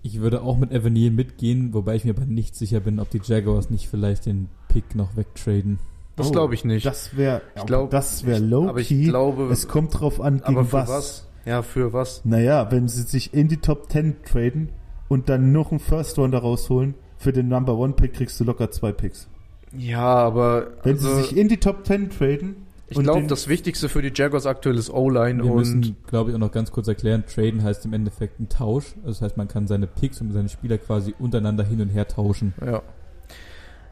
Ich 0.06 0.20
würde 0.20 0.42
auch 0.42 0.58
mit 0.58 0.70
Neal 0.70 1.10
mitgehen, 1.10 1.72
wobei 1.72 1.96
ich 1.96 2.04
mir 2.04 2.10
aber 2.14 2.26
nicht 2.26 2.54
sicher 2.54 2.80
bin, 2.80 3.00
ob 3.00 3.08
die 3.08 3.20
Jaguars 3.24 3.70
nicht 3.70 3.88
vielleicht 3.88 4.26
den 4.26 4.48
Pick 4.68 4.94
noch 4.94 5.16
wegtraden. 5.16 5.78
Das 6.16 6.28
Oh, 6.28 6.30
glaube 6.32 6.52
ich 6.54 6.64
nicht. 6.64 6.84
Das 6.84 7.16
wäre, 7.16 7.40
Ich 7.56 7.64
glaub- 7.64 7.88
das 7.90 8.24
wäre 8.26 8.36
ich- 8.38 8.44
low 8.48 8.68
aber 8.68 8.80
ich 8.80 8.88
key. 8.88 9.04
glaube- 9.06 9.48
es 9.50 9.66
kommt 9.66 9.98
drauf 9.98 10.20
an, 10.20 10.34
gegen 10.38 10.44
Aber 10.58 10.64
für 10.66 10.72
was. 10.74 10.88
was? 10.90 11.28
Ja, 11.46 11.62
für 11.62 11.94
was? 11.94 12.22
Naja, 12.24 12.70
wenn 12.70 12.86
sie 12.86 13.02
sich 13.02 13.32
in 13.32 13.48
die 13.48 13.56
Top 13.56 13.90
10 13.90 14.16
traden 14.24 14.68
und 15.08 15.30
dann 15.30 15.52
noch 15.52 15.70
einen 15.70 15.80
First 15.80 16.18
Rounder 16.18 16.38
rausholen, 16.40 16.94
für 17.16 17.32
den 17.32 17.48
Number 17.48 17.74
One 17.76 17.94
Pick 17.94 18.12
kriegst 18.12 18.38
du 18.38 18.44
locker 18.44 18.70
zwei 18.70 18.92
Picks. 18.92 19.28
Ja, 19.76 20.04
aber 20.04 20.66
Wenn 20.82 20.96
also, 20.96 21.14
sie 21.16 21.22
sich 21.22 21.36
in 21.36 21.48
die 21.48 21.56
Top 21.56 21.86
10 21.86 22.10
traden, 22.10 22.56
ich 22.88 22.98
glaube, 22.98 23.26
das 23.26 23.48
Wichtigste 23.48 23.88
für 23.88 24.02
die 24.02 24.12
Jaguars 24.14 24.46
aktuell 24.46 24.76
ist 24.76 24.90
O-Line 24.90 25.42
Wir 25.42 25.50
und 25.50 25.58
müssen, 25.58 25.96
glaube 26.06 26.30
ich, 26.30 26.36
auch 26.36 26.40
noch 26.40 26.52
ganz 26.52 26.70
kurz 26.70 26.88
erklären, 26.88 27.24
traden 27.26 27.62
heißt 27.62 27.84
im 27.86 27.92
Endeffekt 27.92 28.40
ein 28.40 28.48
Tausch. 28.48 28.94
Das 29.04 29.22
heißt, 29.22 29.36
man 29.36 29.48
kann 29.48 29.66
seine 29.66 29.86
Picks 29.86 30.20
und 30.20 30.32
seine 30.32 30.48
Spieler 30.48 30.78
quasi 30.78 31.14
untereinander 31.18 31.64
hin 31.64 31.80
und 31.80 31.88
her 31.88 32.06
tauschen. 32.06 32.54
Ja. 32.64 32.82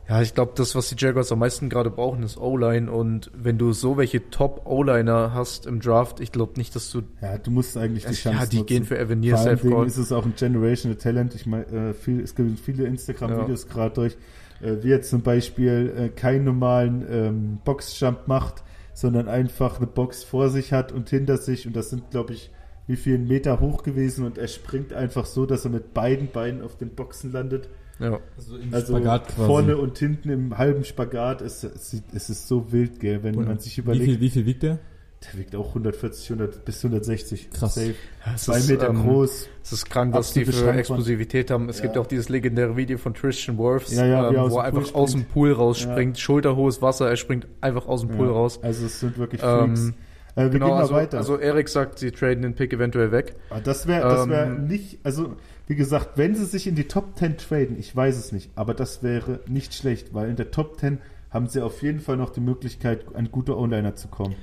Ja, 0.09 0.20
ich 0.20 0.35
glaube, 0.35 0.52
das, 0.57 0.74
was 0.74 0.88
die 0.88 0.96
Jaguars 0.98 1.31
am 1.31 1.38
meisten 1.38 1.68
gerade 1.68 1.88
brauchen, 1.88 2.22
ist 2.22 2.37
O-Line. 2.37 2.90
Und 2.90 3.31
wenn 3.35 3.57
du 3.57 3.72
so 3.72 3.96
welche 3.96 4.28
Top-O-Liner 4.31 5.33
hast 5.33 5.64
im 5.64 5.81
Draft, 5.81 6.20
ich 6.20 6.33
glaube 6.33 6.55
nicht, 6.57 6.74
dass 6.74 6.90
du. 6.90 7.02
ja, 7.20 7.38
du 7.38 7.50
musst 7.50 7.76
eigentlich 7.76 8.05
die 8.05 8.14
Chance 8.14 8.38
ja, 8.40 8.46
die 8.46 8.57
nutzen. 8.57 8.66
gehen 8.66 8.85
für 8.85 8.98
Evan 8.98 9.20
Neal 9.20 9.57
Vor 9.57 9.70
Call. 9.70 9.87
ist 9.87 9.98
es 9.98 10.11
auch 10.11 10.26
ein 10.26 10.35
Generational 10.37 10.98
Talent. 10.98 11.35
Ich 11.35 11.46
meine, 11.46 11.64
äh, 11.66 11.94
viel, 11.94 12.20
es 12.20 12.35
gibt 12.35 12.59
viele 12.59 12.85
Instagram-Videos 12.85 13.68
gerade 13.68 13.94
durch, 13.94 14.16
äh, 14.61 14.83
wie 14.83 14.90
er 14.90 15.02
zum 15.02 15.22
Beispiel 15.22 15.94
äh, 15.96 16.09
keinen 16.09 16.44
normalen 16.44 17.07
ähm, 17.09 17.59
Boxjump 17.64 18.26
macht, 18.26 18.64
sondern 18.94 19.28
einfach 19.28 19.78
eine 19.78 19.87
Box 19.87 20.22
vor 20.24 20.50
sich 20.50 20.72
hat 20.72 20.92
und 20.92 21.09
hinter 21.11 21.38
sich. 21.38 21.66
Und 21.66 21.74
das 21.76 21.90
sind, 21.90 22.11
glaube 22.11 22.33
ich, 22.35 22.50
wie 22.87 22.96
viel 22.96 23.18
Meter 23.18 23.61
hoch 23.61 23.83
gewesen. 23.83 24.24
Und 24.24 24.38
er 24.38 24.48
springt 24.48 24.92
einfach 24.92 25.26
so, 25.26 25.46
dass 25.46 25.64
er 25.64 25.70
mit 25.70 25.94
beiden 25.94 26.28
Beinen 26.28 26.62
auf 26.62 26.76
den 26.76 26.90
Boxen 26.90 27.33
landet. 27.33 27.68
Ja. 27.98 28.20
Also 28.37 28.57
im 28.57 28.74
Also 28.74 28.98
vorne 29.37 29.76
und 29.76 29.98
hinten 29.98 30.28
im 30.31 30.59
halben 30.59 30.85
Spagat. 30.85 31.40
Es, 31.40 31.62
es, 31.62 32.02
es 32.12 32.31
ist 32.31 32.48
so 32.48 32.72
wild, 32.72 33.00
gell, 33.00 33.22
wenn 33.22 33.37
Und 33.37 33.46
man 33.46 33.59
sich 33.59 33.76
wie 33.76 33.83
überlegt. 33.83 34.05
viel, 34.05 34.20
wie 34.20 34.31
viel 34.31 34.46
wiegt 34.46 34.62
der? 34.62 34.78
Der 35.24 35.38
wiegt 35.38 35.54
auch 35.54 35.68
140, 35.68 36.30
100 36.32 36.64
bis 36.64 36.85
160. 36.85 37.50
Krass. 37.50 37.74
Safe. 37.74 37.94
Ja, 38.26 38.32
es 38.35 38.44
Zwei 38.44 38.58
ist, 38.58 38.68
Meter 38.68 38.88
ähm, 38.88 39.02
groß. 39.02 39.48
Es 39.62 39.72
ist 39.72 39.88
krank, 39.90 40.14
was 40.14 40.32
die 40.32 40.44
für. 40.44 40.72
Explosivität 40.72 41.50
haben. 41.50 41.68
Es 41.68 41.80
gibt 41.82 41.94
Ja. 41.96 42.02
auch 42.02 42.06
dieses 42.06 42.28
legendäre 42.28 42.76
Video 42.76 42.98
von 42.98 43.12
Christian 43.12 43.58
Wirfs, 43.58 43.92
Ja, 43.92 44.04
ja, 44.04 44.28
ähm, 44.30 44.37
aus 44.37 44.52
wo 44.52 44.58
er 44.58 44.70
dem 44.70 44.72
Pool 44.72 44.80
einfach 44.82 44.94
aus 44.94 45.11
dem 45.12 45.20
springt. 45.20 45.32
Pool 45.32 45.52
rausspringt, 45.52 46.18
schulterhohes 46.18 46.82
Wasser, 46.82 47.08
er 47.08 47.16
springt 47.16 47.46
einfach 47.61 47.87
aus 47.87 48.00
dem 48.00 48.11
Pool 48.11 48.28
raus. 48.28 48.58
Also 48.62 48.87
es 48.87 49.00
sind 49.00 49.16
wirklich 49.18 49.40
Freaks. 49.40 49.80
Ähm, 49.80 49.94
äh, 50.35 50.42
wir 50.44 50.48
genau, 50.50 50.66
gehen 50.66 50.74
mal 50.74 50.80
also, 50.80 50.94
weiter. 50.94 51.18
also 51.18 51.37
Erik 51.38 51.68
sagt, 51.68 51.98
sie 51.98 52.11
traden 52.11 52.42
den 52.42 52.54
Pick 52.54 52.72
eventuell 52.72 53.12
weg. 53.12 53.35
Ah, 53.50 53.61
das 53.61 53.87
wäre 53.87 54.08
das 54.08 54.28
wär 54.28 54.46
ähm, 54.46 54.66
nicht, 54.66 54.98
also 55.04 55.37
wie 55.66 55.74
gesagt, 55.76 56.12
wenn 56.16 56.35
sie 56.35 56.46
sich 56.46 56.66
in 56.66 56.74
die 56.74 56.88
Top 56.88 57.16
10 57.18 57.37
traden, 57.37 57.78
ich 57.78 57.94
weiß 57.94 58.16
es 58.16 58.32
nicht, 58.32 58.50
aber 58.56 58.74
das 58.74 59.02
wäre 59.02 59.40
nicht 59.46 59.74
schlecht, 59.74 60.14
weil 60.14 60.30
in 60.30 60.37
der 60.37 60.50
Top 60.50 60.80
10 60.80 60.98
haben 61.30 61.46
sie 61.48 61.61
auf 61.62 61.82
jeden 61.82 62.00
Fall 62.00 62.16
noch 62.16 62.30
die 62.30 62.40
Möglichkeit, 62.40 63.04
an 63.14 63.30
gute 63.30 63.56
O-Liner 63.58 63.94
zu 63.94 64.08
kommen. 64.08 64.35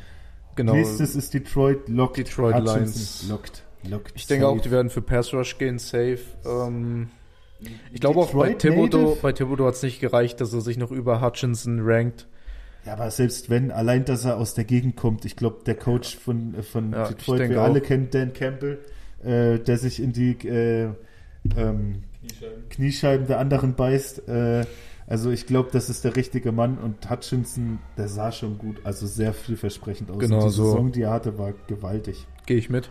Genau. 0.55 0.73
Nächstes 0.73 1.15
ist 1.15 1.33
Detroit, 1.33 1.87
locked. 1.87 2.17
Detroit 2.17 2.55
Hutchinson, 2.55 2.79
Lions. 2.83 3.25
Locked, 3.29 3.63
locked. 3.87 4.11
Ich 4.15 4.27
denke 4.27 4.45
safe. 4.45 4.57
auch, 4.57 4.61
die 4.61 4.71
werden 4.71 4.89
für 4.89 5.01
Pass 5.01 5.33
Rush 5.33 5.57
gehen, 5.57 5.79
safe. 5.79 6.19
Ähm, 6.45 7.09
ich 7.93 8.01
glaube 8.01 8.19
auch 8.19 8.33
bei 8.33 8.53
Thibodeau, 8.53 9.17
bei 9.21 9.31
Thibodeau 9.31 9.65
hat 9.67 9.75
es 9.75 9.83
nicht 9.83 9.99
gereicht, 9.99 10.39
dass 10.41 10.53
er 10.53 10.61
sich 10.61 10.77
noch 10.77 10.91
über 10.91 11.21
Hutchinson 11.21 11.79
rankt. 11.81 12.27
Ja, 12.85 12.93
aber 12.93 13.11
selbst 13.11 13.49
wenn, 13.49 13.71
allein, 13.71 14.05
dass 14.05 14.25
er 14.25 14.37
aus 14.37 14.53
der 14.53 14.63
Gegend 14.63 14.95
kommt, 14.95 15.25
ich 15.25 15.35
glaube, 15.35 15.57
der 15.65 15.75
Coach 15.75 16.15
von, 16.17 16.55
äh, 16.55 16.63
von 16.63 16.91
Ja, 16.93 17.07
Detroit, 17.07 17.49
wir 17.49 17.61
alle 17.61 17.81
auch. 17.81 17.85
kennen 17.85 18.09
Dan 18.11 18.33
Campbell, 18.33 18.79
äh, 19.23 19.59
der 19.59 19.77
sich 19.77 20.01
in 20.01 20.13
die 20.13 20.31
äh, 20.47 20.89
ähm, 21.57 22.03
Kniescheiben 22.69 23.27
der 23.27 23.39
anderen 23.39 23.75
beißt. 23.75 24.27
Äh, 24.27 24.65
also 25.09 25.31
ich 25.31 25.45
glaube, 25.45 25.69
das 25.73 25.89
ist 25.89 26.05
der 26.05 26.15
richtige 26.15 26.51
Mann 26.53 26.77
und 26.77 27.09
Hutchinson, 27.09 27.79
der 27.97 28.07
sah 28.07 28.31
schon 28.31 28.57
gut, 28.57 28.77
also 28.85 29.05
sehr 29.07 29.33
vielversprechend 29.33 30.09
aus. 30.11 30.19
Genau 30.19 30.37
und 30.43 30.45
die 30.45 30.55
so. 30.55 30.65
Saison, 30.65 30.91
die 30.91 31.01
er 31.01 31.11
hatte, 31.11 31.37
war 31.37 31.53
gewaltig. 31.67 32.25
Gehe 32.45 32.57
ich 32.57 32.69
mit. 32.69 32.89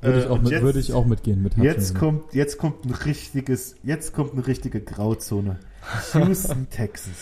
Würde, 0.00 0.16
Äh, 0.16 0.20
ich 0.22 0.30
auch 0.30 0.40
mit, 0.40 0.50
jetzt- 0.52 0.62
würde 0.62 0.78
ich 0.78 0.92
auch 0.94 1.04
mitgehen 1.04 1.42
mit 1.42 1.56
Jetzt 1.58 1.90
Hutchinson. 1.90 1.98
kommt, 1.98 2.34
jetzt 2.34 2.56
kommt 2.56 2.84
ein 2.86 2.92
richtiges, 2.94 3.74
jetzt 3.82 4.14
kommt 4.14 4.32
eine 4.32 4.46
richtige 4.46 4.80
Grauzone. 4.80 5.58
Houston, 6.14 6.68
Texas. 6.70 7.12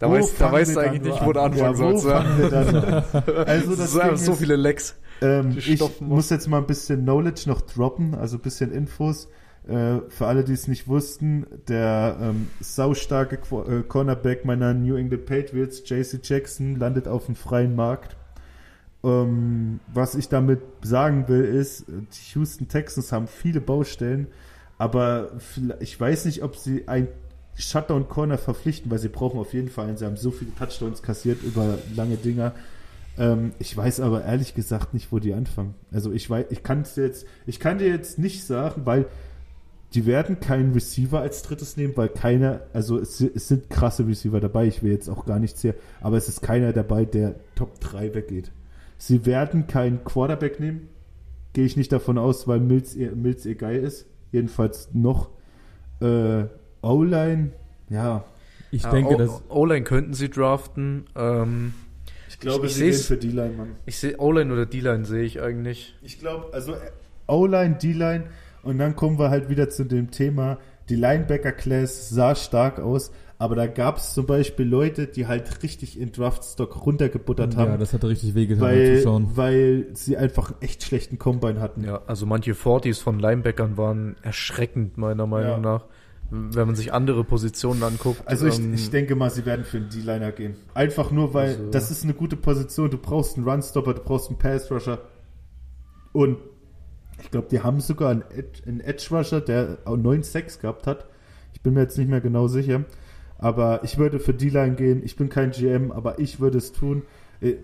Da 0.00 0.08
Wo 0.08 0.12
weißt, 0.14 0.34
da 0.40 0.50
weißt 0.52 0.76
du 0.76 0.80
eigentlich 0.80 1.02
nicht, 1.12 1.24
wo 1.26 1.32
du 1.32 1.40
an? 1.40 1.52
anfangen 1.52 1.98
sollst. 1.98 2.06
Ja. 2.06 3.04
Also 3.46 3.74
das 3.76 3.92
so 4.24 4.32
ist- 4.32 4.38
viele 4.38 4.56
Lecks. 4.56 4.94
Ähm, 5.20 5.56
ich 5.58 5.80
muss. 6.00 6.30
jetzt 6.30 6.46
mal 6.46 6.58
ein 6.58 6.66
bisschen 6.66 7.02
Knowledge 7.02 7.42
noch 7.48 7.60
droppen, 7.62 8.14
also 8.14 8.36
ein 8.36 8.40
bisschen 8.42 8.70
Infos. 8.72 9.28
Äh, 9.68 10.00
für 10.08 10.26
alle, 10.26 10.44
die 10.44 10.54
es 10.54 10.66
nicht 10.66 10.88
wussten, 10.88 11.46
der 11.68 12.16
ähm, 12.22 12.48
saustarke 12.58 13.36
Qu 13.36 13.62
äh, 13.62 13.82
Cornerback 13.82 14.46
meiner 14.46 14.72
New 14.72 14.96
England 14.96 15.26
Patriots, 15.26 15.82
JC 15.84 16.20
Jackson, 16.22 16.76
landet 16.76 17.06
auf 17.06 17.26
dem 17.26 17.34
freien 17.34 17.76
Markt. 17.76 18.16
Ähm, 19.04 19.80
was 19.92 20.14
ich 20.14 20.30
damit 20.30 20.60
sagen 20.80 21.28
will, 21.28 21.44
ist, 21.44 21.84
die 21.86 22.34
Houston 22.34 22.68
Texans 22.68 23.12
haben 23.12 23.26
viele 23.26 23.60
Baustellen, 23.60 24.28
aber 24.78 25.32
ich 25.80 26.00
weiß 26.00 26.24
nicht, 26.24 26.42
ob 26.42 26.56
sie 26.56 26.88
ein 26.88 27.08
Shutdown 27.54 28.08
Corner 28.08 28.38
verpflichten, 28.38 28.90
weil 28.90 28.98
sie 28.98 29.08
brauchen 29.08 29.38
auf 29.38 29.52
jeden 29.52 29.68
Fall 29.68 29.88
einen. 29.88 29.98
Sie 29.98 30.06
haben 30.06 30.16
so 30.16 30.30
viele 30.30 30.54
Touchdowns 30.54 31.02
kassiert 31.02 31.42
über 31.42 31.78
lange 31.94 32.16
Dinger. 32.16 32.54
Ähm, 33.18 33.52
ich 33.58 33.76
weiß 33.76 34.00
aber 34.00 34.24
ehrlich 34.24 34.54
gesagt 34.54 34.94
nicht, 34.94 35.12
wo 35.12 35.18
die 35.18 35.34
anfangen. 35.34 35.74
Also 35.92 36.10
ich 36.10 36.30
weiß, 36.30 36.46
ich 36.48 36.62
kann 36.62 36.82
es 36.82 36.96
jetzt, 36.96 37.26
ich 37.46 37.60
kann 37.60 37.78
dir 37.78 37.88
jetzt 37.88 38.18
nicht 38.18 38.44
sagen, 38.44 38.82
weil 38.86 39.06
die 39.94 40.04
werden 40.06 40.38
keinen 40.40 40.72
Receiver 40.72 41.20
als 41.20 41.42
drittes 41.42 41.76
nehmen, 41.76 41.96
weil 41.96 42.08
keiner, 42.10 42.60
also 42.74 42.98
es, 42.98 43.20
es 43.20 43.48
sind 43.48 43.70
krasse 43.70 44.06
Receiver 44.06 44.38
dabei, 44.40 44.66
ich 44.66 44.82
will 44.82 44.92
jetzt 44.92 45.08
auch 45.08 45.24
gar 45.24 45.38
nichts 45.38 45.62
hier, 45.62 45.74
aber 46.00 46.16
es 46.18 46.28
ist 46.28 46.42
keiner 46.42 46.72
dabei, 46.72 47.04
der 47.06 47.36
Top 47.54 47.80
3 47.80 48.14
weggeht. 48.14 48.50
Sie 48.98 49.24
werden 49.24 49.66
keinen 49.66 50.04
Quarterback 50.04 50.60
nehmen, 50.60 50.88
gehe 51.54 51.64
ich 51.64 51.76
nicht 51.76 51.90
davon 51.92 52.18
aus, 52.18 52.46
weil 52.46 52.60
Mills 52.60 52.94
ihr, 52.94 53.14
Mills 53.16 53.46
ihr 53.46 53.54
geil 53.54 53.82
ist. 53.82 54.06
Jedenfalls 54.30 54.90
noch. 54.92 55.30
Äh, 56.00 56.44
O-Line, 56.82 57.52
ja. 57.88 58.24
Ich 58.70 58.82
Ja, 58.82 58.90
denke, 58.90 59.16
dass 59.16 59.42
O-Line 59.48 59.84
könnten 59.84 60.12
sie 60.14 60.28
draften. 60.28 61.06
Ähm, 61.16 61.72
Ich 62.28 62.38
glaube, 62.40 62.66
Ich- 62.66 62.72
ich 62.72 62.76
sie 62.78 62.84
gehen 62.90 63.00
für 63.00 63.16
D-Line, 63.16 63.54
Mann. 63.56 63.68
ich 63.86 63.96
sehe 63.98 64.18
O-Line 64.18 64.52
oder 64.52 64.66
D-Line 64.66 65.06
sehe 65.06 65.22
ich 65.24 65.40
eigentlich. 65.40 65.96
Ich 66.02 66.20
glaube, 66.20 66.52
also 66.52 66.74
äh, 66.74 66.90
O-Line, 67.26 67.76
D-Line 67.82 68.24
und 68.68 68.78
dann 68.78 68.94
kommen 68.96 69.18
wir 69.18 69.30
halt 69.30 69.48
wieder 69.48 69.68
zu 69.70 69.84
dem 69.84 70.10
Thema, 70.10 70.58
die 70.88 70.96
Linebacker-Class 70.96 72.08
sah 72.10 72.34
stark 72.34 72.78
aus, 72.80 73.10
aber 73.38 73.54
da 73.54 73.66
gab 73.66 73.98
es 73.98 74.14
zum 74.14 74.26
Beispiel 74.26 74.66
Leute, 74.66 75.06
die 75.06 75.26
halt 75.26 75.62
richtig 75.62 75.98
in 76.00 76.12
Draftstock 76.12 76.84
runtergebuttert 76.84 77.54
ja, 77.54 77.60
haben, 77.60 77.78
das 77.78 77.92
hatte 77.92 78.08
richtig 78.08 78.34
wehgetan 78.34 78.62
weil, 78.62 79.04
weil 79.36 79.86
sie 79.94 80.16
einfach 80.16 80.50
einen 80.52 80.62
echt 80.62 80.82
schlechten 80.82 81.18
Combine 81.18 81.60
hatten. 81.60 81.84
Ja, 81.84 82.02
also 82.06 82.26
manche 82.26 82.52
40s 82.52 83.00
von 83.02 83.18
Linebackern 83.18 83.76
waren 83.76 84.16
erschreckend, 84.22 84.98
meiner 84.98 85.26
Meinung 85.26 85.50
Ja. 85.50 85.58
nach. 85.58 85.84
Wenn 86.30 86.66
man 86.66 86.76
sich 86.76 86.92
andere 86.92 87.24
Positionen 87.24 87.82
anguckt. 87.82 88.20
Also 88.26 88.48
ich, 88.48 88.58
ähm, 88.58 88.74
ich 88.74 88.90
denke 88.90 89.14
mal, 89.16 89.30
sie 89.30 89.46
werden 89.46 89.64
für 89.64 89.78
einen 89.78 89.88
D-Liner 89.88 90.30
gehen. 90.32 90.56
Einfach 90.74 91.10
nur, 91.10 91.32
weil 91.32 91.48
Also- 91.48 91.70
das 91.70 91.90
ist 91.90 92.04
eine 92.04 92.12
gute 92.12 92.36
Position. 92.36 92.90
Du 92.90 92.98
brauchst 92.98 93.38
einen 93.38 93.48
Runstopper, 93.48 93.94
du 93.94 94.02
brauchst 94.02 94.28
einen 94.28 94.38
Pass-Rusher. 94.38 94.98
Und 96.12 96.36
ich 97.20 97.30
glaube, 97.30 97.48
die 97.50 97.60
haben 97.62 97.80
sogar 97.80 98.10
einen, 98.10 98.22
Ed- 98.30 98.62
einen 98.66 98.80
Edge-Rusher, 98.80 99.40
der 99.40 99.78
auch 99.84 99.96
9-6 99.96 100.60
gehabt 100.60 100.86
hat. 100.86 101.06
Ich 101.52 101.60
bin 101.62 101.74
mir 101.74 101.80
jetzt 101.80 101.98
nicht 101.98 102.08
mehr 102.08 102.20
genau 102.20 102.46
sicher. 102.48 102.84
Aber 103.38 103.84
ich 103.84 103.98
würde 103.98 104.18
für 104.18 104.34
D-Line 104.34 104.74
gehen. 104.74 105.02
Ich 105.04 105.16
bin 105.16 105.28
kein 105.28 105.50
GM, 105.52 105.92
aber 105.92 106.18
ich 106.18 106.40
würde 106.40 106.58
es 106.58 106.72
tun. 106.72 107.02
Äh, 107.40 107.54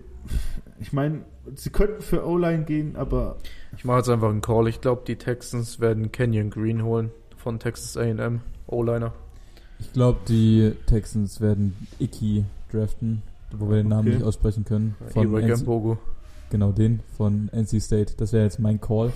Ich 0.79 0.91
meine, 0.93 1.21
sie 1.55 1.69
könnten 1.69 2.01
für 2.01 2.25
O-Line 2.27 2.63
gehen, 2.63 2.95
aber 2.95 3.37
Ich 3.77 3.85
mache 3.85 3.97
jetzt 3.97 4.09
einfach 4.09 4.29
einen 4.29 4.41
Call. 4.41 4.67
Ich 4.67 4.81
glaube, 4.81 5.03
die 5.07 5.15
Texans 5.17 5.79
werden 5.79 6.11
Kenyon 6.11 6.49
Green 6.49 6.83
holen 6.83 7.11
von 7.37 7.59
Texas 7.59 7.95
A&M. 7.97 8.41
O-Liner. 8.67 9.13
Ich 9.79 9.91
glaube, 9.93 10.19
die 10.27 10.71
Texans 10.87 11.41
werden 11.41 11.75
Icky 11.99 12.45
draften, 12.71 13.21
wo 13.51 13.69
wir 13.69 13.77
den 13.77 13.89
Namen 13.89 14.07
Okay. 14.07 14.17
nicht 14.17 14.25
aussprechen 14.25 14.63
können. 14.65 14.95
Von 15.09 15.33
NC, 15.35 15.65
Bogo. 15.65 15.97
genau 16.49 16.71
den 16.71 17.01
von 17.17 17.49
NC 17.53 17.79
State. 17.81 18.13
Das 18.17 18.31
wäre 18.33 18.45
jetzt 18.45 18.59
mein 18.59 18.79
Call, 18.81 19.11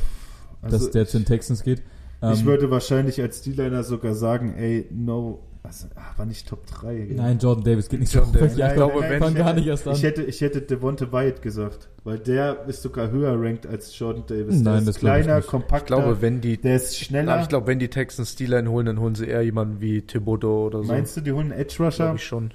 also 0.61 0.77
dass 0.77 0.91
der 0.91 1.07
zu 1.07 1.17
den 1.19 1.25
Texans 1.25 1.63
geht. 1.63 1.79
ich 2.21 2.39
Ähm, 2.41 2.45
würde 2.45 2.69
wahrscheinlich 2.71 3.21
als 3.21 3.41
D-Liner 3.41 3.83
sogar 3.83 4.13
sagen, 4.13 4.53
ey, 4.57 4.87
no, 4.91 5.39
also, 5.61 5.87
aber 6.15 6.25
nicht 6.25 6.47
Top 6.47 6.65
3. 6.67 7.09
Nein, 7.15 7.37
Jordan 7.37 7.63
Davis 7.65 7.89
geht 7.89 7.99
nicht 7.99 8.13
Jordan 8.13 8.31
so 8.33 8.39
Davis. 8.39 8.57
Ja, 8.57 8.67
Ich 8.67 8.71
ich 8.71 8.75
glaube, 8.77 9.01
fang 9.03 9.11
ich 9.13 9.19
gar 9.37 9.47
hätte- 9.47 9.55
nicht 9.59 9.67
erst 9.67 9.87
an. 9.87 9.93
Ich 9.93 10.03
hätte, 10.03 10.23
ich 10.23 10.39
hätte 10.41 10.61
Devonte 10.61 11.11
Wyatt 11.11 11.41
gesagt, 11.41 11.89
weil 12.05 12.17
der 12.17 12.65
ist 12.67 12.81
sogar 12.81 13.11
höher 13.11 13.33
ranked 13.39 13.67
als 13.67 13.97
Jordan 13.99 14.23
Davis. 14.25 14.55
Der 14.63 14.63
Nein, 14.71 14.79
ist 14.79 14.87
das 14.87 14.95
ich 14.95 14.99
kleiner, 15.01 15.35
nicht. 15.37 15.47
kompakter, 15.49 15.97
Ich 15.97 16.01
glaube, 16.01 16.21
wenn 16.21 16.39
die, 16.41 16.57
der 16.57 16.77
ist 16.77 16.97
schneller. 16.97 17.35
na, 17.35 17.41
ich 17.41 17.49
glaube, 17.49 17.67
wenn 17.67 17.77
die 17.79 17.89
Texans 17.89 18.35
D-Line 18.37 18.69
holen, 18.71 18.85
dann 18.85 18.99
holen 19.01 19.15
sie 19.15 19.25
eher 19.27 19.41
jemanden 19.41 19.81
wie 19.81 20.01
Thibodeau 20.01 20.67
oder 20.67 20.79
so. 20.83 20.85
Meinst 20.91 21.17
du, 21.17 21.21
die 21.21 21.33
holen 21.33 21.51
einen 21.51 21.61
Edge 21.61 21.75
Rusher? 21.83 22.05
Glaube 22.05 22.15
ich 22.17 22.23
schon. 22.25 22.51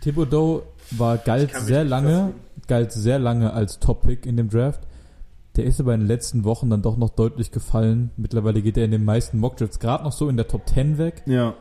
Thibodeau 0.00 0.62
war 0.92 1.18
galt 1.18 1.54
sehr 1.54 1.84
lange, 1.84 2.32
galt 2.66 2.92
sehr 2.92 3.18
lange 3.18 3.52
als 3.52 3.78
Top-Pick 3.78 4.26
in 4.26 4.36
dem 4.36 4.48
Draft. 4.48 4.80
Der 5.56 5.64
ist 5.64 5.80
aber 5.80 5.94
in 5.94 6.00
den 6.00 6.06
letzten 6.06 6.44
Wochen 6.44 6.70
dann 6.70 6.82
doch 6.82 6.96
noch 6.96 7.10
deutlich 7.10 7.50
gefallen. 7.50 8.10
Mittlerweile 8.16 8.62
geht 8.62 8.76
er 8.76 8.84
in 8.84 8.92
den 8.92 9.04
meisten 9.04 9.38
Mockdrafts 9.38 9.80
gerade 9.80 10.04
noch 10.04 10.12
so 10.12 10.28
in 10.28 10.36
der 10.36 10.46
Top 10.46 10.68
10 10.68 10.98
weg. 10.98 11.22
Ja. 11.26 11.54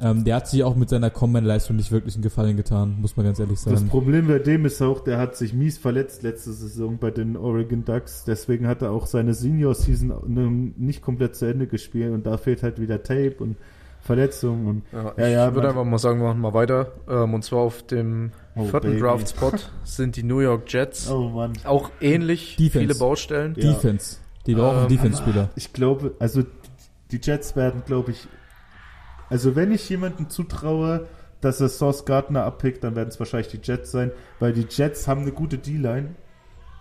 Ähm, 0.00 0.24
der 0.24 0.36
hat 0.36 0.48
sich 0.48 0.64
auch 0.64 0.74
mit 0.74 0.88
seiner 0.88 1.10
Combine-Leistung 1.10 1.76
nicht 1.76 1.92
wirklich 1.92 2.14
einen 2.14 2.24
Gefallen 2.24 2.56
getan, 2.56 2.96
muss 3.00 3.16
man 3.16 3.24
ganz 3.24 3.38
ehrlich 3.38 3.62
Das 3.62 3.74
sagen. 3.74 3.88
Problem 3.88 4.26
bei 4.26 4.40
dem 4.40 4.64
ist 4.64 4.82
auch, 4.82 5.00
der 5.00 5.18
hat 5.18 5.36
sich 5.36 5.54
mies 5.54 5.78
verletzt 5.78 6.24
letzte 6.24 6.52
Saison 6.52 6.98
bei 6.98 7.12
den 7.12 7.36
Oregon 7.36 7.84
Ducks. 7.84 8.24
Deswegen 8.24 8.66
hat 8.66 8.82
er 8.82 8.90
auch 8.90 9.06
seine 9.06 9.32
Senior-Season 9.32 10.74
nicht 10.76 11.02
komplett 11.02 11.36
zu 11.36 11.46
Ende 11.46 11.68
gespielt 11.68 12.12
und 12.12 12.26
da 12.26 12.36
fehlt 12.36 12.64
halt 12.64 12.80
wieder 12.80 13.02
Tape 13.02 13.36
und 13.38 13.56
Verletzungen 14.00 14.66
und 14.66 14.82
Ja, 14.92 15.14
Ja, 15.16 15.26
ich 15.26 15.32
ja, 15.34 15.54
würde 15.54 15.68
einfach 15.68 15.84
mal 15.84 15.98
sagen, 15.98 16.20
wir 16.20 16.28
machen 16.28 16.40
mal 16.40 16.54
weiter. 16.54 16.92
Ähm, 17.08 17.34
und 17.34 17.44
zwar 17.44 17.60
auf 17.60 17.84
dem 17.84 18.32
Oh, 18.54 18.64
vierten. 18.64 18.98
Draft-Spot 18.98 19.52
sind 19.84 20.16
die 20.16 20.22
New 20.22 20.40
York 20.40 20.70
Jets. 20.72 21.10
oh 21.10 21.28
Mann. 21.30 21.52
Auch 21.64 21.90
ähnlich, 22.00 22.56
Defense. 22.56 22.78
viele 22.80 22.94
Baustellen. 22.94 23.54
Ja. 23.56 23.72
Defense. 23.72 24.18
Die 24.46 24.54
brauchen 24.54 24.82
Ähm, 24.82 24.88
Defense-Spieler. 24.88 25.50
Ich 25.56 25.72
glaube, 25.72 26.14
also 26.18 26.42
die 27.10 27.20
Jets 27.22 27.56
werden, 27.56 27.82
glaube 27.86 28.10
ich, 28.10 28.26
also 29.30 29.56
wenn 29.56 29.72
ich 29.72 29.88
jemandem 29.88 30.28
zutraue, 30.28 31.06
dass 31.40 31.60
er 31.60 31.68
Sauce 31.68 32.04
Gardner 32.04 32.44
abpickt, 32.44 32.84
dann 32.84 32.94
werden 32.96 33.08
es 33.08 33.18
wahrscheinlich 33.18 33.48
die 33.48 33.60
Jets 33.62 33.90
sein, 33.90 34.12
weil 34.38 34.52
die 34.52 34.66
Jets 34.68 35.08
haben 35.08 35.22
eine 35.22 35.32
gute 35.32 35.58
D-Line. 35.58 36.14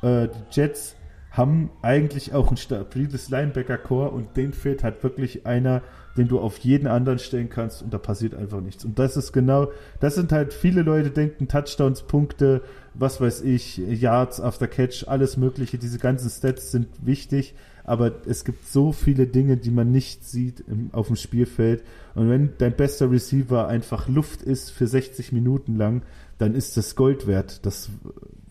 Äh, 0.01 0.27
die 0.27 0.43
Jets 0.59 0.95
haben 1.31 1.71
eigentlich 1.81 2.33
auch 2.33 2.51
ein 2.51 2.57
stabiles 2.57 3.29
Linebacker-Core 3.29 4.09
und 4.11 4.35
denen 4.35 4.51
fehlt 4.53 4.83
halt 4.83 5.01
wirklich 5.03 5.45
einer, 5.45 5.81
den 6.17 6.27
du 6.27 6.39
auf 6.39 6.57
jeden 6.59 6.87
anderen 6.87 7.19
stellen 7.19 7.49
kannst 7.49 7.81
und 7.81 7.93
da 7.93 7.97
passiert 7.97 8.35
einfach 8.35 8.61
nichts. 8.61 8.83
Und 8.85 8.99
das 8.99 9.15
ist 9.17 9.31
genau, 9.31 9.71
das 9.99 10.15
sind 10.15 10.31
halt 10.31 10.53
viele 10.53 10.81
Leute 10.81 11.09
denken 11.09 11.47
Touchdowns, 11.47 12.01
Punkte, 12.03 12.61
was 12.93 13.21
weiß 13.21 13.41
ich, 13.41 13.77
Yards 13.77 14.41
after 14.41 14.67
Catch, 14.67 15.07
alles 15.07 15.37
mögliche, 15.37 15.77
diese 15.77 15.99
ganzen 15.99 16.29
Stats 16.29 16.71
sind 16.71 16.87
wichtig, 17.01 17.53
aber 17.83 18.11
es 18.27 18.43
gibt 18.45 18.67
so 18.67 18.91
viele 18.91 19.25
Dinge, 19.25 19.57
die 19.57 19.71
man 19.71 19.91
nicht 19.91 20.23
sieht 20.25 20.63
im, 20.67 20.89
auf 20.91 21.07
dem 21.07 21.15
Spielfeld. 21.15 21.83
Und 22.13 22.29
wenn 22.29 22.51
dein 22.57 22.73
bester 22.75 23.09
Receiver 23.09 23.67
einfach 23.67 24.07
Luft 24.07 24.41
ist 24.43 24.69
für 24.71 24.85
60 24.87 25.31
Minuten 25.31 25.77
lang, 25.77 26.03
dann 26.37 26.53
ist 26.53 26.75
das 26.77 26.95
Gold 26.95 27.25
wert. 27.25 27.65
Das, 27.65 27.89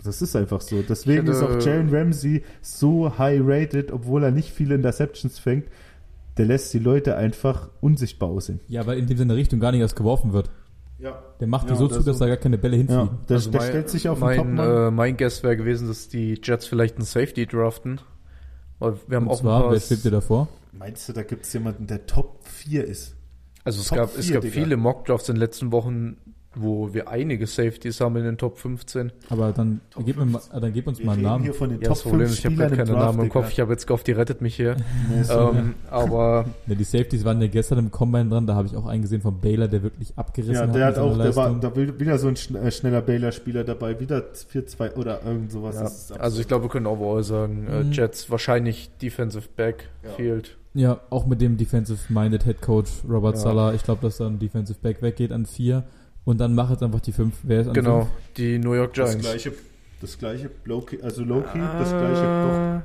das 0.03 0.21
ist 0.23 0.35
einfach 0.35 0.61
so. 0.63 0.83
Deswegen 0.83 1.25
Ich 1.27 1.31
ist 1.33 1.43
hätte- 1.43 1.59
auch 1.59 1.65
Jalen 1.65 1.95
Ramsey 1.95 2.43
so 2.63 3.19
high 3.19 3.41
rated, 3.45 3.93
obwohl 3.93 4.25
er 4.25 4.31
nicht 4.31 4.51
viele 4.51 4.75
Interceptions 4.75 5.39
fängt. 5.39 5.67
Der 6.37 6.47
lässt 6.47 6.73
die 6.73 6.79
Leute 6.79 7.17
einfach 7.17 7.69
unsichtbar 7.81 8.29
aussehen. 8.31 8.61
Ja, 8.69 8.87
weil 8.87 8.99
in 8.99 9.07
dem 9.07 9.17
seine 9.19 9.35
Richtung 9.37 9.61
gar 9.61 9.73
nicht 9.73 9.81
erst 9.81 9.97
geworfen 9.97 10.33
wird. 10.33 10.51
Ja. 10.99 11.23
Der 11.41 11.47
macht 11.49 11.67
die 11.69 11.73
Ja, 11.73 11.77
so 11.77 11.89
das 11.89 11.99
zu, 11.99 12.05
dass 12.05 12.19
so- 12.19 12.25
da 12.25 12.29
gar 12.29 12.37
keine 12.37 12.59
Bälle 12.59 12.77
hinfliegen. 12.77 13.07
Ja, 13.07 13.19
der, 13.29 13.37
Also 13.37 13.51
der 13.51 13.61
mein- 13.61 13.69
stellt 13.71 13.89
sich 13.91 14.09
auf 14.09 14.19
den 14.19 14.25
mein, 14.27 14.37
Topmann. 14.39 14.87
äh, 14.89 14.91
mein 14.91 15.17
Guess 15.17 15.43
wäre 15.43 15.57
gewesen, 15.57 15.89
dass 15.89 16.09
die 16.09 16.39
Jets 16.43 16.67
vielleicht 16.67 16.97
einen 16.97 17.05
Safety 17.05 17.47
draften. 17.47 18.01
Weil 18.79 18.95
wir 19.09 19.17
haben 19.17 19.25
Und 19.27 19.31
auch 19.33 19.39
ein 19.39 19.43
zwar, 19.43 19.63
paar. 19.63 19.73
wer 19.73 19.81
schwebt 19.81 20.05
dir 20.05 20.11
davor? 20.11 20.49
Meinst 20.73 21.09
du, 21.09 21.13
da 21.13 21.23
gibt 21.23 21.45
es 21.47 21.53
jemanden, 21.53 21.87
der 21.87 22.07
Top 22.07 22.41
4 22.47 22.85
ist? 22.87 23.17
Also 23.65 23.81
es 23.81 23.89
Top 23.89 23.99
gab, 23.99 24.17
es 24.19 24.27
vier, 24.27 24.35
gab 24.35 24.43
Digga. 24.43 24.55
viele 24.55 24.77
Mockdrafts 24.77 25.29
in 25.29 25.35
den 25.35 25.41
letzten 25.41 25.73
Wochen, 25.73 26.17
wo 26.57 26.93
wir 26.93 27.09
einige 27.09 27.47
Safeties 27.47 28.01
haben 28.01 28.17
in 28.17 28.25
den 28.25 28.37
Top 28.37 28.59
15. 28.59 29.13
Aber 29.29 29.53
dann, 29.53 29.81
Top 29.91 30.05
gib, 30.05 30.17
mir 30.17 30.25
mal, 30.25 30.41
15. 30.41 30.61
dann 30.61 30.73
gib 30.73 30.87
uns 30.89 30.99
Wir 30.99 31.07
mal 31.07 31.13
einen 31.13 31.23
Namen. 31.23 31.45
hier 31.45 31.55
von 31.55 31.71
den 31.71 31.81
Ja, 31.81 31.89
Top 31.89 32.03
Problem 32.03 32.21
5 32.27 32.31
ist, 32.33 32.39
ich 32.41 32.45
habe 32.47 32.57
gerade 32.57 32.71
im 32.73 32.77
keine 32.79 32.91
Draft, 32.91 33.07
Namen 33.17 33.21
im 33.25 33.29
Kopf. 33.31 33.51
Ich 33.53 33.61
habe 33.61 33.71
jetzt 33.73 33.87
gehofft, 33.87 34.07
die 34.09 34.13
rettet 34.13 34.41
mich 34.41 34.57
hier. 34.57 34.77
Nee, 35.09 35.23
sorry. 35.23 35.59
ähm, 35.59 35.75
aber 35.91 36.45
Ja, 36.67 36.75
die 36.75 36.85
Safeties 36.85 37.25
waren 37.25 37.41
ja 37.41 37.47
gestern 37.49 37.79
im 37.79 37.91
Combine 37.93 38.29
dran, 38.31 38.47
da 38.49 38.55
habe 38.57 38.67
ich 38.67 38.77
auch 38.77 38.87
einen 38.87 39.03
gesehen 39.03 39.21
von 39.23 39.39
Baylor, 39.41 39.69
der 39.69 39.83
wirklich 39.85 40.13
abgerissen 40.17 40.55
ja, 40.55 40.63
hat. 40.63 40.75
der 40.75 40.87
mit 40.89 40.97
hat 40.97 41.03
auch, 41.03 41.17
der 41.17 41.37
war 41.37 41.55
da 41.61 41.77
wieder 41.77 42.19
so 42.19 42.27
ein 42.29 42.35
äh, 42.57 42.71
schneller 42.73 43.03
Baylor-Spieler 43.03 43.63
dabei, 43.65 44.01
wieder 44.01 44.25
4-2 44.53 44.95
oder 44.97 45.23
irgend 45.25 45.53
sowas. 45.53 46.09
ja, 46.11 46.17
also 46.17 46.41
ich 46.41 46.49
glaube, 46.49 46.65
wir 46.65 46.69
können 46.71 46.87
overall 46.87 47.23
sagen, 47.23 47.67
äh, 47.69 47.85
Mhm. 47.85 47.93
Jets 47.93 48.29
wahrscheinlich 48.31 48.91
Defensive 49.01 49.47
Back 49.57 49.89
Ja. 50.03 50.11
Field. 50.11 50.57
Ja, 50.75 51.01
auch 51.11 51.27
mit 51.27 51.41
dem 51.41 51.57
Defensive-Minded 51.57 52.45
Head 52.45 52.61
Coach 52.61 52.91
Robert 53.09 53.35
Ja. 53.37 53.41
Sala. 53.41 53.75
Ich 53.75 53.83
glaube, 53.83 54.03
dass 54.03 54.19
dann 54.19 54.39
Defensive 54.39 54.79
Back 54.81 55.03
weggeht 55.03 55.33
an 55.33 55.47
vier 55.47 55.85
und 56.25 56.39
dann 56.39 56.55
macht 56.55 56.71
jetzt 56.73 56.83
einfach 56.83 57.01
die 57.01 57.13
fünf. 57.13 57.35
Wer 57.43 57.61
ist 57.63 57.69
an 57.69 57.75
Genau, 57.75 58.01
fünf? 58.03 58.11
die 58.37 58.59
New 58.59 58.75
York 58.75 58.95
das 58.95 59.11
Giants. 59.11 59.27
gleiche, 59.29 59.53
das 60.01 60.19
gleiche, 60.19 60.51
Low-Key, 60.65 61.03
also 61.03 61.25
Low-Key, 61.25 61.59
das 61.59 61.91
gleiche, 61.91 62.23
doch. 62.23 62.53
Ah, 62.53 62.83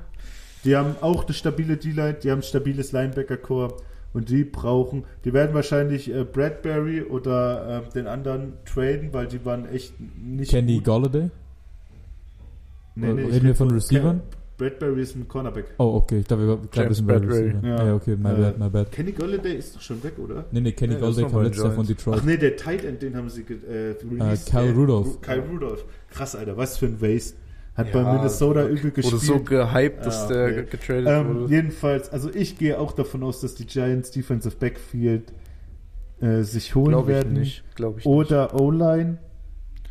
Die 0.64 0.76
haben 0.76 0.96
auch 1.02 1.26
eine 1.26 1.34
stabile 1.34 1.78
D-Line, 1.78 2.16
die 2.16 2.32
haben 2.32 2.40
ein 2.40 2.44
stabiles 2.44 2.92
Linebacker-Core 2.92 3.76
und 4.14 4.30
die 4.30 4.44
brauchen, 4.46 5.04
die 5.26 5.34
werden 5.34 5.54
wahrscheinlich 5.54 6.10
äh, 6.14 6.24
Bradbury 6.24 7.04
oder 7.04 7.84
äh, 7.86 7.90
den 7.94 8.08
anderen 8.08 8.54
traden, 8.66 9.14
weil 9.14 9.28
die 9.28 9.44
waren 9.46 9.68
echt 9.70 9.94
nicht 10.00 10.52
Kenny 10.52 10.76
gut. 10.78 10.86
Golladay? 10.86 11.30
Nee, 12.96 13.12
nee, 13.14 13.24
Reden 13.24 13.46
wir 13.48 13.56
von 13.56 13.72
Receivern? 13.72 14.22
Bradbury 14.58 15.02
ist 15.02 15.16
ein 15.16 15.28
Cornerback. 15.28 15.66
Oh, 15.80 15.96
okay. 15.96 16.20
Ich 16.20 16.28
glaube, 16.28 16.48
wir 16.48 16.60
James 16.74 16.90
wissen, 16.92 17.08
der 17.08 17.20
Bradbury. 17.20 17.44
Receiver. 17.50 17.68
Ja. 17.68 17.86
Ja. 17.88 17.96
okay, 17.96 18.16
my 18.16 18.30
Äh, 18.30 18.34
bad, 18.36 18.60
my 18.60 18.70
bad. 18.70 18.92
Kenny 18.92 19.12
Golladay 19.12 19.56
ist 19.58 19.76
doch 19.76 19.82
schon 19.82 20.02
weg, 20.04 20.14
oder? 20.18 20.46
Nee, 20.52 20.62
nee, 20.62 20.72
Kenny 20.72 20.94
ist 20.94 21.00
Golladay 21.02 21.22
noch 21.24 21.32
kam 21.32 21.44
letztes 21.44 21.64
Jahr 21.64 21.74
von. 21.74 21.86
Detroit. 21.88 22.18
Ach 22.22 22.24
nee, 22.26 22.38
der 22.38 22.56
Tight 22.56 22.86
End, 22.86 23.02
den 23.02 23.16
haben 23.18 23.30
sie 23.30 23.44
ge- 23.44 23.58
äh, 23.68 23.96
released. 24.10 24.50
Kyle 24.52 24.68
Äh, 24.68 24.72
Rudolph. 24.72 25.08
Ru- 25.08 25.20
Kyle 25.22 25.44
Rudolph. 25.52 25.86
Krass, 26.10 26.36
Alter, 26.36 26.56
was 26.58 26.78
für 26.78 26.86
ein 26.86 27.02
Waste. 27.02 27.36
Hat 27.76 27.94
Ja, 27.94 28.04
bei 28.04 28.14
Minnesota 28.14 28.64
übel 28.66 28.84
Wurde 28.86 28.92
gespielt. 28.92 29.22
so 29.22 29.40
gehypt, 29.42 30.06
dass 30.06 30.30
Ja, 30.30 30.36
der 30.36 30.46
okay. 30.46 30.56
ge- 30.56 30.66
getradet 30.72 31.08
Ähm, 31.08 31.36
wurde. 31.42 31.54
jedenfalls, 31.54 32.10
also 32.10 32.30
ich 32.34 32.58
gehe 32.58 32.80
auch 32.80 32.94
davon 32.94 33.24
aus, 33.24 33.42
dass 33.42 33.56
die 33.56 33.66
Giants 33.66 34.12
Defensive 34.12 34.56
Backfield 34.58 35.34
äh, 36.22 36.44
sich 36.44 36.74
holen 36.76 36.92
Glaube 36.92 37.12
ich 37.12 37.18
werden. 37.18 37.34
nicht. 37.34 37.64
Glaube 37.76 38.00
ich 38.00 38.06
nicht. 38.06 38.14
Oder 38.14 38.58
O-Line, 38.58 39.18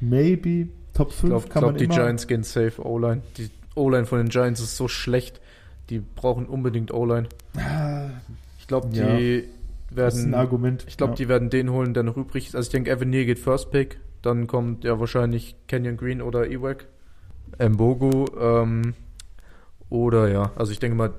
maybe. 0.01 0.69
Top 0.95 1.13
5 1.13 1.23
Ich 1.25 1.29
glaube, 1.29 1.49
kann 1.49 1.61
glaub, 1.61 1.73
man 1.73 1.79
die 1.79 1.85
immer. 1.85 1.95
Giants 1.95 2.27
gehen 2.27 2.43
safe 2.45 2.81
O-Line. 2.83 3.21
Die 3.37 3.51
O-Line 3.75 4.07
von 4.07 4.19
den 4.19 4.29
Giants 4.29 4.61
ist 4.61 4.77
so 4.77 4.89
schlecht. 4.89 5.41
Die 5.91 5.99
brauchen 6.01 6.47
unbedingt 6.47 6.93
O-Line. 6.93 7.29
Ich 8.59 8.67
glaube, 8.67 8.89
die 8.89 8.99
Ja. 8.99 9.43
das 9.91 10.15
ist 10.15 10.21
ein 10.21 10.33
werden. 10.33 10.41
Argument. 10.41 10.85
Ich 10.89 10.97
glaube, 10.97 11.13
ja. 11.13 11.17
die 11.17 11.29
werden 11.29 11.51
den 11.51 11.71
holen, 11.71 11.95
der 11.95 12.03
noch 12.03 12.17
übrig 12.17 12.47
ist. 12.49 12.57
Also 12.57 12.69
ich 12.69 12.73
denke, 12.73 12.91
Evan 12.91 13.11
Neal 13.11 13.25
geht 13.27 13.39
First 13.39 13.71
Pick. 13.71 13.99
Dann 14.23 14.47
kommt 14.47 14.85
ja 14.85 14.99
wahrscheinlich 14.99 15.57
Kenyon 15.69 15.97
Green 15.97 16.23
oder 16.23 16.49
Ewek. 16.49 16.87
Mbogu. 17.59 18.27
Ähm, 18.41 18.95
oder 19.91 20.29
ja, 20.29 20.51
also 20.57 20.73
ich 20.73 20.79
denke 20.81 20.97
mal, 20.97 21.11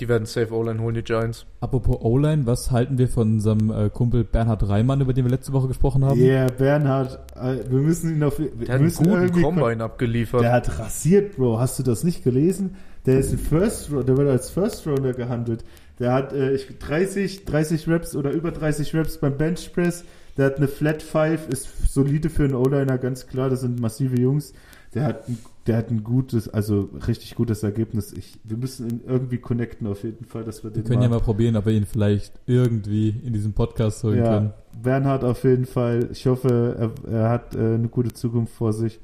die 0.00 0.08
werden 0.08 0.26
safe 0.26 0.52
O-Line 0.52 0.80
holen, 0.80 0.94
die 0.94 1.02
Giants. 1.02 1.46
Apropos 1.60 1.98
O-Line, 2.00 2.46
was 2.46 2.70
halten 2.70 2.98
wir 2.98 3.08
von 3.08 3.34
unserem 3.34 3.70
äh, 3.70 3.90
Kumpel 3.90 4.24
Bernhard 4.24 4.68
Reimann, 4.68 5.00
über 5.00 5.12
den 5.12 5.24
wir 5.24 5.30
letzte 5.30 5.52
Woche 5.52 5.68
gesprochen 5.68 6.04
haben? 6.04 6.18
Yeah, 6.18 6.46
Bernhard, 6.46 7.20
äh, 7.36 7.70
wir 7.70 7.80
müssen 7.80 8.16
ihn 8.16 8.22
auf. 8.22 8.38
Wir 8.38 8.50
Der 8.50 8.74
hat 8.74 8.80
einen 8.80 8.92
guten 8.92 9.42
Combine 9.42 9.84
abgeliefert. 9.84 10.42
Der 10.42 10.52
hat 10.52 10.78
rasiert, 10.78 11.36
Bro. 11.36 11.60
Hast 11.60 11.78
du 11.78 11.82
das 11.82 12.02
nicht 12.04 12.24
gelesen? 12.24 12.76
Der 13.06 13.18
ist 13.18 13.32
ein 13.32 13.38
First 13.38 13.90
der 13.90 14.16
wird 14.16 14.28
als 14.28 14.50
First 14.50 14.86
Rounder 14.86 15.12
gehandelt. 15.12 15.64
Der 15.98 16.12
hat 16.12 16.32
äh, 16.32 16.54
ich, 16.54 16.78
30, 16.78 17.44
30 17.44 17.88
Reps 17.88 18.16
oder 18.16 18.30
über 18.30 18.50
30 18.50 18.94
Reps 18.94 19.18
beim 19.18 19.36
Bench 19.36 19.72
Press. 19.72 20.04
Der 20.36 20.46
hat 20.46 20.56
eine 20.56 20.68
Flat 20.68 21.02
Five, 21.02 21.48
ist 21.48 21.92
solide 21.92 22.30
für 22.30 22.44
einen 22.44 22.54
O-Liner, 22.54 22.98
ganz 22.98 23.26
klar. 23.26 23.50
Das 23.50 23.60
sind 23.60 23.80
massive 23.80 24.18
Jungs. 24.18 24.54
Der 24.94 25.04
hat, 25.04 25.28
ein, 25.28 25.38
der 25.70 25.76
hat 25.78 25.88
ein 25.92 26.02
gutes, 26.02 26.48
also 26.48 26.88
richtig 27.06 27.36
gutes 27.36 27.62
Ergebnis. 27.62 28.12
Ich, 28.12 28.40
wir 28.42 28.56
müssen 28.56 28.90
ihn 28.90 29.00
irgendwie 29.06 29.38
connecten 29.38 29.86
auf 29.86 30.02
jeden 30.02 30.24
Fall, 30.24 30.42
dass 30.42 30.64
wir 30.64 30.74
Wir 30.74 30.82
den 30.82 30.84
können 30.88 31.02
ja 31.02 31.08
mal 31.08 31.20
probieren, 31.20 31.54
ob 31.54 31.66
wir 31.66 31.72
ihn 31.72 31.86
vielleicht 31.86 32.32
irgendwie 32.46 33.10
in 33.24 33.32
diesem 33.32 33.52
Podcast 33.52 34.02
holen 34.02 34.18
ja, 34.18 34.24
können. 34.24 34.52
Bernhard 34.82 35.22
auf 35.22 35.44
jeden 35.44 35.66
Fall. 35.66 36.08
Ich 36.10 36.26
hoffe, 36.26 36.92
er, 37.06 37.12
er 37.12 37.28
hat 37.30 37.54
äh, 37.54 37.58
eine 37.58 37.86
gute 37.86 38.12
Zukunft 38.12 38.52
vor 38.52 38.72
sich. 38.72 38.98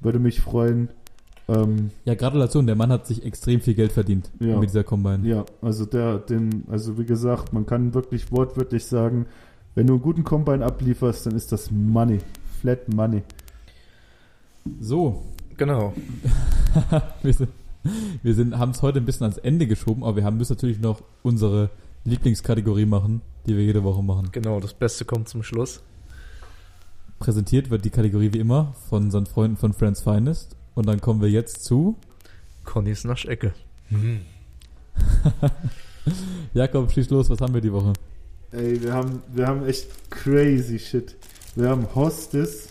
Würde 0.00 0.18
mich 0.18 0.42
freuen. 0.42 0.90
Ähm, 1.48 1.90
Ja, 2.04 2.14
Gratulation, 2.14 2.66
der 2.66 2.76
Mann 2.76 2.92
hat 2.92 3.06
sich 3.06 3.24
extrem 3.24 3.62
viel 3.62 3.72
Geld 3.72 3.92
verdient 3.92 4.30
Ja. 4.40 4.58
mit 4.58 4.68
dieser 4.68 4.84
Combine. 4.84 5.26
Ja, 5.26 5.46
also 5.62 5.86
der, 5.86 6.18
den, 6.18 6.64
also 6.70 6.98
wie 6.98 7.06
gesagt, 7.06 7.54
man 7.54 7.64
kann 7.64 7.94
wirklich 7.94 8.30
wortwörtlich 8.30 8.84
sagen, 8.84 9.24
wenn 9.74 9.86
du 9.86 9.94
einen 9.94 10.02
guten 10.02 10.24
Combine 10.24 10.66
ablieferst, 10.66 11.24
dann 11.24 11.34
ist 11.34 11.50
das 11.50 11.70
Money. 11.70 12.18
Flat 12.60 12.92
Money. 12.92 13.22
So, 14.80 15.22
Genau. 15.60 15.92
wir 17.22 17.34
sind, 17.34 17.50
wir 18.22 18.34
sind, 18.34 18.56
haben 18.56 18.70
es 18.70 18.80
heute 18.80 18.98
ein 18.98 19.04
bisschen 19.04 19.24
ans 19.24 19.36
Ende 19.36 19.66
geschoben, 19.66 20.02
aber 20.04 20.16
wir 20.16 20.24
haben 20.24 20.38
müssen 20.38 20.54
natürlich 20.54 20.78
noch 20.78 21.02
unsere 21.22 21.68
Lieblingskategorie 22.04 22.86
machen, 22.86 23.20
die 23.44 23.54
wir 23.54 23.62
jede 23.62 23.84
Woche 23.84 24.02
machen. 24.02 24.30
Genau, 24.32 24.58
das 24.58 24.72
Beste 24.72 25.04
kommt 25.04 25.28
zum 25.28 25.42
Schluss. 25.42 25.82
Präsentiert 27.18 27.68
wird 27.68 27.84
die 27.84 27.90
Kategorie 27.90 28.32
wie 28.32 28.38
immer 28.38 28.72
von 28.88 29.04
unseren 29.04 29.26
Freunden 29.26 29.58
von 29.58 29.74
Friends 29.74 30.00
Finest. 30.00 30.56
Und 30.74 30.86
dann 30.86 31.02
kommen 31.02 31.20
wir 31.20 31.28
jetzt 31.28 31.62
zu 31.62 31.94
Connys 32.64 33.04
Naschecke. 33.04 33.52
Jakob, 36.54 36.90
schieß 36.90 37.10
los, 37.10 37.28
was 37.28 37.38
haben 37.42 37.52
wir 37.52 37.60
die 37.60 37.72
Woche? 37.72 37.92
Ey, 38.52 38.82
wir 38.82 38.94
haben, 38.94 39.22
wir 39.30 39.46
haben 39.46 39.66
echt 39.66 39.88
crazy 40.08 40.78
shit. 40.78 41.14
Wir 41.54 41.68
haben 41.68 41.86
Hostess. 41.94 42.70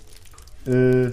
Äh, 0.65 1.11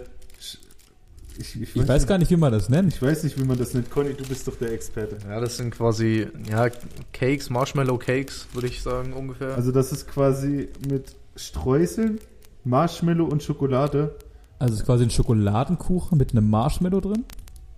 ich, 1.39 1.61
ich, 1.63 1.77
Ich 1.77 1.89
weiß 1.89 2.07
gar 2.07 2.19
nicht, 2.19 2.31
wie 2.31 2.37
man 2.37 2.53
das 2.53 2.69
nennt. 2.69 2.95
Ich 2.95 3.03
weiß 3.03 3.25
nicht, 3.25 3.39
wie 3.41 3.45
man 3.45 3.59
das 3.59 3.75
nennt. 3.75 3.91
Conny, 3.91 4.15
du 4.15 4.25
bist 4.25 4.47
doch 4.49 4.57
der 4.57 4.73
Experte. 4.73 5.19
Ja, 5.29 5.41
das 5.41 5.57
sind 5.57 5.71
quasi, 5.71 6.27
ja, 6.51 6.69
Cakes, 7.13 7.51
Marshmallow 7.51 7.99
Cakes, 7.99 8.47
würde 8.53 8.69
ich 8.69 8.83
sagen, 8.83 9.13
ungefähr. 9.13 9.55
Also 9.55 9.73
das 9.73 9.93
ist 9.93 10.07
quasi 10.09 10.69
mit 10.89 11.15
Streuseln, 11.37 12.19
Marshmallow 12.65 13.25
und 13.27 13.43
Schokolade. 13.43 14.17
Also 14.59 14.75
es 14.75 14.81
ist 14.81 14.87
quasi 14.87 15.05
ein 15.05 15.11
Schokoladenkuchen 15.11 16.17
mit 16.19 16.33
einem 16.33 16.49
Marshmallow 16.49 17.01
drin. 17.01 17.25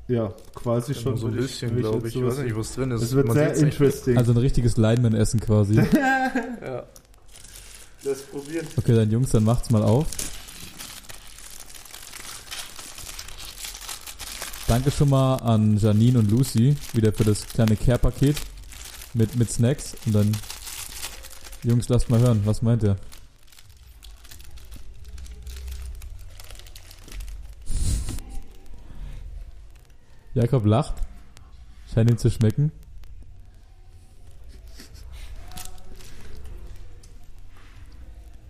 Ja, 0.07 0.33
quasi 0.55 0.93
Genau, 0.95 1.03
schon. 1.05 1.17
so 1.19 1.27
ein 1.27 1.35
bisschen, 1.35 1.77
glaube 1.77 2.09
ich. 2.09 2.17
Ich 2.17 2.23
weiß 2.25 2.39
nicht, 2.39 2.57
was 2.57 2.75
drin 2.75 2.91
ist. 2.93 3.03
Es 3.03 3.15
wird 3.15 3.27
Man 3.27 3.37
sehr 3.37 3.55
interesting. 3.57 4.17
Also 4.17 4.33
ein 4.33 4.39
richtiges 4.39 4.77
Lineman-Essen 4.77 5.41
quasi. 5.41 5.75
Ja. 6.63 6.85
das 8.05 8.23
probieren. 8.23 8.67
Okay, 8.77 8.95
dann 8.95 9.11
Jungs, 9.11 9.31
dann 9.31 9.45
macht's 9.45 9.71
mal 9.71 9.83
auf. 9.83 10.07
Danke 14.69 14.91
schon 14.91 15.09
mal 15.09 15.37
an 15.37 15.79
Janine 15.79 16.19
und 16.19 16.31
Lucy 16.31 16.77
wieder 16.93 17.11
für 17.11 17.25
das 17.25 17.47
kleine 17.47 17.75
Care-Paket 17.75 18.37
mit, 19.15 19.35
mit 19.35 19.51
Snacks. 19.51 19.97
Und 20.05 20.15
dann, 20.15 20.37
Jungs, 21.65 21.89
lasst 21.89 22.11
mal 22.11 22.21
hören, 22.21 22.43
was 22.45 22.61
meint 22.61 22.83
ihr? 22.83 22.99
Jakob 30.35 30.67
lacht. 30.67 30.97
Scheint 31.93 32.11
ihm 32.11 32.19
zu 32.19 32.31
schmecken. 32.31 32.71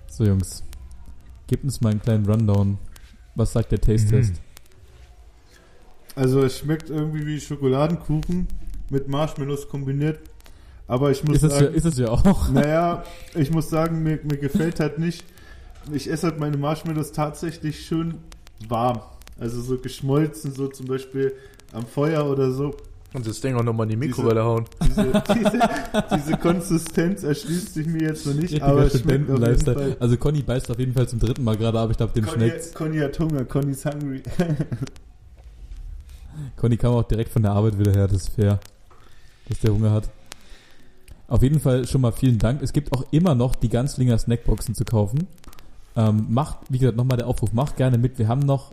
So, 0.08 0.24
Jungs. 0.24 0.64
Gebt 1.46 1.62
uns 1.62 1.80
mal 1.80 1.90
einen 1.90 2.02
kleinen 2.02 2.26
Rundown. 2.26 2.78
Was 3.36 3.52
sagt 3.52 3.70
der 3.70 3.80
Taste-Test? 3.80 4.42
Also 6.18 6.42
es 6.42 6.58
schmeckt 6.58 6.90
irgendwie 6.90 7.24
wie 7.26 7.40
Schokoladenkuchen 7.40 8.48
mit 8.90 9.06
Marshmallows 9.06 9.68
kombiniert. 9.68 10.18
Aber 10.88 11.12
ich 11.12 11.22
muss 11.22 11.36
Ist 11.36 11.42
es, 11.44 11.52
ja, 11.52 11.58
sagen, 11.60 11.74
ist 11.74 11.84
es 11.84 11.98
ja 11.98 12.08
auch. 12.08 12.48
naja, 12.52 13.04
ich 13.36 13.52
muss 13.52 13.70
sagen, 13.70 14.02
mir, 14.02 14.18
mir 14.24 14.36
gefällt 14.36 14.80
halt 14.80 14.98
nicht. 14.98 15.24
Ich 15.92 16.10
esse 16.10 16.26
halt 16.26 16.40
meine 16.40 16.56
Marshmallows 16.56 17.12
tatsächlich 17.12 17.86
schön 17.86 18.14
warm. 18.66 19.00
Also 19.38 19.60
so 19.60 19.78
geschmolzen, 19.78 20.52
so 20.52 20.66
zum 20.66 20.86
Beispiel 20.86 21.34
am 21.72 21.86
Feuer 21.86 22.26
oder 22.26 22.50
so. 22.50 22.74
Und 23.14 23.24
das 23.24 23.40
Ding 23.40 23.54
auch 23.54 23.62
nochmal 23.62 23.84
in 23.84 23.90
die 23.90 24.08
Mikrowelle 24.08 24.42
hauen. 24.42 24.64
Diese, 24.82 25.22
diese, 25.34 25.60
diese 26.14 26.36
Konsistenz 26.36 27.22
erschließt 27.22 27.74
sich 27.74 27.86
mir 27.86 28.02
jetzt 28.02 28.26
noch 28.26 28.34
nicht, 28.34 28.60
aber 28.60 28.84
es 28.86 29.00
schmeckt 29.00 29.30
auf 29.30 29.38
jeden. 29.38 29.64
Fall. 29.64 29.96
Also 29.98 30.16
Conny 30.16 30.42
beißt 30.42 30.70
auf 30.70 30.78
jeden 30.78 30.92
Fall 30.92 31.08
zum 31.08 31.20
dritten 31.20 31.44
Mal 31.44 31.56
gerade 31.56 31.78
ab. 31.78 31.90
Ich 31.90 31.96
glaube, 31.96 32.12
dem 32.12 32.26
Conny, 32.26 32.48
schmeckt's. 32.48 32.74
Conny 32.74 32.98
hat 32.98 33.18
Hunger, 33.18 33.44
Conny's 33.44 33.84
hungry. 33.84 34.22
Conny 36.57 36.76
kam 36.76 36.95
auch 36.95 37.03
direkt 37.03 37.30
von 37.30 37.43
der 37.43 37.53
Arbeit 37.53 37.78
wieder 37.78 37.93
her, 37.93 38.09
das 38.09 38.22
ist 38.22 38.34
fair, 38.34 38.61
dass 39.49 39.61
der 39.61 39.72
Hunger 39.72 39.91
hat. 39.91 40.09
Auf 41.28 41.43
jeden 41.43 41.61
Fall 41.61 41.86
schon 41.86 42.01
mal 42.01 42.12
vielen 42.12 42.39
Dank. 42.39 42.62
Es 42.62 42.72
gibt 42.72 42.93
auch 42.93 43.05
immer 43.11 43.34
noch 43.34 43.55
die 43.55 43.68
Ganzlinger 43.68 44.16
Snackboxen 44.16 44.74
zu 44.74 44.84
kaufen. 44.84 45.26
Ähm, 45.95 46.26
macht, 46.30 46.59
wie 46.70 46.78
gesagt, 46.78 46.97
nochmal 46.97 47.18
der 47.18 47.26
Aufruf, 47.26 47.53
macht 47.53 47.76
gerne 47.76 47.99
mit. 47.99 48.18
Wir 48.18 48.28
haben 48.28 48.41
noch, 48.41 48.72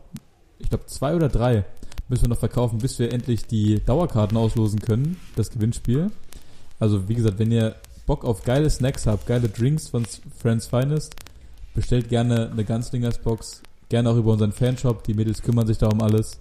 ich 0.60 0.70
glaube, 0.70 0.86
zwei 0.86 1.16
oder 1.16 1.28
drei 1.28 1.66
müssen 2.08 2.26
wir 2.26 2.30
noch 2.30 2.40
verkaufen, 2.40 2.80
bis 2.80 3.00
wir 3.00 3.12
endlich 3.12 3.48
die 3.48 3.84
Dauerkarten 3.84 4.38
auslosen 4.38 4.80
können, 4.80 5.18
das 5.36 5.50
Gewinnspiel. 5.50 6.12
Also, 6.80 7.10
wie 7.10 7.16
gesagt, 7.16 7.40
wenn 7.40 7.52
ihr 7.52 7.76
Bock 8.06 8.24
auf 8.24 8.44
geile 8.44 8.70
Snacks 8.70 9.08
habt, 9.08 9.26
geile 9.26 9.50
Drinks 9.50 9.90
von 9.90 10.06
Friends 10.38 10.68
Finest, 10.68 11.16
bestellt 11.74 12.10
gerne 12.10 12.52
eine 12.52 12.64
Ganzlingers 12.64 13.20
Box. 13.20 13.62
Gerne 13.90 14.10
auch 14.10 14.18
über 14.18 14.34
unseren 14.34 14.52
Fanshop. 14.52 15.04
Die 15.04 15.14
Mädels 15.14 15.42
kümmern 15.42 15.68
sich 15.68 15.78
da 15.78 15.88
um 15.88 16.02
alles. 16.02 16.40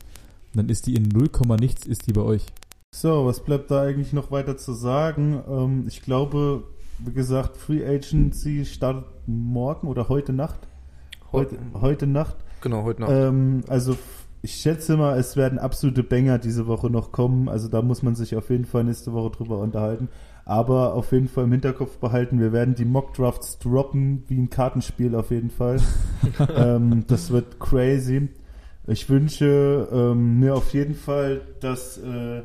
Dann 0.54 0.68
ist 0.68 0.86
die 0.86 0.94
in 0.94 1.08
0, 1.08 1.28
nichts, 1.58 1.86
ist 1.86 2.06
die 2.06 2.12
bei 2.12 2.22
euch. 2.22 2.46
So, 2.94 3.26
was 3.26 3.40
bleibt 3.40 3.70
da 3.70 3.82
eigentlich 3.82 4.12
noch 4.12 4.30
weiter 4.30 4.56
zu 4.56 4.72
sagen? 4.72 5.42
Ähm, 5.48 5.84
ich 5.88 6.02
glaube, 6.02 6.64
wie 7.00 7.12
gesagt, 7.12 7.56
Free 7.56 7.84
Agency 7.84 8.64
startet 8.64 9.04
morgen 9.26 9.88
oder 9.88 10.08
heute 10.08 10.32
Nacht. 10.32 10.60
Heute, 11.32 11.58
heute 11.74 12.06
Nacht. 12.06 12.36
Genau, 12.60 12.84
heute 12.84 13.00
Nacht. 13.02 13.10
Ähm, 13.12 13.64
also 13.68 13.96
ich 14.42 14.54
schätze 14.54 14.96
mal, 14.96 15.18
es 15.18 15.36
werden 15.36 15.58
absolute 15.58 16.04
Banger 16.04 16.38
diese 16.38 16.66
Woche 16.68 16.88
noch 16.88 17.10
kommen. 17.10 17.48
Also 17.48 17.68
da 17.68 17.82
muss 17.82 18.02
man 18.02 18.14
sich 18.14 18.36
auf 18.36 18.50
jeden 18.50 18.66
Fall 18.66 18.84
nächste 18.84 19.12
Woche 19.12 19.30
drüber 19.30 19.58
unterhalten. 19.58 20.08
Aber 20.44 20.94
auf 20.94 21.12
jeden 21.12 21.28
Fall 21.28 21.44
im 21.44 21.52
Hinterkopf 21.52 21.96
behalten, 21.96 22.38
wir 22.38 22.52
werden 22.52 22.74
die 22.74 22.84
Mock 22.84 23.14
Drafts 23.14 23.58
droppen, 23.58 24.22
wie 24.28 24.38
ein 24.38 24.50
Kartenspiel 24.50 25.14
auf 25.14 25.30
jeden 25.30 25.50
Fall. 25.50 25.80
ähm, 26.56 27.04
das 27.08 27.30
wird 27.30 27.58
crazy. 27.58 28.28
Ich 28.86 29.08
wünsche 29.08 29.88
ähm, 29.90 30.40
mir 30.40 30.54
auf 30.54 30.74
jeden 30.74 30.94
Fall, 30.94 31.40
dass, 31.60 31.96
äh, 31.96 32.42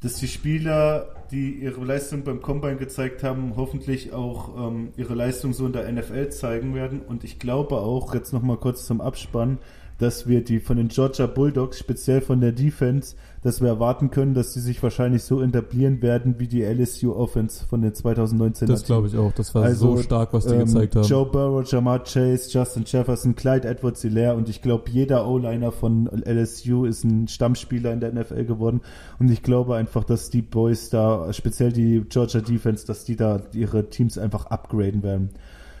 dass 0.00 0.14
die 0.14 0.28
Spieler, 0.28 1.14
die 1.30 1.50
ihre 1.50 1.84
Leistung 1.84 2.24
beim 2.24 2.40
Combine 2.40 2.76
gezeigt 2.76 3.22
haben, 3.22 3.52
hoffentlich 3.56 4.14
auch 4.14 4.68
ähm, 4.68 4.88
ihre 4.96 5.14
Leistung 5.14 5.52
so 5.52 5.66
in 5.66 5.74
der 5.74 5.90
NFL 5.92 6.30
zeigen 6.30 6.74
werden. 6.74 7.00
Und 7.00 7.24
ich 7.24 7.38
glaube 7.38 7.76
auch, 7.76 8.14
jetzt 8.14 8.32
nochmal 8.32 8.56
kurz 8.56 8.86
zum 8.86 9.02
Abspann, 9.02 9.58
dass 9.98 10.28
wir 10.28 10.44
die 10.44 10.60
von 10.60 10.76
den 10.76 10.88
Georgia 10.88 11.26
Bulldogs, 11.26 11.78
speziell 11.78 12.20
von 12.20 12.40
der 12.40 12.52
Defense, 12.52 13.16
dass 13.42 13.60
wir 13.60 13.68
erwarten 13.68 14.10
können, 14.10 14.34
dass 14.34 14.52
die 14.52 14.60
sich 14.60 14.82
wahrscheinlich 14.82 15.22
so 15.22 15.42
etablieren 15.42 16.02
werden 16.02 16.36
wie 16.38 16.48
die 16.48 16.62
LSU 16.62 17.14
Offense 17.14 17.64
von 17.64 17.82
den 17.82 17.94
2019 17.94 18.68
Das 18.68 18.84
glaube 18.84 19.08
ich 19.08 19.16
auch. 19.16 19.32
Das 19.32 19.54
war 19.54 19.64
Also, 19.64 19.96
so 19.96 20.02
stark, 20.02 20.32
was 20.32 20.46
die 20.46 20.54
ähm, 20.54 20.66
gezeigt 20.66 20.96
haben. 20.96 21.06
Joe 21.06 21.26
Burrow, 21.26 21.70
Jamar 21.70 22.04
Chase, 22.04 22.50
Justin 22.50 22.84
Jefferson, 22.86 23.34
Clyde 23.34 23.68
Edwards 23.68 24.02
Hilaire 24.02 24.36
und 24.36 24.48
ich 24.48 24.62
glaube, 24.62 24.90
jeder 24.90 25.26
O-Liner 25.28 25.72
von 25.72 26.06
LSU 26.06 26.84
ist 26.84 27.04
ein 27.04 27.28
Stammspieler 27.28 27.92
in 27.92 28.00
der 28.00 28.12
NFL 28.12 28.44
geworden 28.44 28.80
und 29.18 29.30
ich 29.30 29.42
glaube 29.42 29.76
einfach, 29.76 30.04
dass 30.04 30.30
die 30.30 30.42
Boys 30.42 30.90
da, 30.90 31.32
speziell 31.32 31.72
die 31.72 32.04
Georgia 32.08 32.40
Defense, 32.40 32.86
dass 32.86 33.04
die 33.04 33.16
da 33.16 33.40
ihre 33.52 33.88
Teams 33.88 34.18
einfach 34.18 34.46
upgraden 34.46 35.02
werden. 35.02 35.30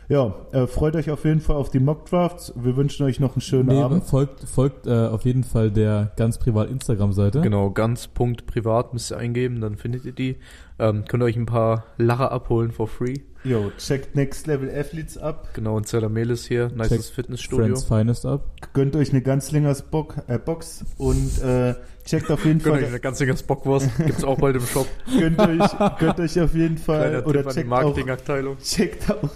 Ja, 0.08 0.34
äh, 0.52 0.66
freut 0.66 0.96
euch 0.96 1.10
auf 1.10 1.26
jeden 1.26 1.40
Fall 1.40 1.56
auf 1.56 1.68
die 1.68 1.80
Mock 1.80 2.06
Drafts. 2.06 2.54
Wir 2.56 2.76
wünschen 2.76 3.04
euch 3.04 3.20
noch 3.20 3.34
einen 3.34 3.42
schönen 3.42 3.68
Nee, 3.68 3.82
Abend. 3.82 4.04
folgt 4.04 4.40
folgt 4.44 4.86
äh, 4.86 4.90
auf 4.90 5.26
jeden 5.26 5.44
Fall 5.44 5.70
der 5.70 6.12
ganz 6.16 6.38
privat 6.38 6.70
Instagram-Seite. 6.70 7.42
Genau, 7.42 7.70
ganz 7.70 8.08
Punkt 8.08 8.46
privat 8.46 8.94
müsst 8.94 9.12
ihr 9.12 9.18
eingeben, 9.18 9.60
dann 9.60 9.76
findet 9.76 10.06
ihr 10.06 10.12
die. 10.12 10.36
Ähm, 10.78 11.04
könnt 11.06 11.22
ihr 11.22 11.26
euch 11.26 11.36
ein 11.36 11.44
paar 11.44 11.84
Lacher 11.98 12.32
abholen 12.32 12.70
for 12.70 12.88
free. 12.88 13.16
Jo, 13.44 13.70
checkt 13.76 14.16
Next 14.16 14.46
Level 14.46 14.70
Athletes 14.70 15.18
ab. 15.18 15.48
Genau, 15.52 15.76
in 15.76 15.84
Zellamelis 15.84 16.46
hier, 16.46 16.70
nices 16.70 16.88
Checkt 16.88 17.04
Fitnessstudio. 17.14 17.66
Friends 17.66 17.84
Finest 17.84 18.26
ab. 18.26 18.50
Gönnt 18.72 18.96
euch 18.96 19.10
eine 19.10 19.20
ganz 19.20 19.52
längers 19.52 19.82
Bock, 19.82 20.16
äh, 20.26 20.38
Box 20.38 20.84
und 20.96 21.42
äh, 21.42 21.74
checkt 22.08 22.30
auf 22.30 22.44
jeden 22.44 22.60
Könnt 22.60 22.74
Fall 22.74 22.84
euch 22.84 22.88
eine 22.88 23.00
ganz 23.00 23.18
dickes 23.18 23.42
Bockwurst, 23.42 23.90
gibt's 24.06 24.24
auch 24.24 24.38
bald 24.38 24.56
im 24.56 24.66
Shop. 24.66 24.88
gönnt 25.18 25.38
euch, 25.38 25.98
gönnt 25.98 26.20
euch 26.20 26.40
auf 26.40 26.54
jeden 26.54 26.78
Fall 26.78 27.10
Kleiner 27.10 27.26
oder 27.26 27.42
Tipp 27.42 27.52
checkt 27.52 27.66
auch, 27.66 27.70
Marketingabteilung. 27.70 28.58
checkt 28.58 29.10
auch 29.10 29.30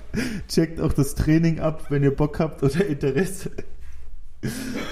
checkt 0.49 0.81
auch 0.81 0.93
das 0.93 1.15
Training 1.15 1.61
ab, 1.61 1.87
wenn 1.91 2.03
ihr 2.03 2.15
Bock 2.15 2.39
habt 2.39 2.63
oder 2.63 2.85
Interesse. 2.87 3.51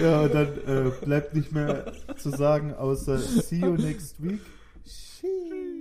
Ja, 0.01 0.23
und 0.23 0.35
dann 0.35 0.49
äh, 0.67 0.91
bleibt 1.05 1.35
nicht 1.35 1.53
mehr 1.53 1.93
zu 2.17 2.31
sagen, 2.31 2.75
außer 2.75 3.19
see 3.19 3.57
you 3.57 3.77
next 3.77 4.23
week. 4.23 4.41
Tschüss. 4.85 5.80